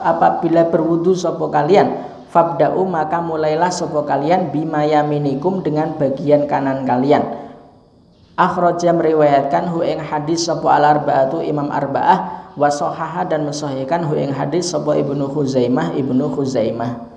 apabila 0.00 0.64
berwudu 0.72 1.12
sopo 1.12 1.52
kalian 1.52 2.08
Fabda'u 2.32 2.88
maka 2.88 3.20
mulailah 3.20 3.68
sopo 3.68 4.08
kalian 4.08 4.48
Bima 4.48 4.80
yaminikum 4.88 5.60
dengan 5.60 5.92
bagian 6.00 6.48
kanan 6.48 6.88
kalian. 6.88 7.20
Akhraja 8.40 8.96
meriwayatkan 8.96 9.68
hu 9.68 9.84
ing 9.84 10.00
hadis 10.00 10.48
sopo 10.48 10.72
al 10.72 10.88
arba'atu 10.88 11.44
imam 11.44 11.68
arba'ah 11.68 12.48
Wasohaha 12.56 13.28
dan 13.28 13.44
mensahihkan 13.44 14.08
hu 14.08 14.16
ing 14.16 14.32
hadis 14.32 14.72
sopo 14.72 14.96
ibnu 14.96 15.28
Khuzaimah 15.28 15.92
ibnu 15.92 16.32
Khuzaimah 16.32 17.11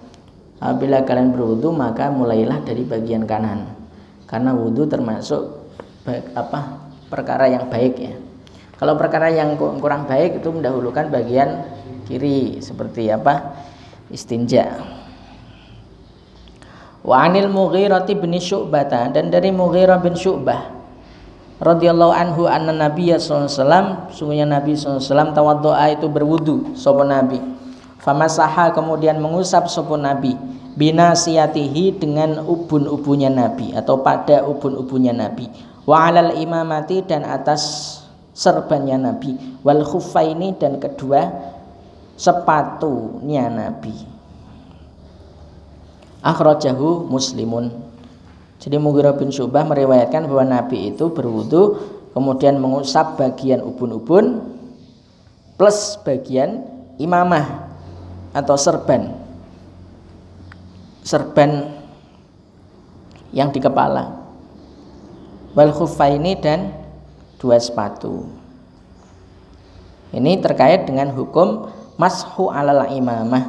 Apabila 0.60 1.04
kalian 1.04 1.36
berwudu 1.36 1.76
maka 1.76 2.08
mulailah 2.08 2.64
dari 2.64 2.88
bagian 2.88 3.28
kanan 3.28 3.76
Karena 4.26 4.56
wudu 4.56 4.88
termasuk 4.88 5.68
apa 6.38 6.86
perkara 7.12 7.50
yang 7.50 7.68
baik 7.68 7.96
ya 7.98 8.16
kalau 8.76 9.00
perkara 9.00 9.32
yang 9.32 9.56
kurang 9.56 10.04
baik 10.04 10.44
itu 10.44 10.52
mendahulukan 10.52 11.08
bagian 11.08 11.64
kiri 12.04 12.60
seperti 12.60 13.08
apa? 13.08 13.56
Istinja. 14.12 14.84
Wa 17.06 17.24
anil 17.24 17.48
Mughirah 17.48 18.04
bin 18.04 18.36
Syu'bah 18.36 18.84
dan 18.90 19.32
dari 19.32 19.56
Mughirah 19.56 20.04
bin 20.04 20.18
Syu'bah 20.18 20.76
radhiyallahu 21.64 22.12
anhu 22.12 22.52
anna 22.52 22.76
Nabi 22.76 23.16
sallallahu 23.16 23.48
alaihi 23.48 23.56
wasallam 23.56 23.88
sungguhnya 24.12 24.48
Nabi 24.50 24.76
sallallahu 24.76 25.00
alaihi 25.00 25.08
wasallam 25.08 25.30
tawaddoa 25.32 25.86
itu 25.96 26.08
berwudu 26.12 26.58
sapa 26.76 27.08
Nabi. 27.08 27.55
Famasaha 28.06 28.70
kemudian 28.70 29.18
mengusap 29.18 29.66
sapa 29.66 29.98
Nabi 29.98 30.38
binasiyatihi 30.78 31.98
dengan 31.98 32.46
ubun-ubunnya 32.46 33.34
Nabi 33.34 33.74
atau 33.74 34.06
pada 34.06 34.46
ubun-ubunnya 34.46 35.10
Nabi. 35.10 35.50
Wa 35.90 36.14
alal 36.14 36.38
imamati 36.38 37.02
dan 37.02 37.26
atas 37.26 37.98
serbannya 38.38 39.02
Nabi. 39.02 39.34
Wal 39.66 39.82
khuffaini 39.82 40.54
dan 40.54 40.78
kedua 40.78 41.34
sepatunya 42.14 43.50
Nabi. 43.50 43.98
Akhrajahu 46.22 47.10
muslimun. 47.10 47.74
Jadi 48.62 48.78
Mughirah 48.78 49.18
bin 49.18 49.34
Syubah 49.34 49.66
meriwayatkan 49.66 50.30
bahwa 50.30 50.46
Nabi 50.46 50.94
itu 50.94 51.10
berwudu 51.10 51.82
kemudian 52.14 52.62
mengusap 52.62 53.18
bagian 53.18 53.66
ubun-ubun 53.66 54.46
plus 55.58 55.98
bagian 56.06 56.66
imamah 57.02 57.75
atau 58.36 58.60
serban. 58.60 59.16
Serban 61.08 61.72
yang 63.32 63.56
di 63.56 63.64
kepala. 63.64 64.28
Wal 65.56 65.72
khuffaini 65.72 66.36
dan 66.36 66.76
dua 67.40 67.56
sepatu. 67.56 68.28
Ini 70.12 70.44
terkait 70.44 70.84
dengan 70.84 71.16
hukum 71.16 71.72
mashu 71.96 72.52
alal 72.52 72.92
imamah. 72.92 73.48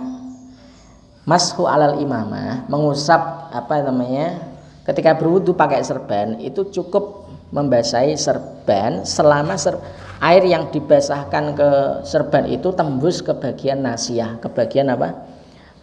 Mashu 1.26 1.66
alal 1.66 1.99
imamah 1.99 2.70
mengusap 2.70 3.51
apa 3.51 3.82
namanya 3.82 4.39
ketika 4.87 5.18
berwudu 5.18 5.51
pakai 5.59 5.82
serban 5.82 6.39
itu 6.39 6.62
cukup 6.70 7.26
membasahi 7.51 8.14
serban 8.14 9.03
selama 9.03 9.59
ser 9.59 9.82
air 10.20 10.42
yang 10.48 10.72
dibasahkan 10.72 11.44
ke 11.56 11.70
serban 12.06 12.48
itu 12.48 12.72
tembus 12.72 13.20
ke 13.20 13.36
bagian 13.36 13.84
nasiah 13.84 14.40
ke 14.40 14.48
bagian 14.48 14.88
apa? 14.92 15.12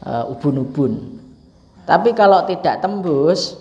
Uh, 0.03 0.33
ubun-ubun. 0.35 1.21
Tapi 1.87 2.11
kalau 2.11 2.43
tidak 2.43 2.83
tembus 2.83 3.55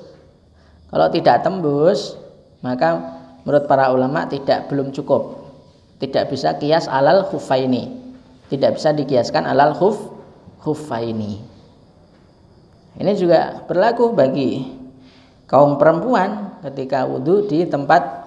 kalau 0.93 1.09
tidak 1.09 1.41
tembus 1.41 2.19
maka 2.63 2.99
menurut 3.43 3.65
para 3.67 3.91
ulama 3.91 4.27
tidak 4.27 4.71
belum 4.71 4.95
cukup. 4.95 5.43
Tidak 6.03 6.31
bisa 6.31 6.59
kias 6.59 6.91
alal 6.91 7.31
khufaini. 7.31 7.95
Tidak 8.51 8.75
bisa 8.75 8.91
dikiaskan 8.91 9.47
alal 9.47 9.73
khuf 9.73 9.99
khufaini. 10.63 11.43
Ini 12.99 13.13
juga 13.17 13.65
berlaku 13.65 14.13
bagi 14.13 14.69
kaum 15.49 15.81
perempuan 15.81 16.61
ketika 16.61 17.09
wudhu 17.09 17.49
di 17.49 17.65
tempat 17.65 18.22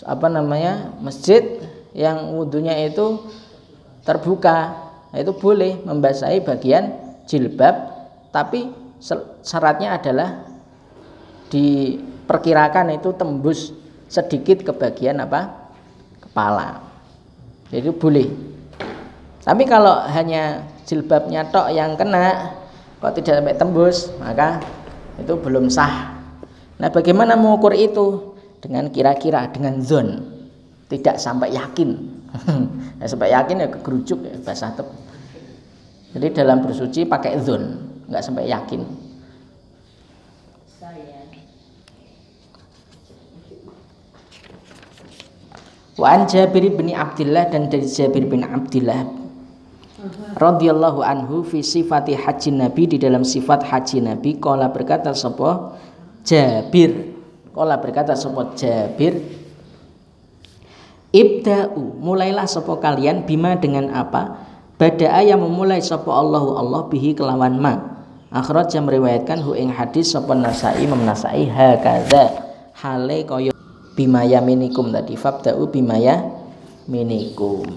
apa 0.00 0.26
namanya 0.32 0.96
masjid 1.04 1.60
yang 1.92 2.32
wudhunya 2.32 2.88
itu 2.88 3.20
terbuka. 4.02 4.88
Itu 5.12 5.36
boleh 5.36 5.76
membasahi 5.84 6.40
bagian 6.40 6.96
jilbab 7.28 7.92
tapi 8.32 8.72
syaratnya 9.44 10.00
adalah 10.00 10.48
diperkirakan 11.52 12.96
itu 12.96 13.12
tembus 13.12 13.76
sedikit 14.08 14.64
ke 14.64 14.72
bagian 14.72 15.20
apa? 15.20 15.68
Kepala. 16.24 16.80
Jadi 17.68 17.92
boleh. 17.92 18.28
Tapi 19.44 19.68
kalau 19.68 20.00
hanya 20.08 20.64
jilbabnya 20.88 21.44
tok 21.52 21.76
yang 21.76 21.92
kena 21.98 22.56
kok 23.02 23.18
tidak 23.18 23.42
sampai 23.42 23.58
tembus 23.58 24.08
maka 24.16 24.64
itu 25.20 25.36
belum 25.36 25.68
sah. 25.68 26.14
Nah 26.80 26.88
bagaimana 26.88 27.36
mengukur 27.36 27.76
itu 27.76 28.31
dengan 28.62 28.86
kira-kira 28.94 29.50
dengan 29.50 29.82
zon. 29.82 30.22
Tidak 30.86 31.18
sampai 31.18 31.52
yakin. 31.52 31.90
Ya, 33.02 33.10
sampai 33.10 33.34
yakin 33.34 33.58
ya 33.58 33.66
kegerujuk 33.66 34.22
ya 34.22 34.38
basah 34.46 34.78
tep. 34.78 34.86
Jadi 36.14 36.38
dalam 36.38 36.62
bersuci 36.62 37.02
pakai 37.02 37.34
zon 37.42 37.82
nggak 38.06 38.22
sampai 38.22 38.46
yakin. 38.46 38.86
Wa 45.98 46.22
Jabir 46.24 46.72
bin 46.72 46.94
Abdullah 46.94 47.50
dan 47.50 47.66
dari 47.66 47.90
Jabir 47.90 48.24
bin 48.30 48.46
Abdullah 48.46 49.02
radhiyallahu 50.40 51.04
anhu 51.04 51.44
fi 51.46 51.60
sifati 51.60 52.16
haji 52.16 52.50
Nabi 52.58 52.96
di 52.96 52.98
dalam 52.98 53.22
sifat 53.22 53.66
haji 53.66 54.02
Nabi 54.02 54.40
kala 54.40 54.72
berkata 54.72 55.12
sapa? 55.12 55.76
Jabir 56.22 57.11
kala 57.52 57.78
berkata 57.78 58.16
sapa 58.16 58.56
Jabir? 58.56 59.20
Ibda'u 61.12 62.00
mulailah 62.00 62.48
sapa 62.48 62.80
kalian 62.80 63.28
bima 63.28 63.56
dengan 63.60 63.92
apa? 63.92 64.48
Bada'a 64.80 65.22
yang 65.22 65.44
memulai 65.44 65.84
sapa 65.84 66.08
Allahu 66.08 66.56
Allah 66.56 66.88
bihi 66.88 67.12
kelawan 67.12 67.60
ma. 67.60 67.74
Akhraj 68.32 68.72
yang 68.72 68.88
meriwayatkan 68.88 69.44
hu 69.44 69.52
ing 69.52 69.68
hadis 69.68 70.16
sapa 70.16 70.32
Nasai 70.32 70.88
memnasai 70.88 71.52
hakadha 71.52 72.52
hale 72.82 73.22
kaya 73.28 73.52
bimaya 73.94 74.40
minikum 74.40 74.88
tadi 74.90 75.14
fabda'u 75.14 75.68
bimaya 75.68 76.18
minikum 76.90 77.68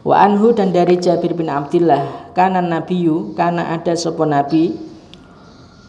wa 0.00 0.16
anhu 0.16 0.56
dan 0.56 0.72
dari 0.72 0.96
Jabir 0.96 1.36
bin 1.36 1.52
Abdullah 1.52 2.32
kana 2.32 2.64
nabiyu 2.64 3.36
kana 3.36 3.76
ada 3.76 3.92
sopo 3.92 4.24
nabi 4.24 4.72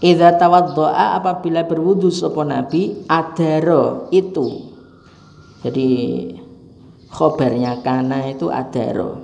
idza 0.02 0.36
tawaddoa 0.36 1.22
apabila 1.22 1.64
berwudu 1.64 2.10
sopo 2.10 2.42
nabi 2.42 3.06
adaro 3.08 4.10
itu 4.10 4.74
jadi 5.62 5.90
khobarnya 7.14 7.86
kana 7.86 8.34
itu 8.34 8.50
adaro 8.50 9.22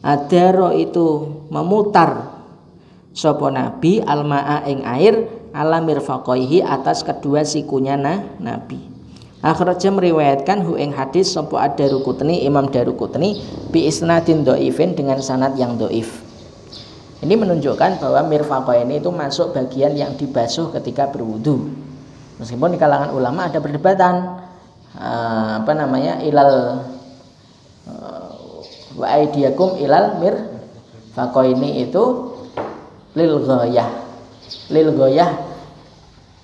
adaro 0.00 0.72
itu 0.72 1.06
memutar 1.52 2.34
sopo 3.12 3.52
nabi 3.52 4.00
almaa 4.00 4.64
ing 4.64 4.80
air 4.88 5.44
ala 5.54 5.78
mirfaqaihi 5.78 6.66
atas 6.66 7.06
kedua 7.06 7.46
sikunya 7.46 7.94
nah, 7.94 8.26
Nabi. 8.42 8.90
Akhraja 9.44 9.92
meriwayatkan 9.94 10.66
hu 10.66 10.74
ing 10.74 10.90
hadis 10.96 11.30
sapa 11.30 11.62
Ad-Darukutni 11.62 12.42
Imam 12.42 12.66
Darukutni 12.72 13.38
bi 13.70 13.86
isnadin 13.86 14.42
dhaifin 14.42 14.98
dengan 14.98 15.22
sanad 15.22 15.54
yang 15.54 15.78
dhaif. 15.78 16.23
Ini 17.24 17.40
menunjukkan 17.40 18.04
bahwa 18.04 18.20
mirfaqaini 18.28 19.00
itu 19.00 19.08
masuk 19.08 19.56
bagian 19.56 19.96
yang 19.96 20.12
dibasuh 20.12 20.68
ketika 20.76 21.08
berwudu. 21.08 21.72
Meskipun 22.36 22.76
di 22.76 22.78
kalangan 22.78 23.16
ulama 23.16 23.48
ada 23.48 23.64
perdebatan 23.64 24.44
uh, 24.92 25.64
apa 25.64 25.72
namanya 25.72 26.20
ilal 26.20 26.84
uh, 27.88 28.60
wa 29.00 29.06
aidiyakum 29.08 29.80
ilal 29.80 30.20
mir 30.20 30.36
faqaini 31.16 31.88
itu 31.88 32.04
lil 33.16 33.40
ghayah 33.40 33.88
lil 34.68 34.92
goyah 34.92 35.32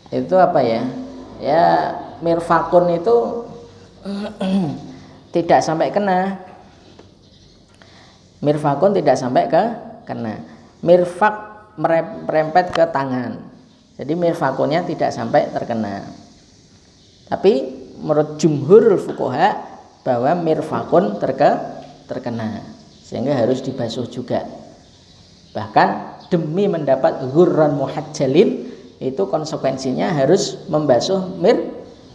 itu 0.08 0.32
apa 0.40 0.64
ya? 0.64 0.80
Ya 1.44 1.64
mirfakun 2.24 2.88
itu 2.96 3.44
tidak 5.36 5.60
sampai 5.60 5.92
kena. 5.92 6.40
Mirfakun 8.40 8.96
tidak 8.96 9.20
sampai 9.20 9.44
ke 9.44 9.62
kena 10.08 10.49
mirfak 10.80 11.34
merempet 12.26 12.72
ke 12.72 12.84
tangan. 12.88 13.40
Jadi 14.00 14.12
mirfakunnya 14.16 14.84
tidak 14.88 15.12
sampai 15.12 15.52
terkena. 15.52 16.08
Tapi 17.28 17.52
menurut 18.00 18.40
jumhur 18.40 18.96
fukoha 18.96 19.60
bahwa 20.02 20.32
mirfakun 20.40 21.20
terke, 21.20 21.52
terkena. 22.08 22.64
Sehingga 23.04 23.36
harus 23.36 23.60
dibasuh 23.60 24.08
juga. 24.08 24.48
Bahkan 25.52 25.88
demi 26.32 26.70
mendapat 26.70 27.28
ghurran 27.34 27.76
muhajjalin 27.76 28.72
itu 29.00 29.22
konsekuensinya 29.28 30.16
harus 30.16 30.64
membasuh 30.72 31.36
mir 31.36 31.60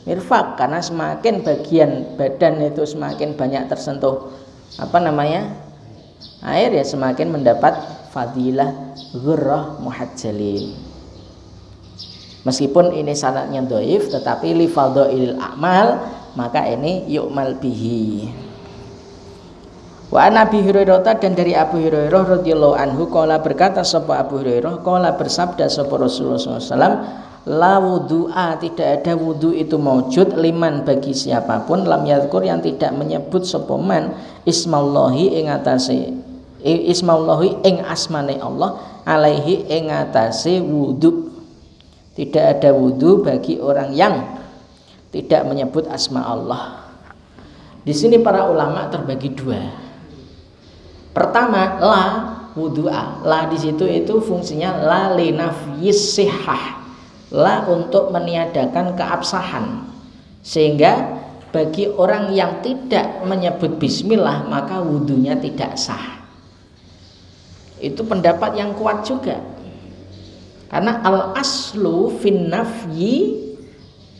mirfak. 0.09 0.57
Karena 0.57 0.81
semakin 0.81 1.45
bagian 1.45 2.17
badan 2.17 2.65
itu 2.65 2.81
semakin 2.85 3.37
banyak 3.37 3.69
tersentuh 3.69 4.33
apa 4.75 4.97
namanya 4.99 5.53
air 6.43 6.73
ya 6.73 6.83
semakin 6.83 7.31
mendapat 7.31 7.94
fadilah 8.15 8.95
ghurrah 9.11 9.75
muhajjalin. 9.83 10.71
Meskipun 12.47 12.95
ini 12.95 13.11
sanatnya 13.11 13.59
doif 13.67 14.07
tetapi 14.07 14.55
li 14.55 14.71
fadhailil 14.71 15.35
amal 15.35 15.99
maka 16.39 16.63
ini 16.63 17.03
yu'mal 17.11 17.59
bihi. 17.59 18.31
Wa 20.13 20.31
Nabi 20.31 20.63
Hurairah 20.63 21.03
dan 21.19 21.35
dari 21.35 21.57
Abu 21.57 21.81
Hurairah 21.81 22.39
radhiyallahu 22.39 22.77
anhu 22.77 23.11
kala 23.11 23.43
berkata 23.43 23.83
sapa 23.83 24.23
Abu 24.23 24.39
Hurairah 24.39 24.79
kala 24.79 25.19
bersabda 25.19 25.67
sapa 25.67 25.91
Rasulullah 25.99 26.39
SAW 26.39 27.25
la 27.45 27.77
wudu'a 27.77 28.57
tidak 28.57 29.01
ada 29.01 29.13
wudu 29.13 29.53
itu 29.53 29.77
maujud 29.77 30.33
liman 30.33 30.81
bagi 30.81 31.13
siapa 31.13 31.65
pun 31.69 31.85
lam 31.85 32.01
yadkur 32.01 32.41
yang 32.41 32.57
tidak 32.57 32.89
menyebut 32.97 33.45
sapa 33.45 33.77
man 33.77 34.17
ismallahi 34.49 35.41
ing 35.41 35.53
atase 35.53 36.24
ismallahi 36.65 37.61
ing 37.61 37.85
asmane 37.85 38.41
Allah 38.41 38.81
alaihi 39.05 39.69
ing 39.69 39.93
atase 39.93 40.57
wudu 40.57 41.29
tidak 42.17 42.57
ada 42.57 42.73
wudu 42.73 43.21
bagi 43.21 43.61
orang 43.61 43.93
yang 43.93 44.41
tidak 45.13 45.45
menyebut 45.45 45.85
asma 45.87 46.25
Allah 46.25 46.89
di 47.85 47.93
sini 47.93 48.17
para 48.17 48.49
ulama 48.49 48.89
terbagi 48.89 49.29
dua 49.37 49.85
Pertama, 51.15 51.79
la 51.79 52.05
wudu'a. 52.59 53.23
La 53.23 53.47
di 53.47 53.55
situ 53.55 53.87
itu 53.87 54.19
fungsinya 54.19 54.83
la 54.83 55.15
linafyis 55.15 56.11
sihah. 56.11 56.83
La 57.31 57.63
untuk 57.71 58.11
meniadakan 58.11 58.99
keabsahan. 58.99 59.87
Sehingga 60.43 61.23
bagi 61.55 61.87
orang 61.87 62.35
yang 62.35 62.59
tidak 62.59 63.23
menyebut 63.23 63.79
bismillah 63.79 64.43
maka 64.51 64.83
wudhunya 64.83 65.39
tidak 65.39 65.79
sah. 65.79 66.24
Itu 67.85 68.01
pendapat 68.01 68.57
yang 68.57 68.73
kuat 68.73 69.05
juga. 69.05 69.37
Karena 70.73 71.05
al 71.05 71.37
aslu 71.37 72.17
fin 72.17 72.49
nafyi 72.49 73.45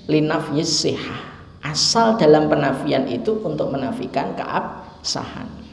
linafyis 0.06 0.86
sihah 0.86 1.34
asal 1.66 2.14
dalam 2.22 2.46
penafian 2.46 3.10
itu 3.10 3.42
untuk 3.42 3.74
menafikan 3.74 4.38
keabsahan 4.38 5.66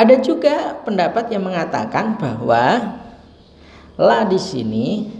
ada 0.00 0.16
juga 0.24 0.80
pendapat 0.80 1.28
yang 1.28 1.44
mengatakan 1.44 2.16
bahwa 2.16 2.96
la 4.00 4.24
di 4.24 4.40
sini 4.40 5.12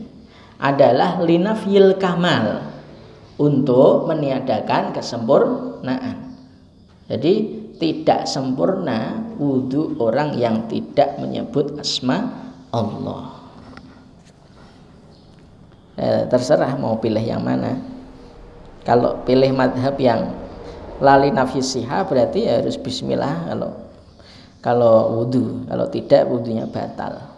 adalah 0.57 1.21
linafyil 1.21 2.01
kamal 2.01 2.65
untuk 3.37 4.09
meniadakan 4.09 4.97
kesempurnaan. 4.97 6.33
Jadi 7.13 7.60
tidak 7.81 8.29
sempurna 8.29 9.25
wudhu 9.41 9.97
orang 9.97 10.37
yang 10.37 10.69
tidak 10.69 11.17
menyebut 11.17 11.81
asma 11.81 12.29
Allah. 12.69 13.41
Eh, 15.97 16.29
terserah 16.29 16.77
mau 16.77 17.01
pilih 17.01 17.25
yang 17.25 17.41
mana. 17.41 17.81
Kalau 18.85 19.25
pilih 19.25 19.53
madhab 19.57 19.97
yang 19.97 20.33
lali 21.01 21.33
nafisiha 21.33 22.05
berarti 22.05 22.45
ya 22.45 22.61
harus 22.61 22.77
bismillah 22.77 23.49
kalau 23.49 23.71
kalau 24.61 24.97
wudhu. 25.21 25.65
Kalau 25.65 25.89
tidak 25.89 26.29
wudhunya 26.29 26.69
batal. 26.69 27.30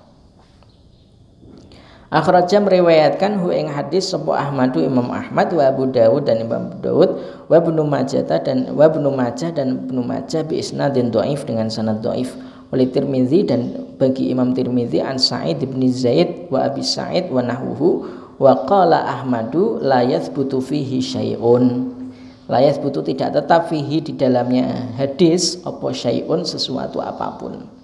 Akhraja 2.12 2.60
meriwayatkan 2.60 3.40
hu 3.40 3.48
ing 3.56 3.72
hadis 3.72 4.12
sapa 4.12 4.36
Ahmadu 4.36 4.84
Imam 4.84 5.08
Ahmad 5.08 5.48
wa 5.56 5.64
Abu 5.64 5.88
Dawud 5.88 6.28
dan 6.28 6.44
Imam 6.44 6.68
Abu 6.68 6.76
Dawud 6.84 7.10
wa 7.48 7.56
Ibnu 7.56 7.88
Majah 7.88 8.20
dan 8.36 8.68
wa 8.76 8.84
Ibnu 8.84 9.08
Majah 9.16 9.48
dan 9.48 9.88
Ibnu 9.88 10.04
Majah 10.04 10.44
bi 10.44 10.60
isnadin 10.60 11.08
dhaif 11.08 11.48
dengan 11.48 11.72
sanad 11.72 12.04
dhaif. 12.04 12.36
Oleh 12.68 12.92
Tirmizi 12.92 13.48
dan 13.48 13.96
bagi 13.96 14.28
Imam 14.28 14.52
Tirmizi 14.52 15.00
an 15.00 15.16
Sa'id 15.16 15.64
bin 15.64 15.80
Zaid 15.88 16.52
wa 16.52 16.68
Abi 16.68 16.84
Sa'id 16.84 17.32
wa 17.32 17.40
nahwuhu 17.40 18.04
wa 18.36 18.60
qala 18.68 19.08
Ahmadu 19.08 19.80
la 19.80 20.04
yathbutu 20.04 20.60
fihi 20.60 21.00
syai'un. 21.00 21.96
La 22.44 22.60
yathbutu 22.60 23.00
tidak 23.00 23.40
tetap 23.40 23.72
fihi 23.72 24.04
di 24.04 24.12
dalamnya 24.12 24.92
hadis 25.00 25.64
apa 25.64 25.88
syai'un 25.88 26.44
sesuatu 26.44 27.00
apa 27.00 27.40
pun 27.40 27.81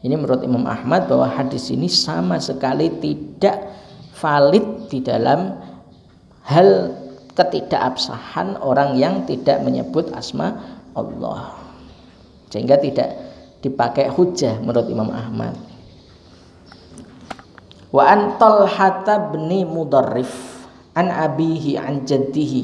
ini 0.00 0.14
menurut 0.16 0.40
Imam 0.40 0.64
Ahmad 0.64 1.08
bahwa 1.08 1.28
hadis 1.28 1.68
ini 1.68 1.84
sama 1.84 2.40
sekali 2.40 2.88
tidak 3.00 3.68
valid 4.16 4.88
di 4.88 5.04
dalam 5.04 5.60
hal 6.48 6.96
ketidakabsahan 7.36 8.60
orang 8.64 8.96
yang 8.96 9.28
tidak 9.28 9.60
menyebut 9.60 10.08
asma 10.16 10.56
Allah. 10.96 11.52
Sehingga 12.48 12.80
tidak 12.80 13.12
dipakai 13.60 14.08
hujah 14.08 14.56
menurut 14.60 14.88
Imam 14.88 15.12
Ahmad. 15.12 15.54
Wa 17.92 18.04
an 18.08 18.40
Talhata 18.40 19.34
bin 19.34 19.50
Mudarrif 19.68 20.64
an 20.94 21.10
abihi 21.10 21.76
an 21.80 22.06
jaddihi 22.06 22.62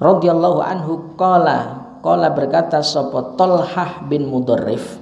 radhiyallahu 0.00 0.60
anhu 0.62 0.92
qala 1.18 1.90
qala 2.00 2.30
berkata 2.32 2.80
sapa 2.80 3.34
Talhah 3.34 4.06
bin 4.06 4.30
Mudarrif 4.30 4.99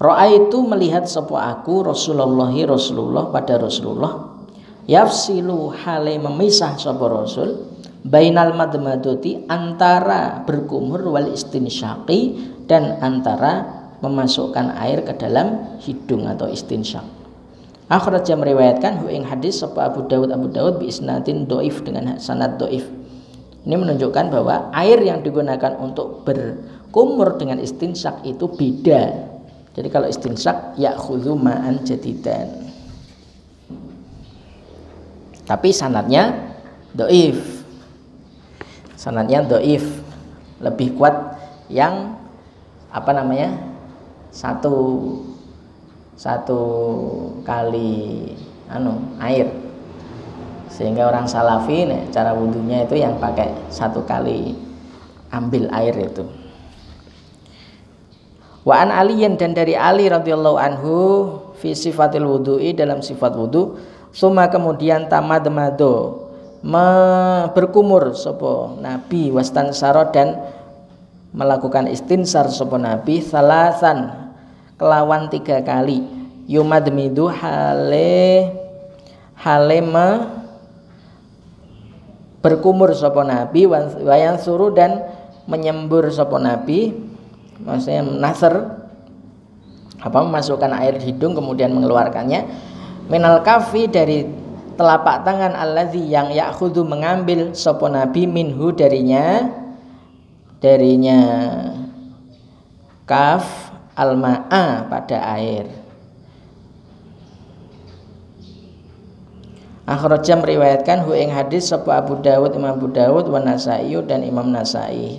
Ro'a 0.00 0.32
itu 0.32 0.64
melihat 0.64 1.04
sopo 1.04 1.36
aku 1.36 1.84
Rasulullah 1.84 2.48
Rasulullah 2.48 3.28
pada 3.28 3.60
Rasulullah 3.60 4.32
yafsilu 4.88 5.76
hale 5.76 6.16
memisah 6.16 6.80
sopo 6.80 7.04
Rasul 7.04 7.68
bainal 8.00 8.56
madmadoti 8.56 9.44
antara 9.44 10.40
berkumur 10.48 11.04
wal 11.04 11.28
istinsyaqi 11.28 12.32
dan 12.64 12.96
antara 13.04 13.68
memasukkan 14.00 14.72
air 14.80 15.04
ke 15.04 15.20
dalam 15.20 15.76
hidung 15.84 16.24
atau 16.24 16.48
istinsyaq. 16.48 17.04
Akhraja 17.92 18.40
meriwayatkan 18.40 19.04
hu 19.04 19.12
ing 19.12 19.28
hadis 19.28 19.60
sapa 19.60 19.92
Abu 19.92 20.08
Dawud 20.08 20.32
Abu 20.32 20.48
Dawud 20.48 20.80
bi 20.80 20.88
isnadin 20.88 21.44
doif 21.44 21.84
dengan 21.84 22.16
sanad 22.16 22.56
doif. 22.56 22.88
Ini 23.68 23.76
menunjukkan 23.76 24.32
bahwa 24.32 24.72
air 24.72 24.96
yang 25.04 25.20
digunakan 25.20 25.76
untuk 25.76 26.24
berkumur 26.24 27.36
dengan 27.36 27.60
istinsak 27.60 28.24
itu 28.24 28.48
beda 28.48 29.29
jadi 29.70 29.88
kalau 29.88 30.10
istinsak 30.10 30.74
ya 30.74 30.98
ma'an 31.38 31.86
jadidan. 31.86 32.70
Tapi 35.46 35.68
sanatnya 35.70 36.34
doif. 36.94 37.62
Sanatnya 38.98 39.46
doif. 39.46 39.82
Lebih 40.58 40.98
kuat 40.98 41.14
yang 41.70 42.18
apa 42.90 43.10
namanya? 43.14 43.54
Satu 44.30 44.74
satu 46.14 46.60
kali 47.42 48.34
anu 48.70 49.00
air 49.18 49.50
sehingga 50.70 51.10
orang 51.10 51.26
salafi 51.26 51.82
nih, 51.82 52.08
cara 52.14 52.30
wudhunya 52.30 52.86
itu 52.86 52.94
yang 53.02 53.18
pakai 53.18 53.50
satu 53.68 54.06
kali 54.06 54.54
ambil 55.34 55.66
air 55.74 55.92
itu 55.98 56.22
Wa 58.60 58.84
an 58.84 58.92
Aliyin 58.92 59.40
dan 59.40 59.56
dari 59.56 59.72
Ali 59.72 60.04
radhiyallahu 60.12 60.58
anhu 60.60 60.96
fi 61.56 61.72
sifatil 61.72 62.28
wudu'i 62.28 62.76
dalam 62.76 63.00
sifat 63.00 63.32
wudu 63.32 63.80
suma 64.12 64.52
kemudian 64.52 65.08
tamadmado 65.08 66.28
me 66.60 66.84
berkumur 67.56 68.12
sopo 68.12 68.76
nabi 68.76 69.32
wastan 69.32 69.72
saro 69.72 70.12
dan 70.12 70.36
melakukan 71.32 71.88
istinsar 71.88 72.52
sopo 72.52 72.76
nabi 72.76 73.24
salasan 73.24 74.28
kelawan 74.76 75.32
tiga 75.32 75.64
kali. 75.64 76.20
Yumadmidu 76.50 77.30
hale 77.30 78.50
hale 79.40 79.78
me 79.80 80.08
berkumur 82.44 82.92
sopo 82.92 83.24
nabi 83.24 83.64
wayan 84.04 84.36
suruh 84.36 84.74
dan 84.74 85.00
menyembur 85.48 86.12
sopo 86.12 86.36
nabi 86.36 87.09
maksudnya 87.64 88.02
nasr 88.02 88.54
apa 90.00 90.18
memasukkan 90.24 90.72
air 90.80 90.96
di 90.96 91.12
hidung 91.12 91.36
kemudian 91.36 91.72
mengeluarkannya 91.76 92.48
minal 93.12 93.44
kafi 93.44 93.84
dari 93.84 94.24
telapak 94.80 95.28
tangan 95.28 95.52
allazi 95.52 96.00
yang 96.00 96.32
ya'khudhu 96.32 96.88
mengambil 96.88 97.52
sopo 97.52 97.84
nabi 97.92 98.24
minhu 98.24 98.72
darinya 98.72 99.52
darinya 100.56 101.20
kaf 103.04 103.44
alma'a 103.92 104.88
pada 104.88 105.20
air 105.36 105.68
Akhraja 109.90 110.38
meriwayatkan 110.38 111.02
hu 111.02 111.18
ing 111.18 111.34
hadis 111.34 111.66
sapa 111.66 111.98
Abu 111.98 112.14
Dawud 112.22 112.54
Imam 112.54 112.78
Abu 112.78 112.94
Dawud 112.94 113.26
wa 113.26 113.42
Nasai 113.42 113.90
dan 114.06 114.22
Imam 114.22 114.46
Nasai. 114.46 115.18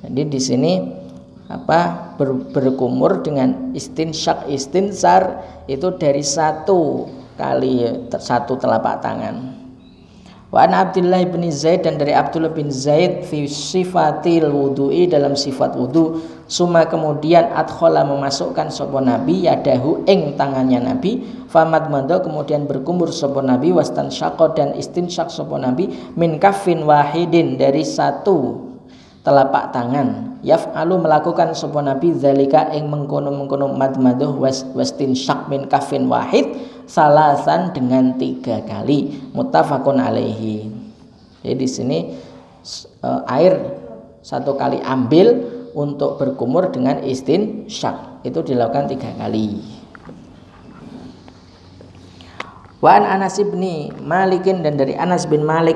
Jadi 0.00 0.22
di 0.24 0.40
sini 0.40 0.72
apa 1.46 2.12
ber, 2.18 2.50
berkumur 2.50 3.22
dengan 3.22 3.70
istinsyak 3.70 4.50
istinsar 4.50 5.46
itu 5.70 5.94
dari 5.94 6.22
satu 6.26 7.06
kali 7.38 8.06
satu 8.10 8.58
telapak 8.58 8.98
tangan. 8.98 9.66
Wa 10.46 10.62
an 10.62 10.72
bin 10.94 11.42
Zaid 11.50 11.82
dan 11.82 11.98
dari 11.98 12.14
Abdullah 12.14 12.54
bin 12.54 12.70
Zaid 12.70 13.26
fi 13.26 13.50
sifatil 13.50 14.46
wudu'i 14.46 15.10
dalam 15.10 15.34
sifat 15.34 15.74
wudu 15.74 16.22
suma 16.46 16.86
kemudian 16.86 17.50
adkhala 17.50 18.06
memasukkan 18.06 18.70
sapa 18.70 19.02
nabi 19.02 19.50
yadahu 19.50 20.06
ing 20.06 20.38
tangannya 20.38 20.78
nabi 20.78 21.26
famad 21.50 21.90
mando 21.90 22.22
kemudian 22.22 22.70
berkumur 22.70 23.10
sapa 23.10 23.42
nabi 23.42 23.74
wastan 23.74 24.06
syaqo 24.06 24.54
dan 24.54 24.70
istinsyak 24.78 25.34
sapa 25.34 25.58
nabi 25.58 25.90
min 26.14 26.38
kafin 26.38 26.86
wahidin 26.86 27.58
dari 27.58 27.82
satu 27.82 28.62
telapak 29.26 29.74
tangan. 29.74 30.38
Yaf'alu 30.46 31.02
melakukan 31.02 31.50
sebuah 31.50 31.90
nabi 31.90 32.14
zalika 32.14 32.70
ing 32.70 32.86
mengkono-mengkono 32.86 33.74
madmaduh 33.74 34.38
was 34.38 34.62
wastin 34.78 35.18
syak 35.18 35.50
min 35.50 35.66
kafin 35.66 36.06
wahid 36.06 36.54
salasan 36.86 37.74
dengan 37.74 38.14
tiga 38.14 38.62
kali. 38.62 39.18
Muttafaqun 39.34 39.98
alaihi. 39.98 40.70
Jadi 41.42 41.58
di 41.58 41.66
sini 41.66 41.98
uh, 43.02 43.26
air 43.26 43.58
satu 44.22 44.54
kali 44.54 44.78
ambil 44.86 45.34
untuk 45.74 46.22
berkumur 46.22 46.70
dengan 46.70 47.02
istin 47.02 47.66
syak. 47.66 48.22
Itu 48.22 48.46
dilakukan 48.46 48.94
tiga 48.94 49.10
kali 49.18 49.75
Wan 52.86 53.02
Anas 53.02 53.42
bin 53.42 53.90
Malikin 54.06 54.62
dan 54.62 54.78
dari 54.78 54.94
Anas 54.94 55.26
bin 55.26 55.42
Malik 55.42 55.74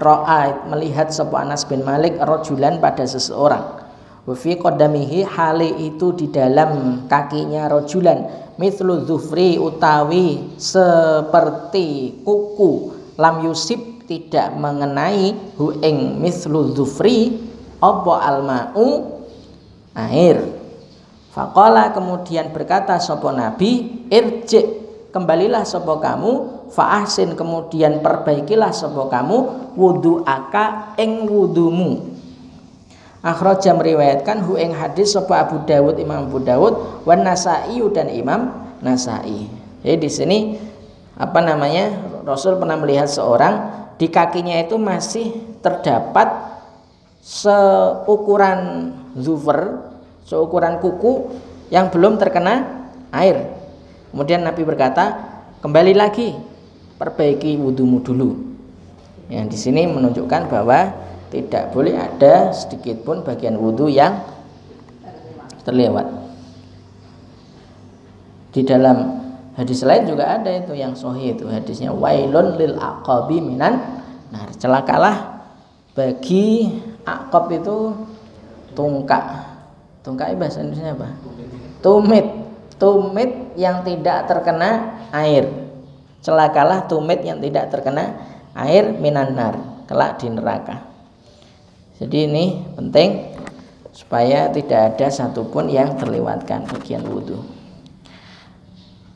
ro'a 0.00 0.64
melihat 0.72 1.12
sebuah 1.12 1.44
Anas 1.44 1.68
bin 1.68 1.84
Malik 1.84 2.16
rojulan 2.16 2.80
pada 2.80 3.04
seseorang. 3.04 3.84
Wafi 4.24 4.56
kodamihi 4.56 5.20
hali 5.20 5.84
itu 5.84 6.16
di 6.16 6.32
dalam 6.32 7.04
kakinya 7.12 7.68
rojulan. 7.68 8.48
Mithlu 8.56 9.04
zufri 9.04 9.60
utawi 9.60 10.56
seperti 10.56 12.24
kuku. 12.24 13.04
Lam 13.20 13.44
yusib 13.44 14.08
tidak 14.08 14.56
mengenai 14.56 15.36
hu 15.60 15.76
ing 15.84 16.24
mithlu 16.24 16.72
zufri 16.72 17.36
Opo 17.84 18.16
alma'u? 18.16 19.12
Air 19.92 20.40
Fakola 21.36 21.92
kemudian 21.92 22.48
berkata 22.48 22.96
sopo 22.96 23.28
nabi 23.28 24.04
irji 24.08 24.75
kembalilah 25.16 25.64
sopo 25.64 25.96
kamu 25.96 26.32
fa'ahsin 26.68 27.32
kemudian 27.32 28.04
perbaikilah 28.04 28.76
sapa 28.76 29.08
kamu 29.08 29.72
wudu 29.72 30.20
aka 30.28 30.92
ing 31.00 31.24
wudumu 31.24 32.16
Akhraja 33.26 33.74
meriwayatkan 33.74 34.46
hu 34.46 34.54
ing 34.54 34.70
hadis 34.70 35.18
sapa 35.18 35.42
Abu 35.42 35.58
Dawud 35.66 35.98
Imam 35.98 36.30
Abu 36.30 36.38
Dawud 36.38 37.02
wan 37.02 37.26
Nasa'i 37.26 37.82
dan 37.90 38.06
Imam 38.06 38.54
Nasa'i. 38.78 39.50
Jadi 39.82 39.96
di 39.98 40.06
sini 40.06 40.38
apa 41.18 41.42
namanya? 41.42 41.90
Rasul 42.22 42.54
pernah 42.54 42.78
melihat 42.78 43.10
seorang 43.10 43.66
di 43.98 44.06
kakinya 44.14 44.62
itu 44.62 44.78
masih 44.78 45.34
terdapat 45.58 46.28
seukuran 47.18 48.94
zuver, 49.18 49.82
seukuran 50.22 50.78
kuku 50.78 51.34
yang 51.74 51.90
belum 51.90 52.22
terkena 52.22 52.86
air. 53.10 53.55
Kemudian 54.16 54.48
Nabi 54.48 54.64
berkata, 54.64 55.12
kembali 55.60 55.92
lagi 55.92 56.32
perbaiki 56.96 57.60
wudhumu 57.60 58.00
dulu. 58.00 58.32
Yang 59.28 59.46
di 59.52 59.58
sini 59.60 59.84
menunjukkan 59.84 60.48
bahwa 60.48 60.88
tidak 61.28 61.68
boleh 61.76 62.00
ada 62.00 62.48
sedikit 62.56 63.04
pun 63.04 63.20
bagian 63.20 63.60
wudhu 63.60 63.92
yang 63.92 64.16
terlewat. 65.68 66.08
Di 68.56 68.64
dalam 68.64 69.20
hadis 69.52 69.84
lain 69.84 70.08
juga 70.08 70.32
ada 70.32 70.48
itu 70.48 70.72
yang 70.72 70.96
sahih 70.96 71.36
itu 71.36 71.44
hadisnya 71.52 71.92
wailun 71.92 72.56
lil 72.56 72.72
aqabi 72.80 73.44
minan 73.44 74.00
nah 74.32 74.48
celakalah 74.56 75.44
bagi 75.92 76.72
aqab 77.04 77.52
itu 77.52 77.92
tungkak. 78.72 79.44
Tungkak 80.00 80.32
bahasa 80.40 80.64
Indonesia 80.64 80.96
apa? 80.96 81.12
Tumit 81.84 82.45
tumit 82.76 83.56
yang 83.56 83.82
tidak 83.82 84.28
terkena 84.28 85.00
air. 85.12 85.48
Celakalah 86.20 86.88
tumit 86.90 87.22
yang 87.22 87.38
tidak 87.38 87.70
terkena 87.70 88.16
air 88.56 88.92
minanar 88.96 89.84
kelak 89.86 90.18
di 90.18 90.28
neraka. 90.32 90.82
Jadi 91.96 92.28
ini 92.28 92.44
penting 92.76 93.36
supaya 93.96 94.52
tidak 94.52 94.96
ada 94.96 95.08
satupun 95.08 95.72
yang 95.72 95.96
terlewatkan 95.96 96.68
bagian 96.68 97.00
wudhu. 97.08 97.40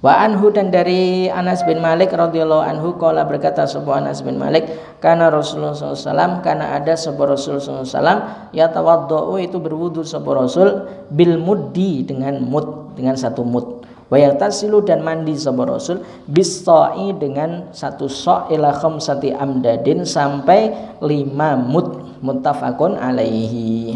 Wa 0.01 0.25
anhu 0.25 0.49
dan 0.49 0.73
dari 0.73 1.29
Anas 1.29 1.61
bin 1.61 1.85
Malik 1.85 2.17
radhiyallahu 2.17 2.65
anhu 2.65 2.97
kala 2.97 3.29
berkata 3.29 3.69
sebuah 3.69 4.01
Anas 4.01 4.25
bin 4.25 4.41
Malik 4.41 4.65
karena 4.97 5.29
Rasulullah 5.29 5.77
SAW 5.77 6.41
karena 6.41 6.73
ada 6.73 6.97
sebuah 6.97 7.37
Rasulullah 7.37 7.85
SAW 7.85 8.21
ya 8.57 8.73
tawaddu 8.73 9.37
itu 9.45 9.61
berwudu 9.61 10.01
sebuah 10.01 10.49
Rasul 10.49 10.89
bil 11.13 11.37
muddi 11.37 12.09
dengan 12.09 12.41
mud 12.41 12.80
dengan 12.95 13.15
satu 13.19 13.43
mud 13.47 13.81
Wayatasilu 14.11 14.83
dan 14.83 15.07
mandi 15.07 15.39
sebuah 15.39 15.79
Rasul 15.79 16.03
bisai 16.27 17.15
dengan 17.15 17.71
satu 17.71 18.11
so 18.11 18.51
ila 18.51 18.75
khamsati 18.75 19.31
amdadin 19.31 20.03
sampai 20.03 20.75
lima 20.99 21.55
mud 21.55 22.19
muttafaqun 22.19 22.99
alaihi. 22.99 23.95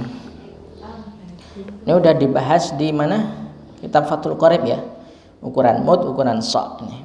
Ini 1.83 1.91
udah 1.91 2.15
dibahas 2.15 2.79
di 2.79 2.95
mana? 2.95 3.27
Kitab 3.83 4.07
Fathul 4.07 4.39
Qorib 4.39 4.63
ya. 4.63 4.79
Ukuran 5.43 5.83
mud, 5.83 6.07
ukuran 6.07 6.39
so 6.39 6.79
ini. 6.87 7.03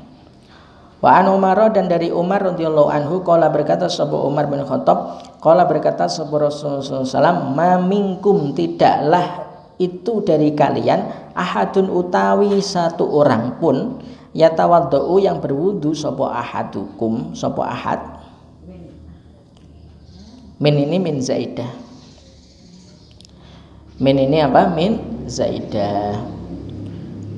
Wa 1.02 1.18
an 1.18 1.34
Umar 1.34 1.58
dan 1.74 1.90
dari 1.90 2.14
Umar 2.14 2.46
radhiyallahu 2.46 2.94
anhu 2.94 3.26
qala 3.26 3.50
berkata 3.50 3.90
sebuah 3.90 4.22
Umar 4.22 4.46
bin 4.46 4.62
Khattab 4.62 5.18
qala 5.42 5.66
berkata 5.66 6.06
sebuah 6.06 6.52
Rasulullah 6.54 7.08
SAW 7.08 7.58
ma 7.58 7.82
minkum 7.82 8.54
tidaklah 8.54 9.49
itu 9.80 10.20
dari 10.28 10.52
kalian 10.52 11.32
ahadun 11.32 11.88
utawi 11.88 12.60
satu 12.60 13.08
orang 13.08 13.56
pun 13.64 14.04
yatawaddau 14.36 15.16
yang 15.24 15.40
berwudu 15.40 15.96
sopo 15.96 16.28
ahadukum 16.28 17.32
sopo 17.32 17.64
ahad. 17.64 18.20
Min 20.60 20.76
ini 20.76 21.00
min 21.00 21.24
zaidah. 21.24 21.72
Min 24.04 24.20
ini 24.20 24.44
apa? 24.44 24.68
Min 24.68 25.24
zaidah. 25.32 26.20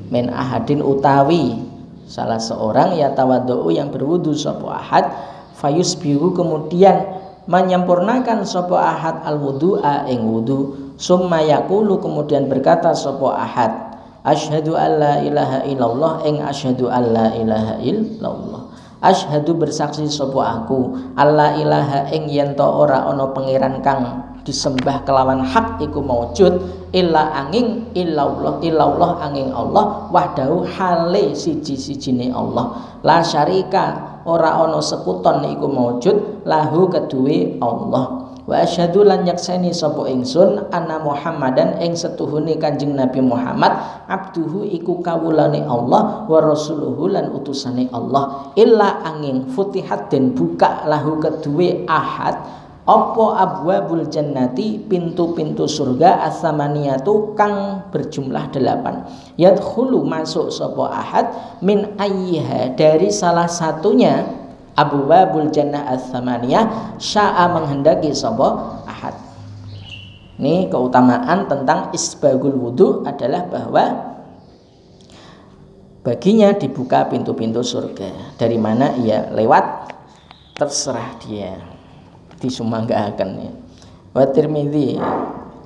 Min 0.10 0.34
ahadin 0.34 0.82
utawi 0.82 1.62
salah 2.10 2.42
seorang 2.42 2.98
yatawaddau 2.98 3.70
yang 3.70 3.94
berwudu 3.94 4.34
sopo 4.34 4.68
ahad 4.68 5.08
fayus 5.56 5.94
biru 5.96 6.34
kemudian 6.34 7.22
menyempurnakan 7.46 8.44
sopo 8.44 8.76
ahad 8.76 9.24
al 9.24 9.40
wudu'a 9.40 10.10
ing 10.12 10.26
wudu 10.26 10.91
summa 11.02 11.42
yaqulu 11.42 11.98
kemudian 11.98 12.46
berkata 12.46 12.94
sapa 12.94 13.34
ahad? 13.34 13.74
Asyhadu 14.22 14.78
alla 14.78 15.18
ilaha 15.26 15.66
illallah 15.66 16.22
ing 16.30 16.46
asyhadu 16.46 16.86
alla 16.94 17.34
ilaha 17.34 17.82
illallah. 17.82 18.70
Asyhadu 19.02 19.58
bersaksi 19.58 20.06
sapa 20.06 20.62
aku? 20.62 20.94
Alla 21.18 21.58
ilaha 21.58 22.06
ing 22.14 22.30
yen 22.30 22.54
ora 22.54 23.10
ana 23.10 23.34
pangeran 23.34 23.82
kang 23.82 24.30
disembah 24.46 25.02
kelawan 25.02 25.42
hak 25.42 25.82
iku 25.82 26.06
maujud 26.06 26.62
illa 26.94 27.34
angin 27.34 27.90
illallah 27.98 28.62
illallah 28.62 29.26
angin 29.26 29.50
Allah 29.54 30.06
wahdahu 30.14 30.70
hale 30.70 31.34
siji-sijine 31.34 32.30
Allah. 32.30 32.78
La 33.02 33.26
syarika 33.26 34.22
ora 34.30 34.54
ana 34.54 34.78
sekuton 34.78 35.50
iku 35.50 35.66
maujud 35.66 36.46
lahu 36.46 36.86
keduwe 36.94 37.58
Allah 37.58 38.21
wa 38.50 38.56
asyhadu 38.62 39.06
lan 39.06 39.26
yakseni 39.28 39.70
sapa 39.70 40.10
ingsun 40.10 40.70
anna 40.74 40.98
Muhammadan 41.02 41.78
ing 41.82 41.94
setuhune 41.94 42.58
Kanjeng 42.58 42.98
Nabi 42.98 43.22
Muhammad 43.22 43.74
abduhu 44.10 44.66
iku 44.66 45.00
kawulane 45.06 45.62
Allah 45.66 46.26
wa 46.26 46.40
rasuluhu 46.42 47.12
lan 47.12 47.30
utusane 47.30 47.88
Allah. 47.94 48.54
Illa 48.58 49.06
angin 49.06 49.50
futihat 49.54 50.10
den 50.10 50.34
buka 50.34 50.86
lahu 50.90 51.22
kedue 51.22 51.86
ahad 51.86 52.62
apa 52.82 53.26
abwabul 53.38 54.10
jannati 54.10 54.82
pintu-pintu 54.82 55.70
surga 55.70 56.26
asamaniyatu 56.26 57.38
kang 57.38 57.86
berjumlah 57.94 58.50
delapan. 58.50 59.06
Yadkhulu 59.38 60.02
masuk 60.02 60.50
sapa 60.50 60.90
ahad 60.90 61.30
min 61.62 61.94
ayyiha 62.02 62.74
dari 62.74 63.14
salah 63.14 63.46
satunya 63.46 64.41
Abu 64.76 65.04
Babul 65.04 65.52
Jannah 65.52 65.88
As-Samaniyah 65.92 66.96
Sya'a 66.96 67.52
menghendaki 67.52 68.16
sapa? 68.16 68.80
Ahad. 68.88 69.16
Ini 70.42 70.72
keutamaan 70.72 71.46
tentang 71.46 71.94
isbagul 71.94 72.56
wudhu 72.56 73.06
adalah 73.06 73.46
bahwa 73.46 73.86
baginya 76.02 76.56
dibuka 76.56 77.06
pintu-pintu 77.06 77.62
surga. 77.62 78.36
Dari 78.42 78.58
mana 78.58 78.98
ia 78.98 79.30
lewat? 79.30 79.94
Terserah 80.58 81.20
dia. 81.22 81.62
Disumanggakan 82.42 83.30
ya. 83.38 83.52
Wa 84.18 84.26
tirmidzi 84.28 84.98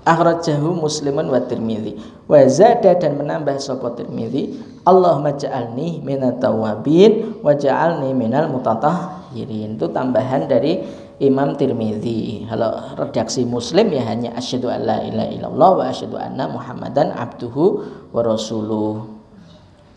akhrajahu 0.05 0.77
muslimun 0.77 1.33
wa 1.33 1.41
tirmidzi 1.41 1.97
wa 2.29 2.45
zada 2.45 2.93
dan 2.95 3.17
menambah 3.17 3.57
sapa 3.57 3.97
tirmidzi 3.97 4.53
Allahumma 4.85 5.33
ja'alni 5.33 6.05
minat 6.05 6.37
tawabin 6.37 7.41
wa 7.41 7.57
ja'alni 7.57 8.13
minal 8.13 8.53
mutatahhirin. 8.53 9.81
Itu 9.81 9.89
tambahan 9.89 10.45
dari 10.45 10.85
Imam 11.17 11.57
Tirmidzi 11.57 12.45
kalau 12.45 12.93
redaksi 12.93 13.49
Muslim 13.49 13.89
ya 13.89 14.05
hanya 14.05 14.37
asyhadu 14.37 14.69
alla 14.69 15.01
ilaha 15.01 15.29
illallah 15.33 15.69
wa 15.81 15.83
asyhadu 15.89 16.21
anna 16.21 16.45
Muhammadan 16.53 17.17
abduhu 17.17 17.81
wa 18.13 18.21
rasuluh. 18.21 19.09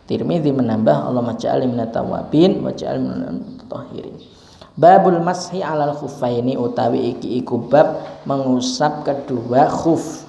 Tirmidzi 0.09 0.57
menambah 0.57 1.13
Allahumma 1.13 1.37
ja'alni 1.37 1.69
minat 1.69 1.93
tawabin 1.93 2.65
wa 2.65 2.73
ja'alni 2.73 3.13
minal 3.13 3.45
mutatahhirin 3.45 4.38
Babul 4.79 5.19
mashi 5.19 5.59
alal 5.59 5.99
khuffaini 5.99 6.55
utawi 6.55 7.19
iki 7.19 7.43
iku 7.43 7.59
bab 7.67 7.99
mengusap 8.31 9.03
kedua 9.03 9.67
khuf. 9.67 10.23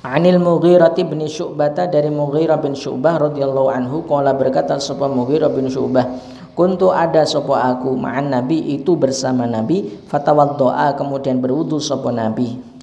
Anil 0.00 0.40
Mughirah 0.40 0.96
bin 0.96 1.20
Syu'bah 1.28 1.68
dari 1.68 2.08
Mughirah 2.08 2.56
bin 2.64 2.72
Syu'bah 2.72 3.20
radhiyallahu 3.28 3.68
anhu 3.68 4.08
qala 4.08 4.32
berkata 4.32 4.80
sapa 4.80 5.04
Mughirah 5.04 5.52
bin 5.52 5.68
Syu'bah? 5.68 6.16
Kuntu 6.56 6.96
ada 6.96 7.28
sapa 7.28 7.76
aku 7.76 7.92
ma'an 7.92 8.32
Nabi 8.32 8.72
itu 8.72 8.96
bersama 8.96 9.44
Nabi 9.44 9.84
fatawaddoa 10.08 10.96
kemudian 10.96 11.44
berwudu 11.44 11.76
sapa 11.84 12.08
Nabi 12.08 12.73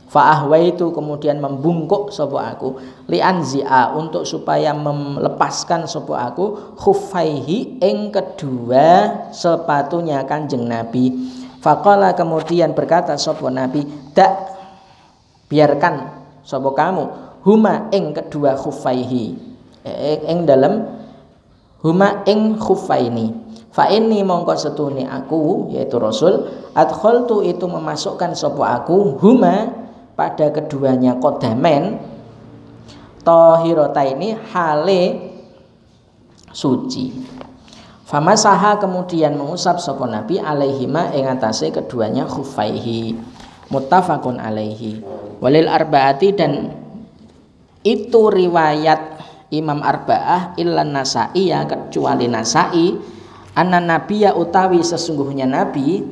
itu 0.60 0.92
kemudian 0.92 1.40
membungkuk 1.40 2.12
sapa 2.12 2.52
aku. 2.52 2.76
Lianzia 3.08 3.96
untuk 3.96 4.28
supaya 4.28 4.76
melepaskan 4.76 5.88
sapa 5.88 6.32
aku. 6.32 6.76
Khuffaihi 6.76 7.80
ing 7.80 8.12
kedua 8.12 9.32
sepatunya 9.32 10.28
Kanjeng 10.28 10.68
Nabi. 10.68 11.16
Faqala 11.64 12.12
kemudian 12.12 12.76
berkata 12.76 13.16
sapa 13.16 13.48
Nabi 13.48 13.88
tak 14.12 14.52
biarkan 15.48 16.12
sapa 16.44 16.70
kamu. 16.76 17.04
Huma 17.42 17.90
ing 17.90 18.14
kedua 18.14 18.54
khufaihi 18.54 19.34
ing 20.30 20.46
dalam 20.46 20.86
huma 21.82 22.22
ing 22.30 22.54
khufaini 22.62 23.34
fa 23.74 23.90
ini 23.90 24.22
mongko 24.22 24.54
setune 24.54 25.10
aku 25.10 25.74
yaitu 25.74 25.98
Rasul. 25.98 26.46
Adkhaltu 26.78 27.42
itu 27.42 27.66
memasukkan 27.66 28.38
sapa 28.38 28.78
aku. 28.78 29.18
Huma 29.18 29.81
pada 30.22 30.53
keduanya. 30.53 31.18
Kodamen 31.18 31.98
tohirota 33.26 34.06
ini 34.06 34.38
hale 34.53 35.34
suci. 36.53 37.10
Famasaha 38.06 38.77
kemudian 38.77 39.34
mengusap 39.34 39.81
sopo 39.81 40.06
Nabi 40.06 40.38
alaihima 40.38 41.10
ing 41.18 41.26
atase 41.26 41.73
keduanya 41.73 42.30
khufaihi. 42.30 43.18
Muttafaqun 43.73 44.38
alaihi. 44.38 45.02
Walil 45.41 45.65
arbaati 45.65 46.30
dan 46.38 46.69
itu 47.81 48.22
riwayat 48.30 49.18
Imam 49.49 49.81
Arba'ah 49.81 50.53
illan 50.60 50.93
Nasai 50.93 51.49
ya 51.49 51.65
kecuali 51.65 52.30
Nasai 52.30 52.93
anna 53.57 53.81
nabiya 53.81 54.38
utawi 54.38 54.85
sesungguhnya 54.85 55.49
nabi 55.49 56.03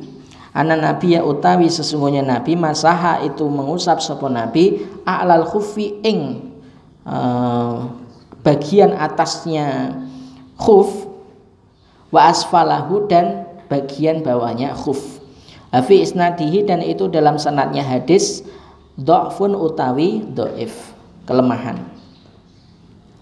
anna 0.50 0.74
nabiya 0.74 1.22
utawi 1.22 1.70
sesungguhnya 1.70 2.26
nabi 2.26 2.58
masaha 2.58 3.22
itu 3.22 3.46
mengusap 3.46 4.02
sopo 4.02 4.26
nabi 4.26 4.82
a'lal 5.06 5.46
khufi 5.46 6.02
ing 6.02 6.50
uh, 7.06 7.86
bagian 8.42 8.96
atasnya 8.96 9.94
khuf 10.58 11.06
wa 12.10 12.26
asfalahu 12.28 13.06
dan 13.06 13.46
bagian 13.70 14.26
bawahnya 14.26 14.74
khuf. 14.74 15.22
Hafi 15.70 16.02
isnadihi 16.02 16.66
dan 16.66 16.82
itu 16.82 17.06
dalam 17.06 17.38
sanatnya 17.38 17.86
hadis 17.86 18.42
do'fun 18.98 19.54
utawi 19.54 20.26
do'if 20.34 20.90
kelemahan. 21.30 21.78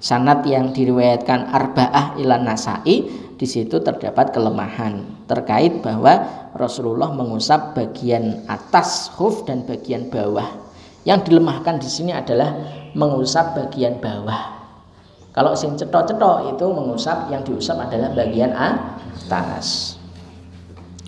Sanat 0.01 0.47
yang 0.49 0.73
diriwayatkan 0.73 1.53
arba'ah 1.53 2.17
ilan 2.17 2.49
nasai 2.49 3.05
di 3.39 3.47
situ 3.47 3.78
terdapat 3.78 4.35
kelemahan 4.35 5.24
terkait 5.31 5.78
bahwa 5.81 6.27
Rasulullah 6.59 7.15
mengusap 7.15 7.78
bagian 7.78 8.43
atas 8.51 9.15
khuf 9.15 9.47
dan 9.47 9.62
bagian 9.62 10.10
bawah 10.10 10.66
yang 11.06 11.23
dilemahkan 11.23 11.78
di 11.78 11.86
sini 11.86 12.10
adalah 12.10 12.59
mengusap 12.98 13.55
bagian 13.55 14.02
bawah 14.02 14.59
kalau 15.39 15.55
sing 15.55 15.78
cetok-cetok 15.78 16.59
itu 16.59 16.66
mengusap 16.66 17.31
yang 17.31 17.47
diusap 17.47 17.78
adalah 17.78 18.10
bagian 18.10 18.51
atas. 18.59 19.94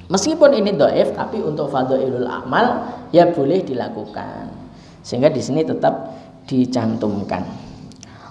Meskipun 0.06 0.54
ini 0.54 0.70
doif, 0.70 1.10
tapi 1.18 1.42
untuk 1.42 1.66
fadlul 1.66 2.30
amal 2.30 2.94
ya 3.10 3.26
boleh 3.26 3.58
dilakukan. 3.66 4.46
Sehingga 5.02 5.34
di 5.34 5.42
sini 5.42 5.66
tetap 5.66 6.14
dicantumkan. 6.46 7.69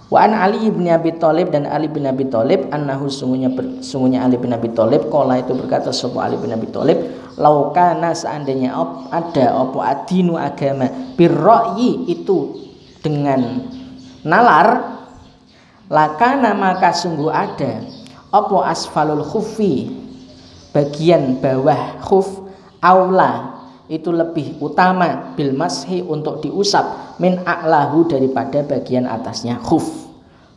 Wa 0.09 0.25
an 0.25 0.33
Ali 0.33 0.73
bin 0.73 0.89
Abi 0.89 1.13
Thalib 1.21 1.53
dan 1.53 1.69
Ali 1.69 1.85
bin 1.85 2.09
Abi 2.09 2.25
Thalib 2.25 2.73
annahu 2.73 3.13
sungguhnya 3.13 3.53
sungguhnya 3.85 4.25
Ali 4.25 4.41
bin 4.41 4.49
Abi 4.49 4.73
Thalib 4.73 5.05
kala 5.13 5.37
itu 5.37 5.53
berkata 5.53 5.93
sapa 5.93 6.25
Ali 6.25 6.33
bin 6.41 6.49
Abi 6.49 6.65
Thalib 6.73 6.97
laukana 7.37 8.17
seandainya 8.17 8.73
op, 8.73 9.13
ada 9.13 9.53
opo 9.61 9.85
adinu 9.85 10.33
agama 10.33 10.89
birra'yi 11.13 12.09
itu 12.09 12.57
dengan 13.05 13.69
nalar 14.25 14.99
lakana 15.87 16.57
maka 16.57 16.89
sungguh 16.89 17.29
ada 17.29 17.85
apa 18.33 18.57
asfalul 18.65 19.21
khufi 19.21 19.93
bagian 20.73 21.37
bawah 21.37 22.01
khuf 22.01 22.49
aula 22.81 23.48
itu 23.89 24.13
lebih 24.13 24.61
utama 24.61 25.33
bil 25.33 25.57
mashi 25.57 26.05
untuk 26.05 26.45
diusap 26.45 27.17
min 27.17 27.41
a'lahu 27.41 28.05
daripada 28.05 28.61
bagian 28.61 29.09
atasnya. 29.09 29.57
Khuf. 29.65 30.09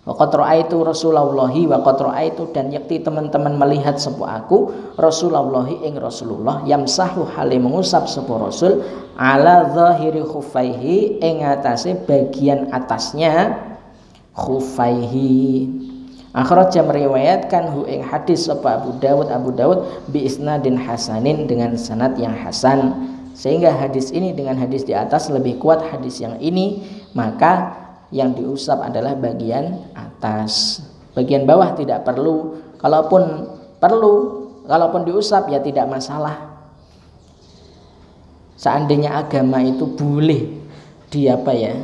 Waqat 0.02 0.34
itu 0.58 0.82
Rasulullah 0.82 1.46
wa 1.46 2.12
itu 2.26 2.50
dan 2.50 2.74
yakti 2.74 2.98
teman-teman 3.06 3.54
melihat 3.54 4.02
sebuah 4.02 4.42
aku 4.42 4.74
Rasulullah 4.98 5.62
ing 5.70 5.94
Rasulullah 5.94 6.66
yamsahu 6.66 7.22
hale 7.38 7.54
mengusap 7.62 8.10
sebuah 8.10 8.50
Rasul 8.50 8.82
ala 9.14 9.70
zahiri 9.70 10.26
khufaihi 10.26 11.22
ing 11.22 11.46
atase 11.46 11.94
bagian 12.02 12.74
atasnya. 12.74 13.62
Khufaihi. 14.34 15.70
Akhraja 16.34 16.82
meriwayatkan 16.82 17.70
hu 17.70 17.86
ing 17.86 18.02
hadis 18.02 18.50
sapa 18.50 18.82
Abu 18.82 18.98
Dawud 18.98 19.30
Abu 19.30 19.54
Dawud 19.54 20.10
bi 20.10 20.26
isnadin 20.26 20.82
hasanin 20.82 21.46
dengan 21.46 21.78
sanad 21.78 22.18
yang 22.18 22.34
hasan 22.34 23.12
sehingga 23.32 23.72
hadis 23.72 24.12
ini 24.12 24.36
dengan 24.36 24.60
hadis 24.60 24.84
di 24.84 24.92
atas 24.92 25.32
lebih 25.32 25.56
kuat 25.56 25.80
hadis 25.88 26.20
yang 26.20 26.36
ini 26.36 26.84
maka 27.16 27.82
yang 28.12 28.36
diusap 28.36 28.84
adalah 28.84 29.16
bagian 29.16 29.88
atas. 29.96 30.84
Bagian 31.16 31.48
bawah 31.48 31.72
tidak 31.72 32.04
perlu. 32.04 32.60
Kalaupun 32.76 33.48
perlu 33.80 34.14
kalaupun 34.68 35.08
diusap 35.08 35.48
ya 35.48 35.58
tidak 35.64 35.88
masalah. 35.88 36.52
Seandainya 38.54 39.18
agama 39.18 39.58
itu 39.64 39.88
boleh 39.88 40.60
di 41.10 41.26
apa 41.26 41.50
ya 41.50 41.74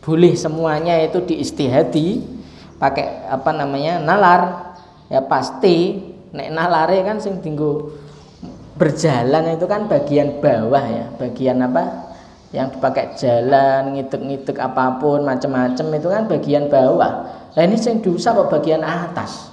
boleh 0.00 0.32
semuanya 0.34 1.00
itu 1.00 1.20
diistihadi 1.20 2.22
pakai 2.76 3.28
apa 3.28 3.50
namanya 3.50 3.98
nalar 3.98 4.42
ya 5.10 5.20
pasti. 5.26 6.10
Nek 6.34 6.50
nalare 6.50 6.98
kan 7.06 7.22
sing 7.22 7.38
tinggu 7.38 7.94
berjalan 8.74 9.54
itu 9.54 9.66
kan 9.70 9.86
bagian 9.86 10.42
bawah 10.42 10.84
ya 10.84 11.06
bagian 11.18 11.62
apa? 11.62 12.14
Yang 12.54 12.78
dipakai 12.78 13.06
jalan 13.18 13.98
ngitek-ngitek 13.98 14.62
apa 14.62 15.02
pun 15.02 15.26
macam-macam 15.26 15.86
itu 15.90 16.08
kan 16.10 16.22
bagian 16.30 16.70
bawah. 16.70 17.12
Nah 17.54 17.62
ini 17.62 17.74
yang 17.78 17.98
diusap 18.02 18.38
bagian 18.46 18.82
atas? 18.86 19.50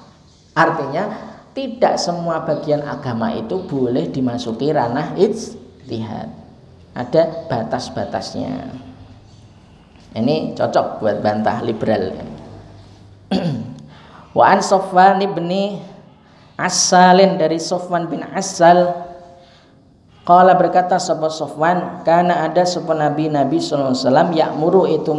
Artinya 0.54 1.10
tidak 1.58 1.98
semua 1.98 2.46
bagian 2.46 2.86
agama 2.86 3.34
itu 3.34 3.58
boleh 3.66 4.10
dimasuki 4.14 4.70
ranah 4.70 5.18
ijtihad. 5.18 6.30
Ada 6.94 7.48
batas-batasnya. 7.50 8.70
Ini 10.12 10.54
cocok 10.60 11.00
buat 11.00 11.24
bantah 11.24 11.64
liberal. 11.64 12.20
Wa 14.38 14.46
an 14.52 14.60
Sofwan 14.60 15.24
ibni 15.24 15.80
Asalin 16.60 17.40
dari 17.40 17.58
Sofwan 17.58 18.06
bin 18.12 18.22
Asal 18.22 19.11
Qala 20.22 20.54
berkata 20.54 21.02
sahabat 21.02 21.34
Sofwan 21.34 22.06
Karena 22.06 22.46
ada 22.46 22.62
sebuah 22.62 23.10
Nabi 23.10 23.34
Nabi 23.34 23.58
SAW 23.58 23.98
Ya'muru 24.30 24.86
itu 24.86 25.12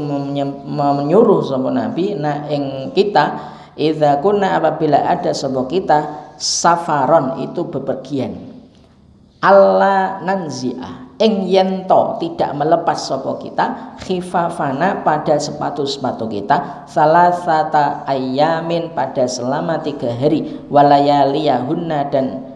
menyuruh 0.63 1.43
sebuah 1.43 1.75
Nabi 1.75 2.15
Nah 2.15 2.47
ing 2.47 2.95
kita 2.95 3.53
Idza 3.73 4.21
kunna 4.21 4.61
apabila 4.61 5.01
ada 5.01 5.33
sebuah 5.33 5.67
kita 5.67 5.99
Safaron 6.43 7.39
itu 7.39 7.63
bepergian. 7.71 8.35
Allah 9.43 10.19
nanzi'ah 10.27 11.19
ing 11.23 11.47
yento 11.47 12.19
tidak 12.19 12.51
melepas 12.59 12.99
sopo 12.99 13.39
kita 13.39 13.95
khifafana 14.03 15.07
pada 15.07 15.39
sepatu-sepatu 15.39 16.27
kita 16.27 16.87
salah 16.91 17.31
satu 17.31 18.07
ayamin 18.11 18.91
pada 18.91 19.31
selama 19.31 19.79
tiga 19.83 20.11
hari 20.11 20.63
walayaliyahunna 20.67 22.11
dan 22.11 22.52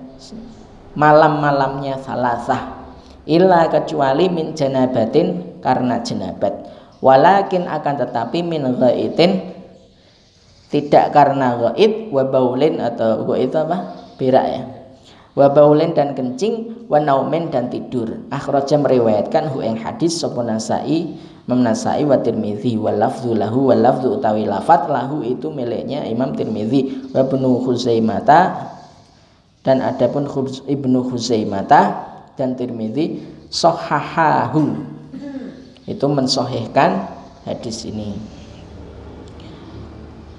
malam-malamnya 0.97 2.01
salasah. 2.01 2.89
Illa 3.28 3.68
kecuali 3.68 4.31
min 4.31 4.55
janabatin 4.55 5.59
karena 5.62 5.98
jenabat 5.98 6.77
walakin 7.01 7.68
akan 7.68 7.94
tetapi 8.06 8.40
min 8.40 8.64
ghaitin 8.77 9.55
tidak 10.66 11.14
karena 11.14 11.55
ghaid 11.55 12.10
wa 12.10 12.27
baulin 12.27 12.82
atau 12.82 13.23
ghaid 13.23 13.55
apa? 13.55 13.78
Berak 14.18 14.47
ya. 14.51 14.62
Wa 15.36 15.52
baulin 15.52 15.93
dan 15.94 16.16
kencing 16.16 16.89
wa 16.90 16.98
naumin 16.98 17.52
dan 17.52 17.70
tidur. 17.70 18.27
Akhraja 18.32 18.81
meriwayatkan 18.81 19.52
hu 19.52 19.62
ing 19.62 19.78
hadis 19.78 20.18
sapa 20.18 20.43
nasai 20.43 21.14
Imam 21.47 21.62
Nasai 21.62 22.02
wa 22.02 22.18
Tirmizi 22.18 22.74
wa 22.74 22.90
lafzu 22.90 23.39
lahu 23.39 23.70
wa 23.70 23.78
lafzu 23.78 24.18
utawi 24.18 24.51
lafat 24.51 24.90
lahu 24.90 25.23
itu 25.23 25.47
miliknya 25.55 26.02
Imam 26.10 26.35
Tirmizi. 26.35 27.14
Wa 27.14 27.23
Ibnu 27.23 27.62
Khuzaimata 27.62 28.74
dan 29.66 29.82
adapun 29.82 30.30
Ibnu 30.70 31.10
Khuzaimata 31.10 32.06
dan 32.38 32.55
Tirmizi 32.55 33.18
sahahahu. 33.51 34.94
Itu 35.90 36.06
mensohihkan 36.06 37.10
hadis 37.43 37.82
ini. 37.82 38.14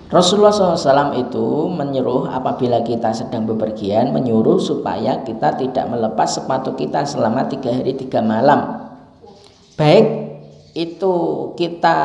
Rasulullah 0.08 0.56
SAW 0.56 1.20
itu 1.20 1.68
menyuruh 1.68 2.32
apabila 2.32 2.80
kita 2.80 3.12
sedang 3.12 3.44
bepergian 3.44 4.16
menyuruh 4.16 4.56
supaya 4.56 5.20
kita 5.28 5.60
tidak 5.60 5.84
melepas 5.92 6.32
sepatu 6.32 6.80
kita 6.80 7.04
selama 7.04 7.44
tiga 7.52 7.76
hari 7.76 7.92
tiga 7.92 8.24
malam. 8.24 8.88
Baik 9.76 10.08
itu 10.72 11.16
kita 11.60 12.00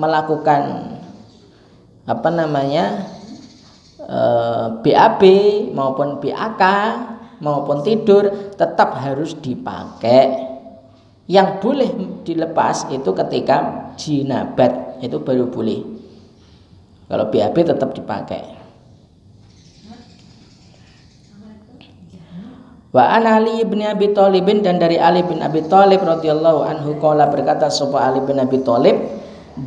melakukan 0.00 0.96
apa 2.08 2.28
namanya 2.32 3.11
eh, 4.06 4.66
BAB 4.82 5.22
maupun 5.74 6.18
BAK 6.18 6.62
maupun 7.42 7.82
tidur 7.82 8.54
tetap 8.54 8.98
harus 9.02 9.34
dipakai 9.38 10.50
yang 11.26 11.58
boleh 11.62 12.22
dilepas 12.26 12.90
itu 12.90 13.10
ketika 13.14 13.90
jinabat 13.98 15.02
itu 15.02 15.18
baru 15.22 15.50
boleh 15.50 15.92
kalau 17.12 17.28
BAB 17.28 17.56
tetap 17.60 17.92
dipakai. 17.92 18.40
Wa 22.88 23.04
an 23.20 23.28
Ali 23.28 23.60
bin 23.68 23.84
Abi 23.84 24.16
Thalib 24.16 24.48
dan 24.64 24.80
dari 24.80 24.96
Ali 24.96 25.20
bin 25.20 25.44
Abi 25.44 25.60
Thalib 25.64 26.00
radhiyallahu 26.00 26.60
anhu 26.64 26.96
qala 26.96 27.28
berkata 27.28 27.68
sapa 27.68 28.00
Ali 28.00 28.24
bin 28.24 28.40
Abi 28.40 28.64
Thalib 28.64 28.96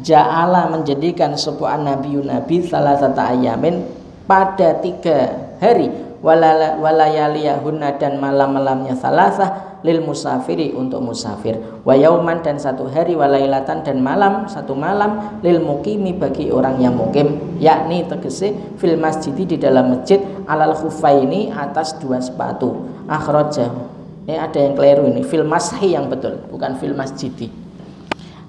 ja'ala 0.02 0.74
menjadikan 0.74 1.38
sapa 1.38 1.78
nabi 1.78 2.18
nabi 2.22 2.66
salah 2.66 2.98
satu 2.98 3.18
ayamin 3.18 3.86
pada 4.30 4.82
tiga 4.82 5.54
hari. 5.62 5.90
Walayaliyahunna 6.26 8.02
dan 8.02 8.18
malam-malamnya 8.18 8.98
salasah 8.98 9.78
lil 9.86 10.02
musafiri 10.02 10.74
untuk 10.74 11.06
musafir. 11.06 11.62
Wa 11.86 11.94
yauman 11.94 12.42
dan 12.42 12.58
satu 12.58 12.90
hari 12.90 13.14
walailatan 13.14 13.86
dan 13.86 14.02
malam 14.02 14.50
satu 14.50 14.74
malam 14.74 15.38
lil 15.46 15.62
mukimi 15.62 16.18
bagi 16.18 16.50
orang 16.50 16.82
yang 16.82 16.98
mukim. 16.98 17.62
Yakni 17.62 18.10
tegese 18.10 18.58
fil 18.82 18.98
masjid 18.98 19.38
di 19.38 19.54
dalam 19.54 19.94
masjid 19.94 20.18
alal 20.50 20.74
khufaini 20.74 21.54
atas 21.54 21.94
dua 22.02 22.18
sepatu. 22.18 22.90
Akhraja. 23.06 23.70
Ini 24.26 24.42
ada 24.42 24.58
yang 24.58 24.74
keliru 24.74 25.06
ini. 25.06 25.22
Fil 25.22 25.46
mashi 25.46 25.94
yang 25.94 26.10
betul 26.10 26.42
bukan 26.50 26.74
fil 26.82 26.98
masjidi. 26.98 27.54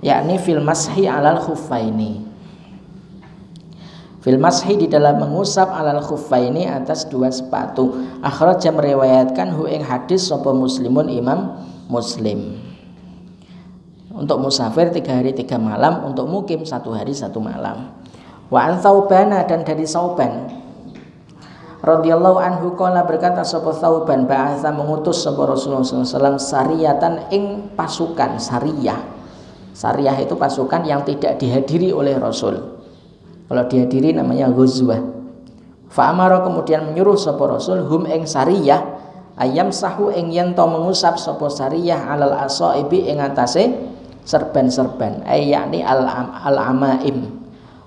Yakni 0.00 0.40
fil 0.40 0.64
mashi 0.64 1.04
alal 1.04 1.36
khufaini 1.44 2.35
Fil 4.26 4.42
mashi 4.42 4.74
di 4.74 4.90
dalam 4.90 5.22
mengusap 5.22 5.70
alal 5.70 6.02
khuffaini 6.02 6.66
atas 6.66 7.06
dua 7.06 7.30
sepatu. 7.30 7.94
Akhraja 8.26 8.74
meriwayatkan 8.74 9.54
hu 9.54 9.70
ing 9.70 9.86
hadis 9.86 10.26
sapa 10.26 10.50
muslimun 10.50 11.06
imam 11.06 11.54
muslim. 11.86 12.58
Untuk 14.10 14.42
musafir 14.42 14.90
tiga 14.90 15.22
hari 15.22 15.30
tiga 15.30 15.62
malam, 15.62 16.02
untuk 16.10 16.26
mukim 16.26 16.66
satu 16.66 16.90
hari 16.90 17.14
satu 17.14 17.38
malam. 17.38 17.94
Wa 18.50 18.66
an 18.66 18.82
Thawbana 18.82 19.46
dan 19.46 19.62
dari 19.62 19.86
Sauban 19.86 20.50
radhiyallahu 21.86 22.42
anhu 22.42 22.74
kala 22.74 23.06
berkata 23.06 23.46
sapa 23.46 23.78
Thauban 23.78 24.26
bahasa 24.26 24.74
mengutus 24.74 25.22
sapa 25.22 25.46
Rasulullah 25.46 25.86
SAW 25.86 26.34
sariyatan 26.34 27.30
ing 27.30 27.70
pasukan 27.78 28.42
sariyah. 28.42 29.06
Sariyah 29.70 30.18
itu 30.18 30.34
pasukan 30.34 30.82
yang 30.82 31.06
tidak 31.06 31.38
dihadiri 31.38 31.94
oleh 31.94 32.18
Rasul 32.18 32.75
kalau 33.46 33.64
dihadiri 33.70 34.10
namanya 34.14 34.50
ghuzwah. 34.50 34.98
Fa'amara 35.86 36.42
kemudian 36.42 36.92
menyuruh 36.92 37.14
sapa 37.14 37.46
Rasul 37.46 37.86
hum 37.86 38.04
ing 38.10 38.26
sariyah 38.26 38.82
ayam 39.38 39.70
sahu 39.70 40.10
ing 40.10 40.34
yen 40.34 40.52
to 40.52 40.64
mengusap 40.66 41.16
sapa 41.16 41.46
sariyah 41.46 42.10
alal 42.10 42.34
asaibi 42.36 43.06
ing 43.06 43.22
atase 43.22 43.70
serban-serban 44.26 45.22
ay 45.24 45.54
yakni 45.54 45.86
al, 45.86 46.02
al 46.10 46.58
amaim 46.58 47.30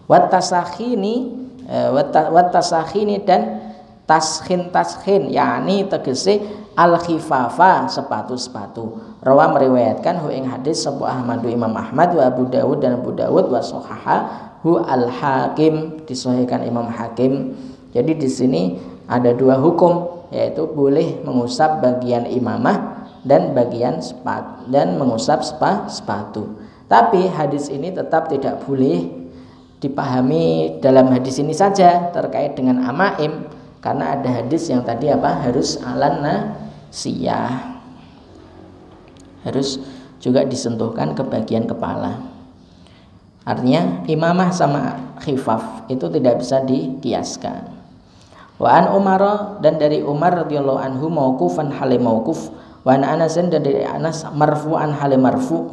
wat 0.07 0.31
tasakhini 0.31 1.35
eh, 1.67 1.91
wat 1.91 2.49
tasakhini 2.55 3.19
dan 3.27 3.59
tashin 4.07 4.71
tashin 4.71 5.27
yakni 5.27 5.83
tegese 5.85 6.39
al 6.79 6.95
khifafa 6.97 7.91
sepatu-sepatu 7.91 9.19
rawa 9.19 9.51
meriwayatkan 9.51 10.23
hu 10.23 10.31
ing 10.31 10.47
hadis 10.47 10.87
sapa 10.87 11.03
Ahmad 11.03 11.43
Imam 11.43 11.75
Ahmad 11.75 12.15
wa 12.15 12.23
Abu 12.23 12.47
Dawud 12.47 12.79
dan 12.79 13.03
Abu 13.03 13.11
Dawud 13.11 13.51
wa 13.51 13.59
sahaha 13.59 14.48
hu 14.63 14.79
al 14.79 15.07
hakim 15.07 16.03
disahihkan 16.03 16.67
Imam 16.67 16.87
Hakim. 16.87 17.55
Jadi 17.95 18.11
di 18.19 18.29
sini 18.29 18.61
ada 19.09 19.33
dua 19.33 19.57
hukum 19.57 20.25
yaitu 20.29 20.69
boleh 20.69 21.25
mengusap 21.25 21.81
bagian 21.81 22.29
imamah 22.29 23.09
dan 23.25 23.57
bagian 23.57 23.97
sepatu 23.97 24.69
dan 24.69 25.01
mengusap 25.01 25.41
spa, 25.41 25.89
sepatu. 25.89 26.59
Tapi 26.85 27.29
hadis 27.29 27.69
ini 27.69 27.89
tetap 27.89 28.29
tidak 28.29 28.61
boleh 28.65 29.09
dipahami 29.81 30.77
dalam 30.83 31.09
hadis 31.09 31.41
ini 31.41 31.55
saja 31.55 32.13
terkait 32.13 32.53
dengan 32.53 32.83
amaim 32.85 33.49
karena 33.81 34.13
ada 34.13 34.43
hadis 34.43 34.69
yang 34.69 34.85
tadi 34.85 35.09
apa? 35.09 35.39
Harus 35.41 35.81
alana 35.81 36.59
siyah 36.93 37.79
harus 39.43 39.79
juga 40.19 40.43
disentuhkan 40.43 41.15
ke 41.15 41.23
bagian 41.23 41.63
kepala 41.63 42.28
Artinya 43.47 44.03
imamah 44.05 44.51
sama 44.51 45.15
khifaf 45.23 45.87
itu 45.91 46.05
tidak 46.11 46.43
bisa 46.43 46.63
dikiaskan. 46.63 47.71
Wa 48.59 48.69
an 48.75 48.91
Umar 48.91 49.21
dan 49.63 49.79
dari 49.79 50.03
Umar 50.03 50.35
radhiyallahu 50.35 50.79
anhu 50.79 51.07
mauqufan 51.07 51.71
hale 51.71 51.95
mauquf 51.95 52.51
wa 52.83 52.91
an 52.91 53.07
Anas 53.07 53.39
dan 53.39 53.47
dari 53.49 53.87
Anas 53.87 54.27
marfu'an 54.35 54.91
hale 54.99 55.15
marfu. 55.15 55.71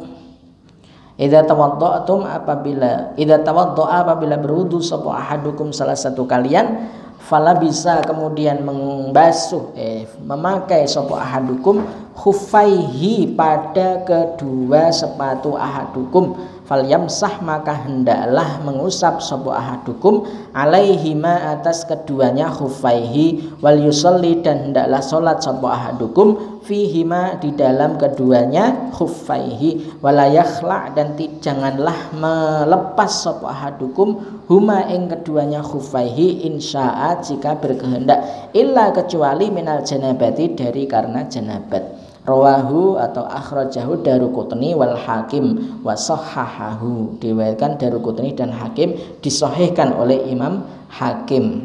Idza 1.17 1.49
tawadda'tum 1.49 2.29
apabila 2.29 3.17
idza 3.17 3.41
tawadda'a 3.41 4.05
apabila 4.05 4.37
berwudu 4.37 4.85
sapa 4.85 5.17
ahadukum 5.17 5.73
salah 5.73 5.97
satu 5.97 6.29
kalian 6.29 6.93
fala 7.17 7.57
bisa 7.57 8.05
kemudian 8.05 8.61
membasuh 8.61 9.73
eh 9.73 10.05
memakai 10.21 10.85
sapa 10.85 11.17
ahadukum 11.17 11.81
khufaihi 12.13 13.33
pada 13.33 14.05
kedua 14.05 14.93
sepatu 14.93 15.57
ahadukum 15.57 16.37
fal 16.67 16.83
yamsah 16.83 17.39
maka 17.39 17.87
hendaklah 17.87 18.59
mengusap 18.61 19.23
sapa 19.23 19.55
ahadukum 19.55 20.27
alaihima 20.51 21.55
atas 21.55 21.87
keduanya 21.87 22.51
khufaihi 22.51 23.55
wal 23.63 23.79
yusalli 23.79 24.43
dan 24.43 24.69
hendaklah 24.69 24.99
salat 24.99 25.39
sapa 25.39 25.63
ahadukum 25.71 26.59
fihima 26.67 27.39
di 27.39 27.55
dalam 27.55 27.95
keduanya 27.95 28.91
khufaihi. 28.91 30.03
Walayakhla 30.03 30.91
dan 30.91 31.15
janganlah 31.39 32.11
melepas 32.11 33.23
sapa 33.23 33.47
ahadukum 33.47 34.19
huma 34.51 34.83
ing 34.91 35.07
keduanya 35.07 35.63
khufaihi 35.63 36.43
insya'a 36.51 37.23
jika 37.23 37.55
berkehendak 37.55 38.51
illa 38.51 38.91
kecuali 38.91 39.47
minal 39.47 39.81
janabati 39.87 40.51
dari 40.53 40.83
karena 40.83 41.23
janabat 41.23 41.96
rawahu 42.27 42.99
atau 42.99 43.23
akhrajahu 43.23 44.03
Daruqutni 44.03 44.75
wal 44.75 44.99
Hakim 44.99 45.79
wa 45.81 45.95
sahahahu. 45.95 47.15
Diriwayatkan 47.23 47.79
Daruqutni 47.79 48.35
dan 48.35 48.51
Hakim 48.51 48.99
disahihkan 49.23 49.95
oleh 49.95 50.27
Imam 50.27 50.67
Hakim. 50.91 51.63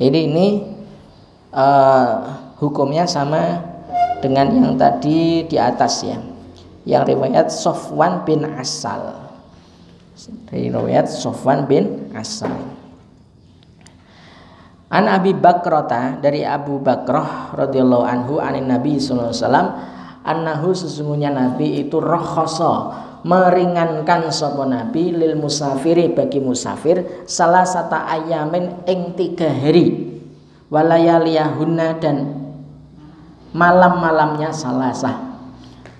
Jadi 0.00 0.18
ini 0.32 0.46
uh, 1.52 2.40
hukumnya 2.56 3.04
sama 3.04 3.60
dengan 4.24 4.48
yang 4.48 4.74
tadi 4.80 5.44
di 5.44 5.56
atas 5.60 6.08
ya. 6.08 6.16
Yang 6.88 7.12
riwayat 7.12 7.52
Sofwan 7.52 8.24
bin 8.24 8.48
Asal. 8.56 9.28
Dari 10.48 10.72
riwayat 10.72 11.12
Sofwan 11.12 11.68
bin 11.68 12.08
Asal 12.16 12.79
An 14.90 15.06
Abi 15.06 15.30
Bakrota 15.38 16.18
dari 16.18 16.42
Abu 16.42 16.82
Bakrah 16.82 17.54
radhiyallahu 17.54 18.02
anhu 18.02 18.42
anin 18.42 18.66
Nabi 18.66 18.98
sallallahu 18.98 19.30
alaihi 19.30 19.42
wasallam 19.46 19.68
annahu 20.26 20.68
sesungguhnya 20.74 21.30
Nabi 21.30 21.86
itu 21.86 22.02
rohoso 22.02 22.90
meringankan 23.22 24.34
sapa 24.34 24.66
Nabi 24.66 25.14
lil 25.14 25.38
musafiri 25.38 26.10
bagi 26.10 26.42
musafir 26.42 27.22
salah 27.30 27.62
satu 27.62 27.94
ayamin 27.94 28.82
ing 28.90 29.14
tiga 29.14 29.46
hari. 29.46 30.10
Walayaliyahunna 30.70 31.88
dan 31.98 32.16
malam-malamnya 33.54 34.54
salasah 34.54 35.29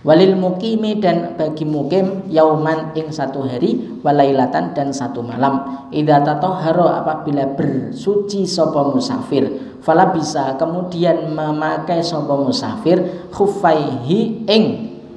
walil 0.01 0.33
mukimi 0.37 0.97
dan 0.97 1.37
bagi 1.37 1.69
mukim 1.69 2.25
yauman 2.33 2.97
ing 2.97 3.13
satu 3.13 3.45
hari 3.45 4.01
walailatan 4.01 4.73
dan 4.73 4.93
satu 4.97 5.21
malam. 5.21 5.87
Idza 5.93 6.25
tatahhara 6.25 7.05
apabila 7.05 7.45
bersuci 7.53 8.49
sapa 8.49 8.81
musafir 8.89 9.77
fala 9.85 10.13
bisa 10.13 10.57
kemudian 10.57 11.33
memakai 11.33 12.01
sapa 12.01 12.33
musafir 12.37 13.29
khufaihi 13.33 14.49
ing 14.49 14.65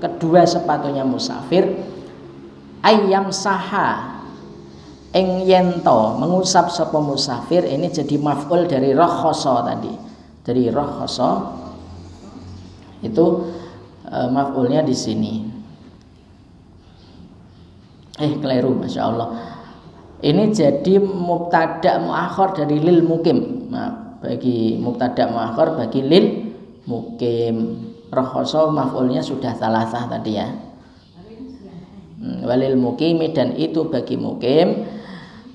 kedua 0.04 0.44
sepatunya 0.44 1.08
musafir. 1.08 1.92
Ayam 2.84 3.32
saha 3.32 4.20
ing 5.16 5.48
yento 5.48 6.20
mengusap 6.20 6.68
sapa 6.68 7.00
musafir 7.00 7.64
ini 7.64 7.88
jadi 7.88 8.20
maf'ul 8.20 8.68
dari 8.68 8.92
rohoso 8.92 9.64
tadi. 9.64 9.94
Dari 10.44 10.68
rohoso 10.68 11.32
itu 13.00 13.26
uh, 14.14 14.30
maf'ulnya 14.30 14.86
di 14.86 14.94
sini. 14.94 15.34
Eh 18.22 18.38
keliru 18.38 18.78
Masya 18.78 19.02
Allah. 19.02 19.30
Ini 20.24 20.54
jadi 20.54 21.02
mubtada 21.02 22.00
muakhir 22.00 22.64
dari 22.64 22.78
lil 22.80 23.04
mukim. 23.04 23.68
Nah, 23.74 24.22
bagi 24.22 24.78
mubtada 24.78 25.28
muakhir 25.28 25.76
bagi 25.76 26.02
lil 26.06 26.26
mukim. 26.86 27.90
Rohoso 28.14 28.70
maf'ulnya 28.70 29.26
sudah 29.26 29.58
salah 29.58 29.90
sah 29.90 30.06
tadi 30.06 30.38
ya. 30.38 30.48
Hmm, 32.22 32.46
walil 32.46 32.78
mukimi 32.78 33.34
dan 33.34 33.58
itu 33.58 33.90
bagi 33.90 34.16
mukim 34.16 34.86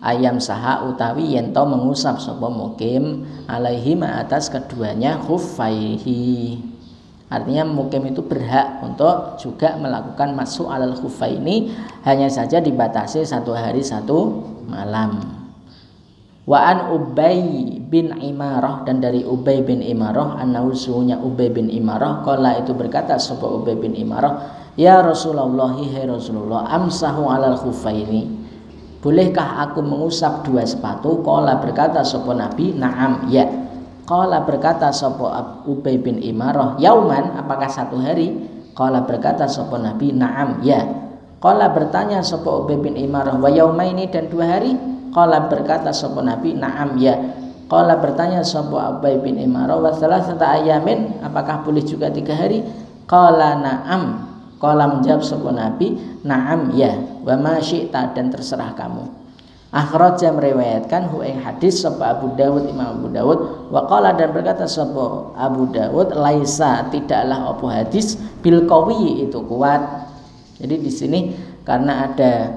ayam 0.05 0.36
saha 0.36 0.85
utawi 0.85 1.39
yento 1.39 1.64
mengusap 1.64 2.20
sopo 2.20 2.52
mukim 2.52 3.24
alaihi 3.48 3.97
atas 4.05 4.52
keduanya 4.52 5.16
khufaihi 5.16 6.60
Artinya 7.28 7.68
mukim 7.68 8.09
itu 8.09 8.24
berhak 8.24 8.80
untuk 8.80 9.36
juga 9.36 9.76
melakukan 9.76 10.32
masuk 10.32 10.72
alal 10.72 10.96
khufa 10.96 11.28
ini 11.28 11.68
hanya 12.09 12.32
saja 12.32 12.56
dibatasi 12.56 13.20
satu 13.20 13.52
hari 13.52 13.84
satu 13.84 14.48
malam. 14.64 15.20
Wa 16.48 16.72
an 16.72 16.88
Ubay 16.96 17.76
bin 17.84 18.16
Imarah 18.16 18.80
dan 18.88 19.05
dari 19.05 19.20
Ubay 19.20 19.60
bin 19.60 19.84
Imarah 19.84 20.40
annahu 20.40 20.72
suhunya 20.72 21.20
Ubay 21.20 21.52
bin 21.52 21.68
Imarah 21.68 22.24
kala 22.24 22.64
itu 22.64 22.72
berkata 22.72 23.20
sapa 23.20 23.44
Ubay 23.44 23.76
bin 23.76 23.92
Imarah 23.92 24.48
ya 24.72 25.05
Rasulullah 25.05 25.76
hai 25.76 26.09
Rasulullah 26.09 26.64
amsahu 26.72 27.28
alal 27.28 27.60
ini 27.92 28.48
Bolehkah 28.98 29.62
aku 29.68 29.84
mengusap 29.84 30.48
dua 30.48 30.64
sepatu? 30.64 31.20
Kala 31.22 31.62
berkata 31.62 32.02
sapa 32.02 32.34
Nabi, 32.34 32.74
"Na'am, 32.74 33.30
ya." 33.30 33.67
Qala 34.09 34.40
berkata 34.48 34.89
sapa 34.89 35.60
Ubay 35.68 36.01
bin 36.01 36.16
Imarah, 36.24 36.80
"Yauman, 36.80 37.36
apakah 37.36 37.68
satu 37.68 38.01
hari?" 38.01 38.32
Qala 38.72 39.05
berkata 39.05 39.44
sapa 39.44 39.76
Nabi, 39.76 40.16
"Na'am, 40.16 40.64
ya." 40.64 40.80
Qala 41.44 41.68
bertanya 41.76 42.24
sapa 42.24 42.48
Ubay 42.48 42.80
bin 42.80 42.97
Imarah, 42.97 43.36
"Wa 43.36 43.52
yaumaini 43.52 44.09
dan 44.09 44.32
dua 44.32 44.56
hari?" 44.56 44.72
Qala 45.12 45.52
berkata 45.52 45.93
sapa 45.93 46.24
Nabi, 46.24 46.56
"Na'am, 46.56 46.97
ya." 46.97 47.20
Qala 47.68 48.01
bertanya 48.01 48.40
sapa 48.40 48.97
Ubay 48.97 49.20
bin 49.20 49.36
Imarah, 49.36 49.76
"Wa 49.76 49.93
salasata 49.93 50.56
ayamin, 50.56 51.20
apakah 51.20 51.60
boleh 51.60 51.85
juga 51.85 52.09
tiga 52.09 52.32
hari?" 52.32 52.64
Qala 53.05 53.60
na'am. 53.60 54.24
Qala 54.56 54.89
menjawab 54.89 55.20
sapa 55.20 55.52
Nabi, 55.52 56.01
"Na'am, 56.24 56.72
ya." 56.72 56.97
Wa 57.28 57.36
ma 57.36 57.60
dan 57.93 58.32
terserah 58.32 58.72
kamu. 58.72 59.27
Akhraja 59.68 60.32
meriwayatkan 60.32 61.12
hu 61.12 61.20
ing 61.20 61.44
hadis 61.44 61.84
sapa 61.84 62.16
Abu 62.16 62.32
Dawud 62.40 62.64
Imam 62.72 62.88
Abu 62.88 63.12
Dawud 63.12 63.68
wa 63.68 63.84
qala 63.84 64.16
dan 64.16 64.32
berkata 64.32 64.64
sapa 64.64 65.28
Abu 65.36 65.68
Dawud 65.68 66.16
laisa 66.16 66.88
tidaklah 66.88 67.52
apa 67.52 67.84
hadis 67.84 68.16
bil 68.40 68.64
qawi 68.64 69.28
itu 69.28 69.36
kuat. 69.44 70.08
Jadi 70.56 70.80
di 70.80 70.88
sini 70.88 71.20
karena 71.68 72.08
ada 72.08 72.56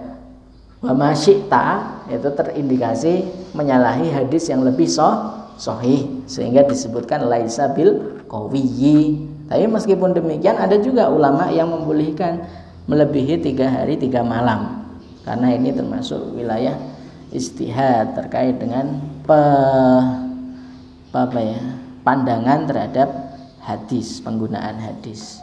wa 0.79 0.95
masyita 0.95 1.99
itu 2.07 2.31
terindikasi 2.31 3.27
menyalahi 3.59 4.07
hadis 4.07 4.47
yang 4.47 4.63
lebih 4.63 4.87
soh, 4.87 5.51
sahih 5.59 6.23
sehingga 6.31 6.63
disebutkan 6.63 7.27
laisa 7.27 7.75
bil 7.75 8.23
qawi. 8.31 9.19
Tapi 9.51 9.67
meskipun 9.67 10.15
demikian 10.15 10.55
ada 10.55 10.79
juga 10.79 11.11
ulama 11.11 11.51
yang 11.51 11.75
membolehkan 11.75 12.47
melebihi 12.87 13.43
tiga 13.43 13.67
hari 13.67 13.99
tiga 13.99 14.23
malam 14.23 14.87
karena 15.27 15.53
ini 15.53 15.75
termasuk 15.75 16.33
wilayah 16.33 16.90
istihad 17.31 18.11
terkait 18.13 18.59
dengan 18.59 18.99
pe, 19.23 19.41
apa 21.15 21.39
ya 21.39 21.59
pandangan 22.03 22.67
terhadap 22.67 23.09
hadis 23.63 24.19
penggunaan 24.19 24.77
hadis. 24.77 25.39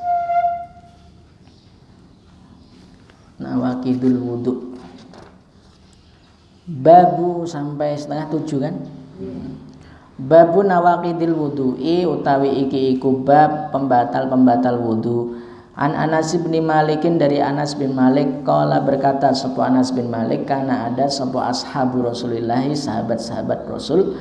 Nawakidul 3.39 4.19
wudhu 4.19 4.77
babu 6.69 7.48
sampai 7.48 7.97
setengah 7.97 8.28
tujuh 8.28 8.60
kan? 8.60 8.74
Babu 10.19 10.66
nawakidil 10.66 11.31
wudhu'i 11.31 12.02
utawi 12.02 12.66
iki 12.66 12.98
iku 12.98 13.23
bab 13.23 13.70
pembatal 13.70 14.27
pembatal 14.27 14.77
wudhu 14.82 15.39
An 15.78 15.94
Anas 15.94 16.34
bin 16.34 16.59
Malikin 16.66 17.22
dari 17.22 17.38
Anas 17.38 17.78
bin 17.78 17.94
Malik 17.94 18.42
Kala 18.42 18.82
berkata 18.82 19.30
sebuah 19.30 19.70
Anas 19.70 19.94
bin 19.94 20.10
Malik 20.10 20.42
Karena 20.42 20.90
ada 20.90 21.06
sebuah 21.06 21.55
ashabu 21.55 22.02
Rasulillahi 22.02 22.74
Sahabat-sahabat 22.74 23.70
Rasul 23.70 24.18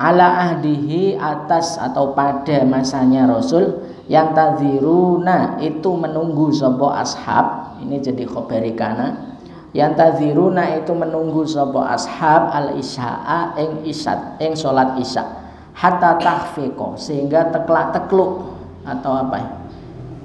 Ala 0.00 0.48
ahdihi 0.48 1.20
atas 1.20 1.76
atau 1.76 2.16
pada 2.16 2.64
masanya 2.64 3.28
Rasul 3.28 3.92
Yang 4.08 4.28
taziruna 4.32 5.60
itu 5.60 5.92
menunggu 5.92 6.48
sebuah 6.48 7.04
ashab. 7.04 7.76
Ini 7.84 8.00
jadi 8.00 8.24
khobarikana 8.24 9.36
Yang 9.76 10.00
taziruna 10.00 10.80
itu 10.80 10.96
menunggu 10.96 11.44
sebuah 11.44 11.92
ashab 11.92 12.56
Al-isya'a 12.56 13.52
ing 13.60 13.84
isat 13.84 14.40
ing 14.40 14.56
sholat 14.56 14.96
isya 14.96 15.28
Hatta 15.76 16.16
tahfiqo 16.16 16.96
Sehingga 16.96 17.52
teklak 17.52 17.92
tekluk 17.92 18.56
Atau 18.88 19.12
apa? 19.12 19.36
ya 19.36 19.67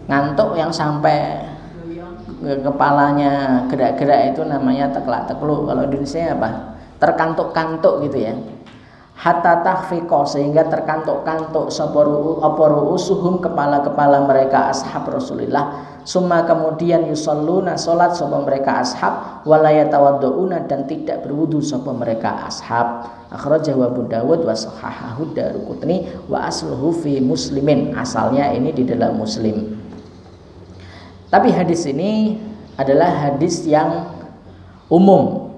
ngantuk 0.08 0.60
yang 0.60 0.72
sampai 0.74 1.54
kepalanya 2.44 3.64
gerak-gerak 3.72 4.36
itu 4.36 4.44
namanya 4.44 4.92
teklak 4.92 5.32
tekluk 5.32 5.64
kalau 5.64 5.88
di 5.88 5.96
Indonesia 5.96 6.36
apa? 6.36 6.50
Terkantuk-kantuk 7.00 8.04
gitu 8.08 8.18
ya. 8.20 8.36
Hatta 9.14 9.64
tahfiqo 9.64 10.26
sehingga 10.28 10.68
terkantuk-kantuk 10.68 11.72
oporu 12.44 12.82
usuhum 12.92 13.40
kepala-kepala 13.40 14.26
mereka 14.28 14.74
ashab 14.74 15.08
Rasulullah 15.08 15.86
summa 16.04 16.44
kemudian 16.44 17.08
yusalluna 17.08 17.80
salat 17.80 18.18
sapa 18.18 18.42
mereka 18.44 18.84
ashab 18.84 19.46
walayatawadduuna 19.48 20.68
dan 20.68 20.90
tidak 20.90 21.24
berwudu 21.24 21.64
sapa 21.64 21.94
mereka 21.96 22.50
ashab. 22.50 23.08
Akhrajahu 23.32 23.86
Abu 23.86 24.02
Dawud 24.10 24.44
wa 24.44 24.54
sahahahu 24.58 25.32
Daruqutni 25.32 26.10
wa 26.28 26.50
asluhu 26.50 26.92
fi 26.92 27.22
muslimin. 27.24 27.96
Asalnya 27.96 28.52
ini 28.52 28.76
di 28.76 28.84
dalam 28.84 29.16
muslim 29.22 29.83
tapi 31.34 31.50
hadis 31.50 31.90
ini 31.90 32.38
adalah 32.78 33.10
hadis 33.10 33.66
yang 33.66 34.06
umum 34.86 35.50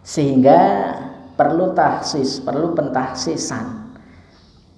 sehingga 0.00 0.56
perlu 1.36 1.76
tahsis, 1.76 2.40
perlu 2.40 2.72
pentahsisan. 2.72 3.92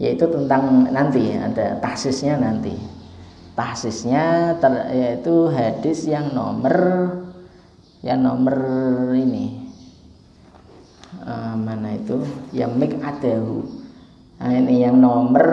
Yaitu 0.03 0.27
tentang 0.27 0.91
nanti 0.91 1.39
ada 1.39 1.79
tahsisnya 1.79 2.35
nanti. 2.35 2.75
Tahsisnya 3.55 4.59
ter, 4.59 4.91
yaitu 4.91 5.55
hadis 5.55 6.07
yang 6.11 6.35
nomor 6.35 6.75
yang 8.03 8.23
nomor 8.23 8.59
ini. 9.15 9.71
Uh, 11.23 11.55
mana 11.55 11.95
itu? 11.95 12.27
Yang 12.51 12.73
mik 12.75 12.95
adahu. 13.03 13.67
Nah, 14.39 14.55
ini 14.55 14.87
yang 14.87 14.99
nomor 15.03 15.47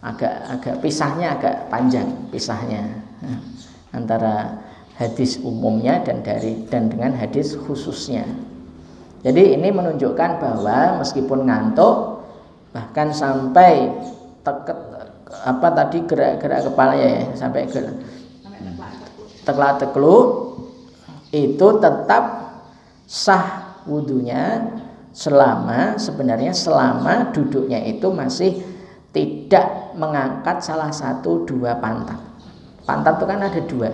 agak 0.01 0.33
agak 0.51 0.75
pisahnya 0.81 1.37
agak 1.37 1.55
panjang 1.71 2.09
pisahnya 2.29 3.01
nah, 3.23 3.39
antara 3.93 4.67
hadis 4.97 5.37
umumnya 5.45 6.01
dan 6.01 6.25
dari 6.25 6.65
dan 6.67 6.89
dengan 6.89 7.13
hadis 7.13 7.53
khususnya. 7.53 8.25
Jadi 9.21 9.57
ini 9.57 9.69
menunjukkan 9.69 10.41
bahwa 10.41 11.01
meskipun 11.01 11.45
ngantuk 11.45 12.25
bahkan 12.73 13.13
sampai 13.13 13.89
teket 14.41 14.77
apa 15.27 15.67
tadi 15.73 15.97
gerak-gerak 16.05 16.61
kepala 16.69 16.93
ya 16.97 17.29
sampai 17.37 17.69
ke 17.69 17.81
teklak 19.45 19.79
teklu 19.81 20.17
itu 21.31 21.67
tetap 21.81 22.23
sah 23.07 23.79
wudhunya 23.87 24.67
selama 25.15 25.95
sebenarnya 25.95 26.51
selama 26.51 27.31
duduknya 27.31 27.79
itu 27.87 28.11
masih 28.11 28.61
tidak 29.15 29.95
mengangkat 29.95 30.61
salah 30.61 30.91
satu 30.91 31.47
dua 31.47 31.79
pantat. 31.79 32.19
Pantat 32.85 33.17
itu 33.17 33.25
kan 33.25 33.39
ada 33.41 33.61
dua. 33.65 33.89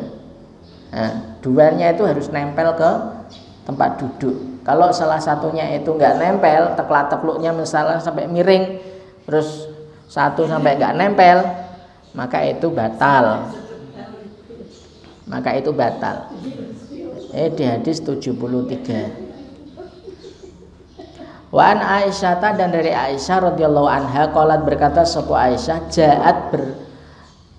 Nah, 0.91 1.11
duanya 1.39 1.93
itu 1.93 2.03
harus 2.03 2.27
nempel 2.33 2.75
ke 2.75 2.91
tempat 3.63 4.01
duduk. 4.01 4.65
Kalau 4.67 4.91
salah 4.91 5.21
satunya 5.21 5.71
itu 5.77 5.93
nggak 5.95 6.19
nempel, 6.19 6.75
teklak 6.75 7.07
tekluknya 7.07 7.55
misalnya 7.55 8.03
sampai 8.03 8.27
miring, 8.27 8.81
terus 9.23 9.69
satu 10.11 10.43
sampai 10.43 10.75
nggak 10.75 10.95
nempel, 10.99 11.37
maka 12.17 12.43
itu 12.43 12.67
batal. 12.67 13.47
Maka 15.23 15.55
itu 15.55 15.71
batal 15.71 16.27
eh 17.33 17.49
di 17.49 17.65
hadis 17.65 17.97
73 18.05 19.33
Wa 21.53 21.69
an 21.69 21.85
Aisyah 21.85 22.41
dan 22.41 22.73
dari 22.73 22.89
Aisyah 22.89 23.53
radhiyallahu 23.53 23.85
anha 23.85 24.33
qalat 24.33 24.65
berkata 24.65 25.05
sapa 25.05 25.53
Aisyah 25.53 25.85
jaat 25.89 26.49
ber 26.49 26.81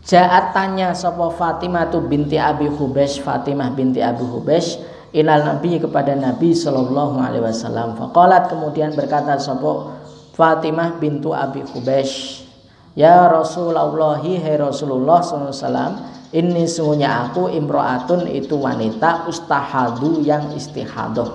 jaat 0.03 0.51
tanya 0.51 0.91
sapa 0.99 1.31
Fatimah 1.31 1.95
tu 1.95 2.03
binti 2.03 2.35
Abi 2.35 2.67
Hubash 2.67 3.23
Fatimah 3.23 3.71
binti 3.71 4.03
Abi 4.03 4.27
Hubash 4.27 4.83
ilal 5.15 5.47
Nabi 5.47 5.79
kepada 5.79 6.19
Nabi 6.19 6.59
sallallahu 6.59 7.23
alaihi 7.23 7.47
wasallam. 7.47 7.95
Faqalat 7.95 8.51
kemudian 8.51 8.99
berkata 8.99 9.39
sapa 9.39 9.95
Fatimah 10.35 10.99
bintu 10.99 11.31
Abi 11.31 11.63
Hubash 11.63 12.45
Ya 12.95 13.27
Rasulullah 13.27 14.23
hai 14.23 14.55
Rasulullah 14.55 15.19
wasallam 15.23 15.99
ini 16.35 16.67
sungguhnya 16.67 17.31
aku 17.31 17.47
imro'atun 17.47 18.27
itu 18.27 18.59
wanita 18.59 19.31
ustahadu 19.31 20.19
yang 20.19 20.51
istihadoh. 20.51 21.31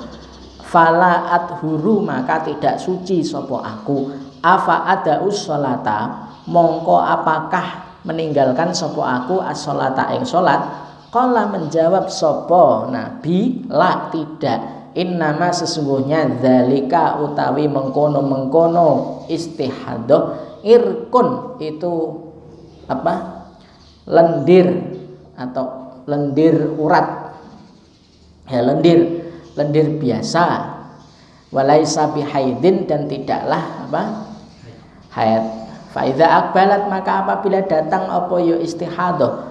Fala 0.59 1.23
huru 1.63 2.03
maka 2.03 2.43
tidak 2.43 2.84
suci 2.84 3.23
sopo 3.23 3.63
aku. 3.63 4.11
Afa 4.43 4.84
ada 4.91 5.23
usolata 5.23 6.27
mongko 6.51 6.99
apakah 6.99 7.95
meninggalkan 8.03 8.76
sopo 8.76 8.99
aku 8.99 9.39
asolata 9.39 10.11
ing 10.19 10.27
solat 10.27 10.59
Kala 11.09 11.49
menjawab 11.49 12.11
sopo 12.11 12.91
nabi 12.91 13.65
la 13.71 14.11
tidak. 14.11 14.93
Innama 14.99 15.49
sesungguhnya 15.55 16.43
zalika 16.43 17.23
utawi 17.23 17.71
mengkono 17.71 18.19
mengkono 18.19 18.89
istihadoh 19.31 20.35
irkun 20.61 21.55
itu 21.63 21.93
apa 22.89 23.39
lendir 24.10 24.68
atau 25.38 26.02
lendir 26.10 26.73
urat. 26.76 27.38
Ya 28.49 28.65
lendir 28.65 29.30
lendir 29.53 30.02
biasa. 30.02 30.76
Walai 31.53 31.86
sapi 31.86 32.26
haidin 32.26 32.90
dan 32.90 33.06
tidaklah 33.06 33.90
apa? 33.90 34.03
Haid. 35.14 35.45
Faida 35.90 36.30
akbalat 36.30 36.86
maka 36.86 37.26
apabila 37.26 37.65
datang 37.65 38.06
apa 38.06 38.36
yo 38.41 38.61
istihadah. 38.61 39.49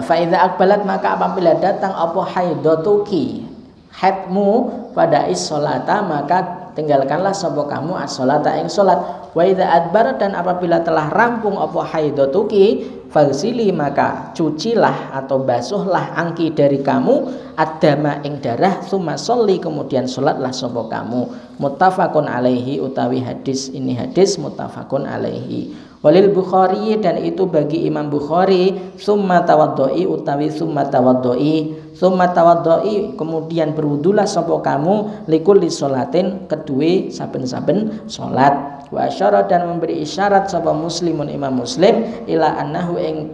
Faida 0.00 0.40
akbalat 0.48 0.88
maka 0.88 1.12
apabila 1.12 1.52
datang 1.60 1.92
apa 1.92 2.24
haidatuki? 2.32 3.44
Haidmu 3.92 4.72
pada 4.96 5.28
isolata 5.28 6.00
maka 6.00 6.61
tinggalkanlah 6.76 7.32
sapa 7.32 7.64
kamu 7.68 7.96
as-salata 7.96 8.56
ing 8.60 8.68
salat. 8.68 8.98
Wa 9.32 9.42
idza 9.48 9.64
adbar 9.64 10.20
dan 10.20 10.36
apabila 10.36 10.84
telah 10.84 11.08
rampung 11.08 11.56
apa 11.56 11.80
haidatuki 11.88 12.84
fagsili 13.08 13.72
maka 13.72 14.32
cucilah 14.36 15.12
atau 15.12 15.40
basuhlah 15.40 16.16
angki 16.16 16.52
dari 16.52 16.80
kamu 16.80 17.32
adama 17.56 18.20
ing 18.24 18.40
darah 18.40 18.80
summa 18.84 19.16
sholli 19.16 19.60
kemudian 19.60 20.08
salatlah 20.08 20.52
sapa 20.52 20.88
kamu. 20.88 21.28
Muttafaqun 21.60 22.28
alaihi 22.28 22.80
utawi 22.80 23.24
hadis 23.24 23.72
ini 23.72 23.96
hadis 23.96 24.36
muttafaqun 24.40 25.04
alaihi 25.08 25.91
walil 26.02 26.34
Bukhari 26.34 26.98
dan 26.98 27.22
itu 27.22 27.46
bagi 27.46 27.86
Imam 27.86 28.10
Bukhari 28.10 28.74
summa 28.98 29.46
tawaddoi 29.46 30.04
utawi 30.04 30.50
summa 30.50 30.84
tawaddoi. 30.84 31.80
Summa 31.94 32.34
tawaddoi 32.34 33.14
kemudian 33.14 33.78
berwudulah 33.78 34.26
sapa 34.26 34.58
kamu 34.58 35.26
likulli 35.30 35.70
salatin 35.70 36.50
kedue 36.50 37.14
saben-saben 37.14 38.10
salat 38.10 38.82
wa 38.90 39.06
asyara 39.06 39.46
dan 39.46 39.70
memberi 39.70 40.02
isyarat 40.02 40.50
sapa 40.50 40.74
muslimun 40.74 41.30
Imam 41.30 41.62
Muslim 41.62 42.26
ila 42.26 42.58
annahu 42.58 42.98
ing 42.98 43.30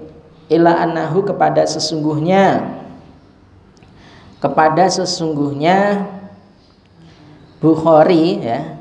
ila 0.53 0.85
annahu 0.85 1.24
kepada 1.24 1.65
sesungguhnya. 1.65 2.77
Kepada 4.39 4.86
sesungguhnya 4.86 6.07
Bukhari 7.59 8.39
ya 8.39 8.77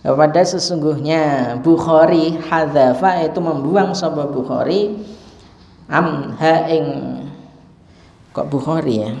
kepada 0.00 0.40
sesungguhnya 0.40 1.56
Bukhari 1.60 2.40
hadzafa 2.48 3.20
itu 3.24 3.40
membuang 3.40 3.92
sapa 3.92 4.24
Bukhari 4.28 4.96
am 5.92 6.36
ha 6.40 6.68
kok 8.32 8.46
Bukhari 8.48 8.96
ya? 9.04 9.12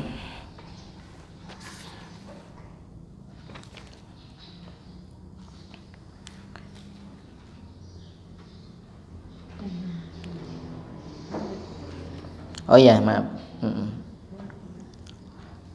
Oh 12.70 12.78
ya, 12.78 13.02
maaf. 13.02 13.26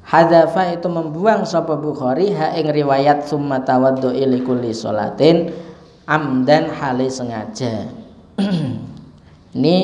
Hadafa 0.06 0.70
itu 0.70 0.86
membuang 0.86 1.50
sapa 1.50 1.74
Bukhari 1.82 2.30
ha 2.38 2.54
ing 2.54 2.70
riwayat 2.70 3.26
summa 3.26 3.66
tawaddu'i 3.66 4.22
likulli 4.30 4.70
salatin 4.70 5.50
amdan 6.06 6.70
hale 6.70 7.10
sengaja. 7.10 7.90
Ini 9.58 9.78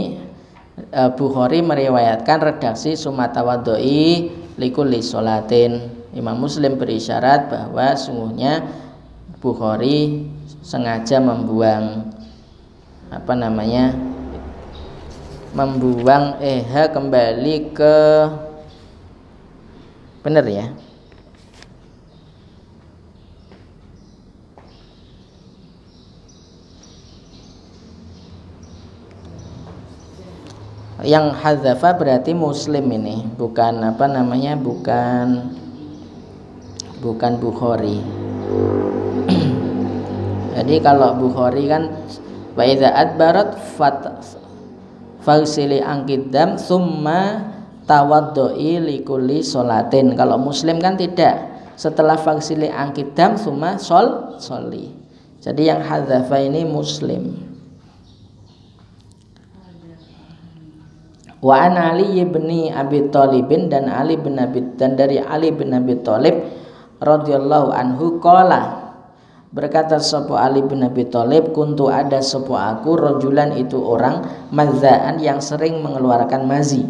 uh, 0.93 1.09
Bukhari 1.17 1.65
meriwayatkan 1.65 2.37
redaksi 2.37 2.93
summa 2.93 3.33
tawaddu'i 3.33 4.29
likulli 4.61 5.01
salatin. 5.01 5.89
Imam 6.13 6.37
Muslim 6.37 6.77
berisyarat 6.77 7.49
bahwa 7.49 7.97
sungguhnya 7.97 8.61
Bukhari 9.41 10.29
sengaja 10.61 11.17
membuang 11.17 12.13
apa 13.09 13.33
namanya 13.33 13.97
membuang 15.57 16.37
eha 16.37 16.93
kembali 16.93 17.73
ke 17.73 17.95
Benar 20.21 20.45
ya? 20.45 20.69
Yang 31.01 31.25
hadzafa 31.41 31.97
berarti 31.97 32.37
muslim 32.37 32.85
ini, 32.93 33.25
bukan 33.33 33.81
apa 33.81 34.05
namanya? 34.05 34.53
Bukan 34.53 35.57
bukan 37.01 37.41
Bukhari. 37.41 37.97
Jadi 40.61 40.75
kalau 40.85 41.17
Bukhari 41.17 41.65
kan 41.65 41.89
wa 42.53 42.61
idza 42.61 42.93
adbarat 42.93 43.57
fat 43.73 44.05
fagsili 45.25 45.81
angkidam 45.81 46.61
summa 46.61 47.49
tawaddoi 47.91 48.79
likuli 48.79 49.43
solatin 49.43 50.15
kalau 50.15 50.39
muslim 50.39 50.79
kan 50.79 50.95
tidak. 50.95 51.51
Setelah 51.75 52.15
faksili 52.15 52.71
angkidam 52.71 53.35
suma 53.35 53.75
sol 53.75 54.37
soli 54.39 55.01
jadi 55.41 55.73
yang 55.73 55.81
hadzafa 55.81 56.37
ini 56.37 56.61
muslim. 56.63 57.33
Wa 61.41 61.65
an 61.65 61.73
ali 61.73 62.21
ibni 62.21 62.69
abi 62.69 63.09
talibin 63.09 63.65
dan 63.65 63.89
ali 63.89 64.13
bin 64.13 64.37
abi 64.37 64.61
dan 64.77 64.93
dari 64.93 65.17
ali 65.17 65.49
bin 65.49 65.73
abi 65.73 65.97
talib 66.05 66.37
radhiyallahu 67.01 67.73
anhu 67.73 68.21
qala 68.21 68.77
Berkata 69.51 69.99
sepu 69.99 70.39
Ali 70.39 70.63
bin 70.63 70.79
Abi 70.79 71.03
Thalib, 71.11 71.51
kuntu 71.51 71.91
ada 71.91 72.23
sepu 72.23 72.55
aku 72.55 72.95
rojulan 72.95 73.51
itu 73.59 73.83
orang 73.83 74.47
mazaan 74.47 75.19
yang 75.19 75.43
sering 75.43 75.83
mengeluarkan 75.83 76.47
mazi. 76.47 76.87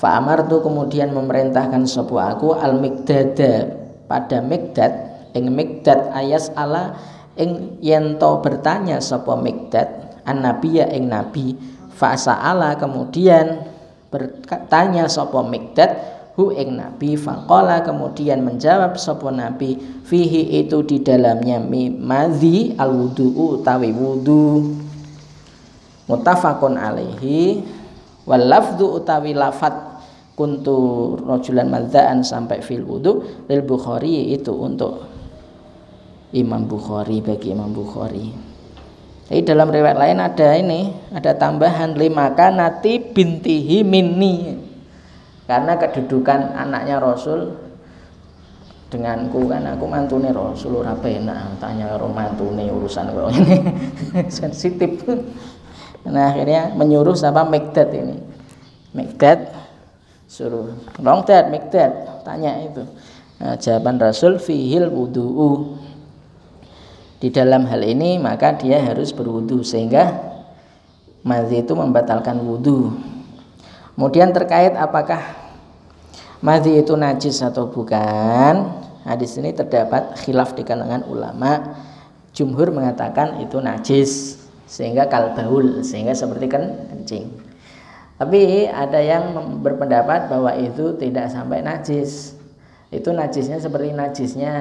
Fa'amar 0.00 0.48
tu 0.48 0.64
kemudian 0.64 1.12
memerintahkan 1.12 1.84
sopo 1.84 2.16
aku 2.16 2.56
al 2.56 2.80
mikdada 2.80 3.68
pada 4.08 4.40
mikdad 4.40 4.92
ing 5.36 5.52
mikdad 5.52 6.16
ayas 6.16 6.48
ala 6.56 6.96
ing 7.36 7.76
yento 7.84 8.40
bertanya 8.40 8.96
sopo 9.04 9.36
mikdad 9.36 10.16
an 10.24 10.40
nabiya 10.40 10.88
ing 10.96 11.12
nabi. 11.12 11.52
Ala 12.00 12.80
kemudian 12.80 13.60
bertanya 14.08 15.04
sopo 15.04 15.44
mikdad 15.44 16.00
hu 16.32 16.48
ing 16.48 16.80
nabi. 16.80 17.20
Faqala 17.20 17.84
kemudian 17.84 18.40
menjawab 18.40 18.96
sopo 18.96 19.28
nabi 19.28 19.76
fihi 20.08 20.64
itu 20.64 20.80
di 20.80 21.04
dalamnya 21.04 21.60
madhi 22.00 22.72
al 22.80 22.96
wudu 22.96 23.36
utawi 23.36 23.92
wudu. 23.92 24.80
Mutafakun 26.08 26.80
alaihi. 26.80 27.68
Wal 28.24 28.48
lafdu 28.48 28.96
utawi 28.96 29.36
lafat 29.36 29.89
kuntu 30.40 30.78
rojulan 31.20 31.68
madzaan 31.68 32.24
sampai 32.24 32.64
fil 32.64 32.80
wudu 32.80 33.44
lil 33.44 33.60
Bukhari 33.60 34.32
itu 34.32 34.56
untuk 34.56 35.04
Imam 36.32 36.64
Bukhari 36.64 37.20
bagi 37.20 37.52
Imam 37.52 37.68
Bukhari. 37.76 38.32
Jadi 39.28 39.44
dalam 39.44 39.68
riwayat 39.68 40.00
lain 40.00 40.18
ada 40.18 40.48
ini, 40.56 40.96
ada 41.12 41.36
tambahan 41.36 41.92
lima 41.92 42.32
kanati 42.32 43.12
bintihi 43.12 43.84
minni. 43.84 44.56
Karena 45.44 45.76
kedudukan 45.76 46.56
anaknya 46.56 46.96
Rasul 46.96 47.52
denganku 48.90 49.46
kan 49.46 49.62
aku 49.70 49.86
mantune 49.86 50.34
Rasul 50.34 50.82
ora 50.82 50.98
penak 50.98 51.62
tanya 51.62 51.94
karo 51.94 52.10
mantune 52.10 52.66
urusan 52.66 53.12
kok 53.12 53.30
ini 53.38 53.58
sensitif. 54.32 55.04
Nah 56.08 56.32
akhirnya 56.32 56.72
menyuruh 56.72 57.14
sama 57.14 57.44
Megdad 57.44 57.92
ini. 57.92 58.16
Megdad 58.90 59.59
suruh 60.30 60.70
make 61.02 61.74
that 61.74 62.22
tanya 62.22 62.62
itu. 62.62 62.86
Nah, 63.42 63.58
jawaban 63.58 63.98
Rasul 63.98 64.38
fihil 64.38 64.86
wudu'u. 64.86 65.74
Di 67.18 67.28
dalam 67.34 67.66
hal 67.66 67.82
ini 67.82 68.16
maka 68.16 68.54
dia 68.54 68.78
harus 68.80 69.10
berwudu 69.10 69.66
sehingga 69.66 70.14
madhi 71.26 71.66
itu 71.66 71.74
membatalkan 71.74 72.38
wudu. 72.46 72.94
Kemudian 73.98 74.30
terkait 74.32 74.72
apakah 74.78 75.20
madhi 76.40 76.80
itu 76.80 76.94
najis 76.96 77.42
atau 77.44 77.68
bukan 77.68 78.72
hadis 79.04 79.36
ini 79.36 79.52
terdapat 79.52 80.16
khilaf 80.22 80.54
di 80.54 80.62
kalangan 80.62 81.04
ulama. 81.10 81.74
Jumhur 82.30 82.70
mengatakan 82.70 83.42
itu 83.42 83.58
najis 83.58 84.38
sehingga 84.70 85.10
kalbaul 85.10 85.82
sehingga 85.82 86.14
seperti 86.14 86.46
kan 86.46 86.86
kencing 86.86 87.49
tapi 88.20 88.68
ada 88.68 89.00
yang 89.00 89.32
berpendapat 89.64 90.28
bahwa 90.28 90.52
itu 90.52 90.92
tidak 91.00 91.32
sampai 91.32 91.64
najis. 91.64 92.36
Itu 92.92 93.16
najisnya 93.16 93.56
seperti 93.56 93.96
najisnya 93.96 94.52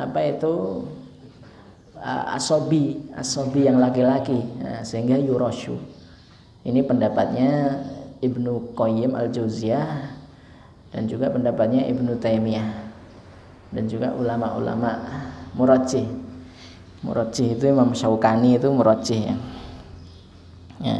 apa 0.00 0.32
itu 0.32 0.80
asobi, 2.32 3.04
asobi 3.12 3.68
yang 3.68 3.76
laki-laki, 3.84 4.40
nah, 4.64 4.80
sehingga 4.80 5.20
yuroshu. 5.20 5.76
Ini 6.64 6.80
pendapatnya 6.88 7.84
Ibnu 8.24 8.72
Qayyim 8.72 9.12
al-Jauziyah 9.12 9.88
dan 10.96 11.04
juga 11.04 11.28
pendapatnya 11.28 11.84
Ibnu 11.92 12.16
Taimiyah 12.16 12.70
dan 13.76 13.92
juga 13.92 14.16
ulama-ulama 14.16 15.04
murajih. 15.52 16.08
Murajih 17.04 17.60
itu 17.60 17.64
Imam 17.68 17.92
Syaukani 17.92 18.56
itu 18.56 18.72
murajih 18.72 19.20
ya. 19.20 19.36
ya. 20.80 20.96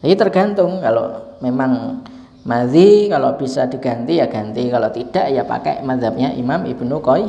Jadi 0.00 0.14
tergantung 0.16 0.80
kalau 0.80 1.36
memang 1.44 2.00
madhi 2.48 3.12
kalau 3.12 3.36
bisa 3.36 3.68
diganti 3.68 4.16
ya 4.16 4.26
ganti. 4.28 4.68
Kalau 4.72 4.88
tidak 4.88 5.28
ya 5.28 5.44
pakai 5.44 5.84
madhabnya 5.84 6.32
Imam 6.32 6.64
Ibnu 6.64 7.00
Qoy 7.04 7.28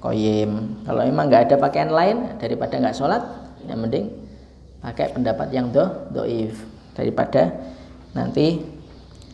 Qoyim 0.00 0.84
kalau 0.88 1.04
memang 1.04 1.28
nggak 1.28 1.52
ada 1.52 1.56
pakaian 1.60 1.92
lain 1.92 2.40
daripada 2.40 2.80
nggak 2.80 2.96
sholat 2.96 3.20
ya 3.68 3.76
mending 3.76 4.08
pakai 4.80 5.12
pendapat 5.12 5.48
yang 5.52 5.68
do 5.68 5.84
doif. 6.12 6.56
Daripada 6.96 7.52
nanti 8.12 8.60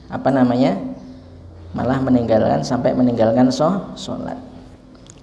apa 0.07 0.31
namanya 0.31 0.79
malah 1.75 1.99
meninggalkan 1.99 2.63
sampai 2.63 2.95
meninggalkan 2.95 3.51
so, 3.51 3.95
sholat. 3.99 4.39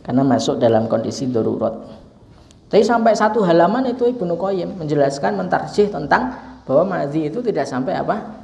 Karena 0.03 0.23
masuk 0.27 0.59
dalam 0.59 0.91
kondisi 0.91 1.31
darurat. 1.31 1.71
Tapi 2.67 2.83
sampai 2.83 3.15
satu 3.15 3.39
halaman 3.47 3.87
itu 3.87 4.03
Ibnu 4.09 4.35
Qayyim 4.35 4.75
menjelaskan 4.81 5.39
mentarjih 5.39 5.87
tentang 5.87 6.52
bahwa 6.63 6.99
madhi 6.99 7.27
itu 7.27 7.39
tidak 7.43 7.67
sampai 7.67 7.99
apa? 7.99 8.43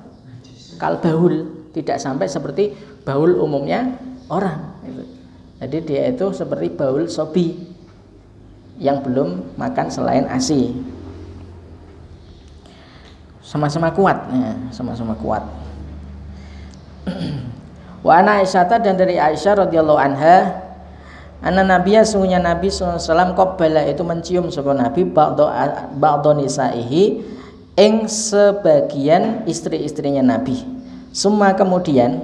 Kal 0.79 0.99
bahul 0.99 1.67
tidak 1.75 1.99
sampai 1.99 2.27
seperti 2.27 2.75
baul 3.03 3.39
umumnya 3.39 3.95
orang. 4.31 4.79
Gitu. 4.83 5.03
jadi 5.59 5.77
dia 5.83 6.03
itu 6.15 6.25
seperti 6.31 6.71
baul 6.71 7.05
sobi 7.11 7.55
yang 8.79 9.03
belum 9.03 9.59
makan 9.59 9.87
selain 9.91 10.25
asi. 10.31 10.71
Sama-sama 13.43 13.91
kuat. 13.91 14.17
Ya, 14.29 14.53
sama-sama 14.71 15.17
kuat. 15.17 15.43
Wa 18.05 18.23
ana 18.23 18.39
dan 18.79 18.95
dari 18.95 19.19
Aisyah 19.19 19.67
radhiyallahu 19.67 19.99
anha 19.99 20.69
Anna 21.39 21.63
Nabiya 21.63 22.03
sungguhnya 22.03 22.39
Nabi 22.39 22.67
SAW 22.67 23.31
Qobbala 23.31 23.87
itu 23.87 24.03
mencium 24.03 24.51
sebuah 24.51 24.75
Nabi 24.75 25.07
Ba'do, 25.07 25.47
ba'do 25.95 26.35
nisaihi 26.35 27.23
Ing 27.79 28.11
sebagian 28.11 29.47
istri-istrinya 29.47 30.19
Nabi. 30.19 30.59
Semua 31.15 31.55
kemudian 31.55 32.19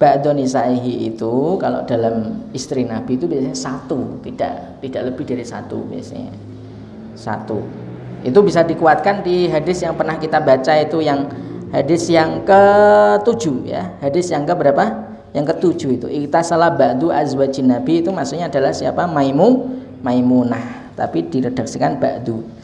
Ba'do 0.00 0.32
nisaihi 0.32 1.12
itu 1.12 1.60
Kalau 1.60 1.84
dalam 1.84 2.48
istri 2.56 2.88
Nabi 2.88 3.20
itu 3.20 3.28
biasanya 3.28 3.52
satu 3.52 4.16
Tidak 4.24 4.80
tidak 4.80 5.12
lebih 5.12 5.28
dari 5.28 5.44
satu 5.44 5.84
biasanya. 5.84 6.32
Satu. 7.12 7.60
Itu 8.24 8.40
bisa 8.40 8.64
dikuatkan 8.64 9.20
di 9.20 9.44
hadis 9.52 9.84
yang 9.84 9.92
pernah 9.92 10.16
kita 10.16 10.40
baca 10.40 10.72
itu 10.80 11.04
yang 11.04 11.28
hadis 11.68 12.08
yang 12.08 12.40
ketujuh 12.40 13.68
ya. 13.68 13.92
Hadis 14.00 14.32
yang 14.32 14.48
ke 14.48 14.56
berapa? 14.56 15.04
Yang 15.36 15.52
ketujuh 15.52 15.90
itu. 16.00 16.06
Kita 16.08 16.40
salah 16.40 16.72
ba'du 16.72 17.12
azwajin 17.12 17.68
nabi 17.68 18.00
itu 18.00 18.08
maksudnya 18.08 18.48
adalah 18.48 18.72
siapa? 18.72 19.04
Maimu 19.04 19.68
maimunah. 20.00 20.96
Tapi 20.96 21.28
diredaksikan 21.28 22.00
ba'du 22.00 22.59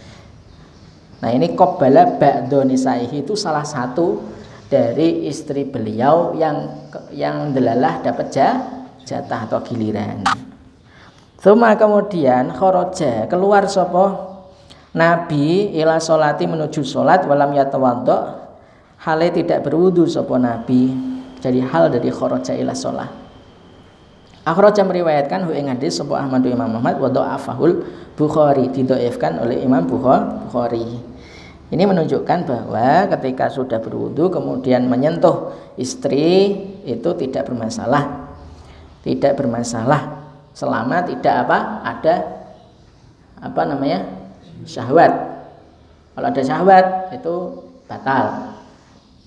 nah 1.21 1.31
ini 1.33 1.57
qabbala 1.57 2.21
ba'du 2.21 2.65
nisaihi 2.65 3.25
itu 3.25 3.33
salah 3.35 3.65
satu 3.65 4.21
dari 4.67 5.31
istri 5.31 5.63
beliau 5.63 6.35
yang 6.35 6.91
yang 7.15 7.55
delalah 7.55 8.03
dapat 8.03 8.35
jatah 9.07 9.41
atau 9.47 9.63
giliran. 9.63 10.27
Thumma 11.39 11.79
kemudian 11.79 12.51
khoroja 12.51 13.31
keluar 13.31 13.71
sopo 13.71 14.35
Nabi 14.97 15.77
ila 15.79 16.03
solati 16.03 16.49
menuju 16.49 16.83
solat 16.83 17.29
walam 17.29 17.55
yatawaddo 17.55 18.19
hale 19.05 19.29
tidak 19.31 19.63
berwudu 19.63 20.09
sopo 20.11 20.35
Nabi. 20.41 20.91
Jadi 21.39 21.63
hal 21.63 21.93
dari 21.93 22.11
khoroja 22.11 22.57
ila 22.57 22.75
solat 22.75 23.26
Akhraja 24.47 24.87
meriwayatkan 24.87 25.43
hu 25.43 25.51
ing 25.51 25.67
hadis 25.67 25.99
sapa 25.99 26.23
Ahmad 26.23 26.47
Imam 26.47 26.71
Muhammad 26.71 27.03
wa 27.03 27.35
afahul 27.35 27.83
Bukhari 28.15 28.71
didoifkan 28.71 29.43
oleh 29.43 29.59
Imam 29.59 29.83
Bukhari. 29.91 31.03
Ini 31.67 31.83
menunjukkan 31.83 32.47
bahwa 32.47 33.11
ketika 33.11 33.51
sudah 33.51 33.83
berwudu 33.83 34.31
kemudian 34.31 34.87
menyentuh 34.87 35.51
istri 35.75 36.63
itu 36.87 37.11
tidak 37.19 37.51
bermasalah. 37.51 38.31
Tidak 39.03 39.35
bermasalah 39.35 40.31
selama 40.55 41.03
tidak 41.03 41.35
apa 41.43 41.59
ada 41.83 42.15
apa 43.43 43.63
namanya 43.67 44.07
syahwat. 44.63 45.11
Kalau 46.15 46.27
ada 46.31 46.43
syahwat 46.47 46.87
itu 47.19 47.35
batal. 47.91 48.55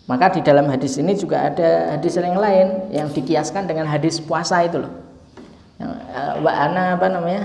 Maka 0.08 0.32
di 0.32 0.42
dalam 0.42 0.66
hadis 0.72 0.96
ini 0.96 1.12
juga 1.12 1.44
ada 1.44 2.00
hadis 2.00 2.16
yang 2.16 2.40
lain 2.40 2.88
yang 2.90 3.12
dikiaskan 3.12 3.68
dengan 3.68 3.84
hadis 3.84 4.18
puasa 4.24 4.64
itu 4.64 4.80
loh. 4.80 4.99
Yang 5.80 5.92
eh, 6.12 6.34
wa 6.44 6.52
ana 6.52 7.00
apa 7.00 7.08
namanya? 7.08 7.44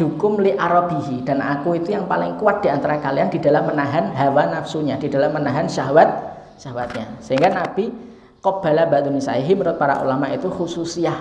dukum 0.00 0.40
li 0.40 0.56
arabihi 0.56 1.28
dan 1.28 1.44
aku 1.44 1.76
itu 1.76 1.92
yang 1.92 2.08
paling 2.08 2.40
kuat 2.40 2.64
di 2.64 2.72
antara 2.72 2.96
kalian 2.96 3.28
di 3.28 3.36
dalam 3.36 3.68
menahan 3.68 4.08
hawa 4.16 4.48
nafsunya, 4.48 4.96
di 4.96 5.12
dalam 5.12 5.36
menahan 5.36 5.68
syahwat 5.68 6.08
syahwatnya. 6.56 7.04
Sehingga 7.20 7.52
Nabi 7.52 7.92
qabbala 8.40 8.88
ba'du 8.88 9.12
nisaihi 9.12 9.52
menurut 9.52 9.76
para 9.76 10.00
ulama 10.00 10.32
itu 10.32 10.48
khususiyah 10.48 11.14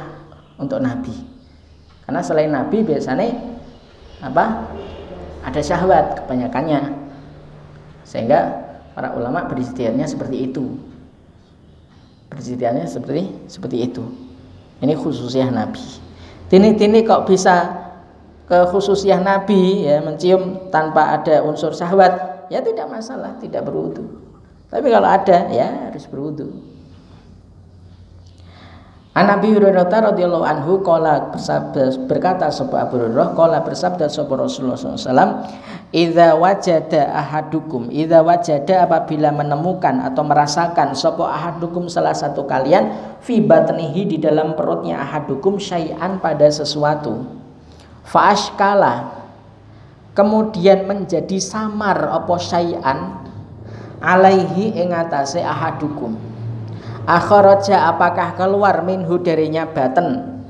untuk 0.55 0.79
Nabi. 0.79 1.11
Karena 2.07 2.23
selain 2.23 2.55
Nabi 2.55 2.88
biasanya 2.88 3.35
apa 4.23 4.69
ada 5.41 5.61
syahwat 5.61 6.23
kebanyakannya 6.23 6.93
sehingga 8.05 8.39
para 8.93 9.17
ulama 9.17 9.49
beristiadnya 9.49 10.05
seperti 10.05 10.51
itu 10.51 10.77
beristiadnya 12.29 12.85
seperti 12.85 13.49
seperti 13.49 13.77
itu 13.89 14.03
ini 14.81 14.93
khususnya 14.97 15.47
Nabi. 15.53 15.81
Tini-tini 16.51 17.07
kok 17.07 17.29
bisa 17.29 17.79
ke 18.49 18.67
khususnya 18.67 19.21
Nabi 19.21 19.87
ya 19.87 20.03
mencium 20.03 20.67
tanpa 20.73 21.15
ada 21.15 21.45
unsur 21.45 21.71
syahwat? 21.71 22.49
Ya 22.51 22.59
tidak 22.59 22.91
masalah 22.91 23.39
tidak 23.39 23.63
berwudu 23.63 24.21
tapi 24.71 24.87
kalau 24.87 25.09
ada 25.11 25.51
ya 25.51 25.91
harus 25.91 26.07
berwudu 26.07 26.47
An 29.11 29.27
Nabi 29.27 29.51
Hurairah 29.51 29.91
radhiyallahu 29.91 30.47
anhu 30.47 30.79
qala 30.88 31.35
berkata 32.07 32.47
sapa 32.47 32.88
Abu 32.88 32.95
Hurairah 32.95 33.35
qala 33.35 33.59
bersabda 33.59 34.07
sapa 34.07 34.39
Rasulullah 34.39 34.79
SAW 34.79 35.43
Idza 35.91 36.39
wajada 36.39 37.11
ahadukum 37.11 37.91
idza 37.91 38.23
wajada 38.23 38.88
apabila 38.88 39.35
menemukan 39.35 39.99
atau 40.07 40.23
merasakan 40.23 40.95
sapa 40.95 41.27
ahadukum 41.27 41.91
salah 41.91 42.15
satu 42.15 42.47
kalian 42.47 42.95
fi 43.19 43.43
batnihi 43.43 44.15
di 44.15 44.17
dalam 44.23 44.55
perutnya 44.55 45.03
ahadukum 45.03 45.59
syai'an 45.59 46.23
pada 46.23 46.47
sesuatu. 46.47 47.27
Fa 48.07 48.31
ashkala 48.31 49.11
kemudian 50.15 50.88
menjadi 50.88 51.35
samar 51.43 51.99
apa 52.07 52.39
syai'an 52.39 53.27
alaihi 53.99 54.71
ing 54.79 54.95
atase 54.95 55.43
ahadukum 55.43 56.30
akharaja 57.07 57.90
apakah 57.90 58.36
keluar 58.38 58.82
minhu 58.86 59.22
darinya 59.22 59.65
baten 59.69 60.41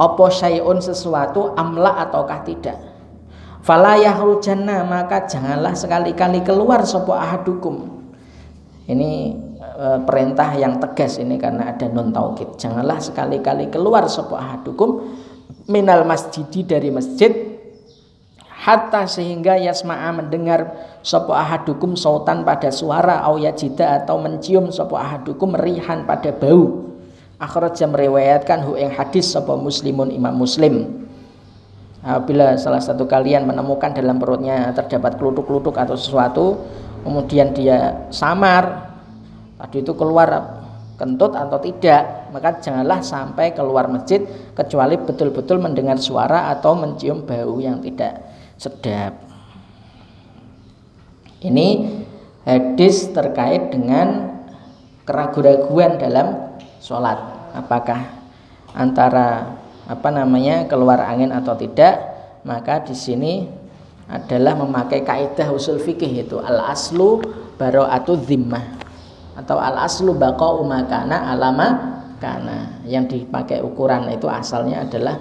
opo 0.00 0.32
syai'un 0.32 0.80
sesuatu 0.80 1.52
amla 1.54 2.00
ataukah 2.08 2.40
tidak? 2.46 2.78
Fala 3.60 4.00
yahrujanna 4.00 4.88
maka 4.88 5.28
janganlah 5.28 5.76
sekali-kali 5.76 6.40
keluar 6.40 6.80
sopo 6.88 7.12
ahadukum. 7.12 8.00
Ini 8.88 9.10
e, 9.60 9.86
perintah 10.08 10.56
yang 10.56 10.80
tegas 10.80 11.20
ini 11.20 11.36
karena 11.36 11.68
ada 11.68 11.84
non 11.92 12.08
taukid. 12.08 12.56
Janganlah 12.56 12.96
sekali-kali 13.04 13.68
keluar 13.68 14.08
sopo 14.08 14.40
ahadukum 14.40 15.12
minal 15.68 16.08
masjidi 16.08 16.64
dari 16.64 16.88
masjid 16.88 17.49
hatta 18.60 19.08
sehingga 19.08 19.56
yasma'a 19.56 20.12
mendengar 20.12 20.68
sapa 21.00 21.32
ahadukum 21.32 21.96
sautan 21.96 22.44
pada 22.44 22.68
suara 22.68 23.24
au 23.24 23.40
yajida 23.40 24.04
atau 24.04 24.20
mencium 24.20 24.68
sapa 24.68 25.00
ahadukum 25.00 25.56
rihan 25.56 26.04
pada 26.04 26.28
bau. 26.36 26.92
Akhraja 27.40 27.88
meriwayatkan 27.88 28.68
hu 28.68 28.76
ing 28.76 28.92
hadis 28.92 29.32
sapa 29.32 29.56
muslimun 29.56 30.12
imam 30.12 30.36
muslim. 30.36 31.08
Apabila 32.04 32.56
salah 32.60 32.80
satu 32.80 33.08
kalian 33.08 33.48
menemukan 33.48 33.96
dalam 33.96 34.20
perutnya 34.20 34.72
terdapat 34.76 35.16
kelutuk-kelutuk 35.20 35.76
atau 35.76 35.96
sesuatu 35.96 36.44
kemudian 37.04 37.52
dia 37.52 38.08
samar 38.08 38.88
tadi 39.60 39.84
itu 39.84 39.92
keluar 39.92 40.60
kentut 40.96 41.36
atau 41.36 41.60
tidak 41.60 42.32
maka 42.32 42.56
janganlah 42.56 43.04
sampai 43.04 43.52
keluar 43.52 43.84
masjid 43.92 44.24
kecuali 44.56 44.96
betul-betul 44.96 45.60
mendengar 45.60 46.00
suara 46.00 46.48
atau 46.56 46.72
mencium 46.72 47.20
bau 47.28 47.60
yang 47.60 47.84
tidak 47.84 48.29
sedap. 48.60 49.16
Ini 51.40 51.68
hadis 52.44 53.08
terkait 53.08 53.72
dengan 53.72 54.36
keraguan-raguan 55.08 55.96
dalam 55.96 56.60
sholat. 56.84 57.16
Apakah 57.56 58.20
antara 58.76 59.56
apa 59.88 60.08
namanya 60.12 60.68
keluar 60.68 61.00
angin 61.00 61.32
atau 61.32 61.56
tidak? 61.56 61.96
Maka 62.44 62.84
di 62.84 62.92
sini 62.92 63.48
adalah 64.04 64.52
memakai 64.60 65.08
kaidah 65.08 65.48
usul 65.56 65.80
fikih 65.80 66.28
itu 66.28 66.36
al 66.36 66.68
aslu 66.68 67.24
atau 67.60 68.16
zimmah 68.16 68.80
atau 69.36 69.60
al 69.60 69.84
aslu 69.84 70.16
baqa'u 70.16 70.64
makana 70.64 71.28
alama 71.28 71.68
kana 72.16 72.80
yang 72.88 73.04
dipakai 73.04 73.60
ukuran 73.60 74.08
itu 74.08 74.24
asalnya 74.26 74.88
adalah 74.88 75.20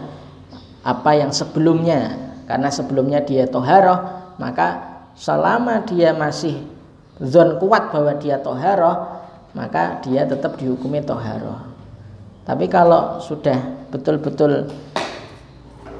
apa 0.79 1.11
yang 1.11 1.35
sebelumnya 1.35 2.28
karena 2.49 2.73
sebelumnya 2.73 3.21
dia 3.21 3.45
toharoh 3.45 4.25
maka 4.41 4.81
selama 5.13 5.85
dia 5.85 6.17
masih 6.17 6.57
zon 7.21 7.61
kuat 7.61 7.93
bahwa 7.93 8.17
dia 8.17 8.41
toharoh 8.41 9.21
maka 9.53 10.01
dia 10.01 10.25
tetap 10.25 10.57
dihukumi 10.57 11.05
toharoh. 11.05 11.61
Tapi 12.49 12.65
kalau 12.65 13.21
sudah 13.21 13.85
betul-betul 13.93 14.65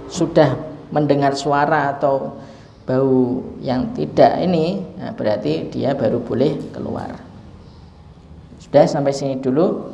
sudah 0.09 0.57
mendengar 0.89 1.38
suara 1.38 1.93
atau 1.93 2.41
bau 2.89 3.45
yang 3.61 3.93
tidak 3.93 4.41
ini 4.41 4.81
nah 4.97 5.13
berarti 5.13 5.69
dia 5.69 5.93
baru 5.93 6.17
boleh 6.17 6.73
keluar. 6.73 7.13
Sudah 8.57 8.89
sampai 8.89 9.13
sini 9.13 9.38
dulu 9.38 9.93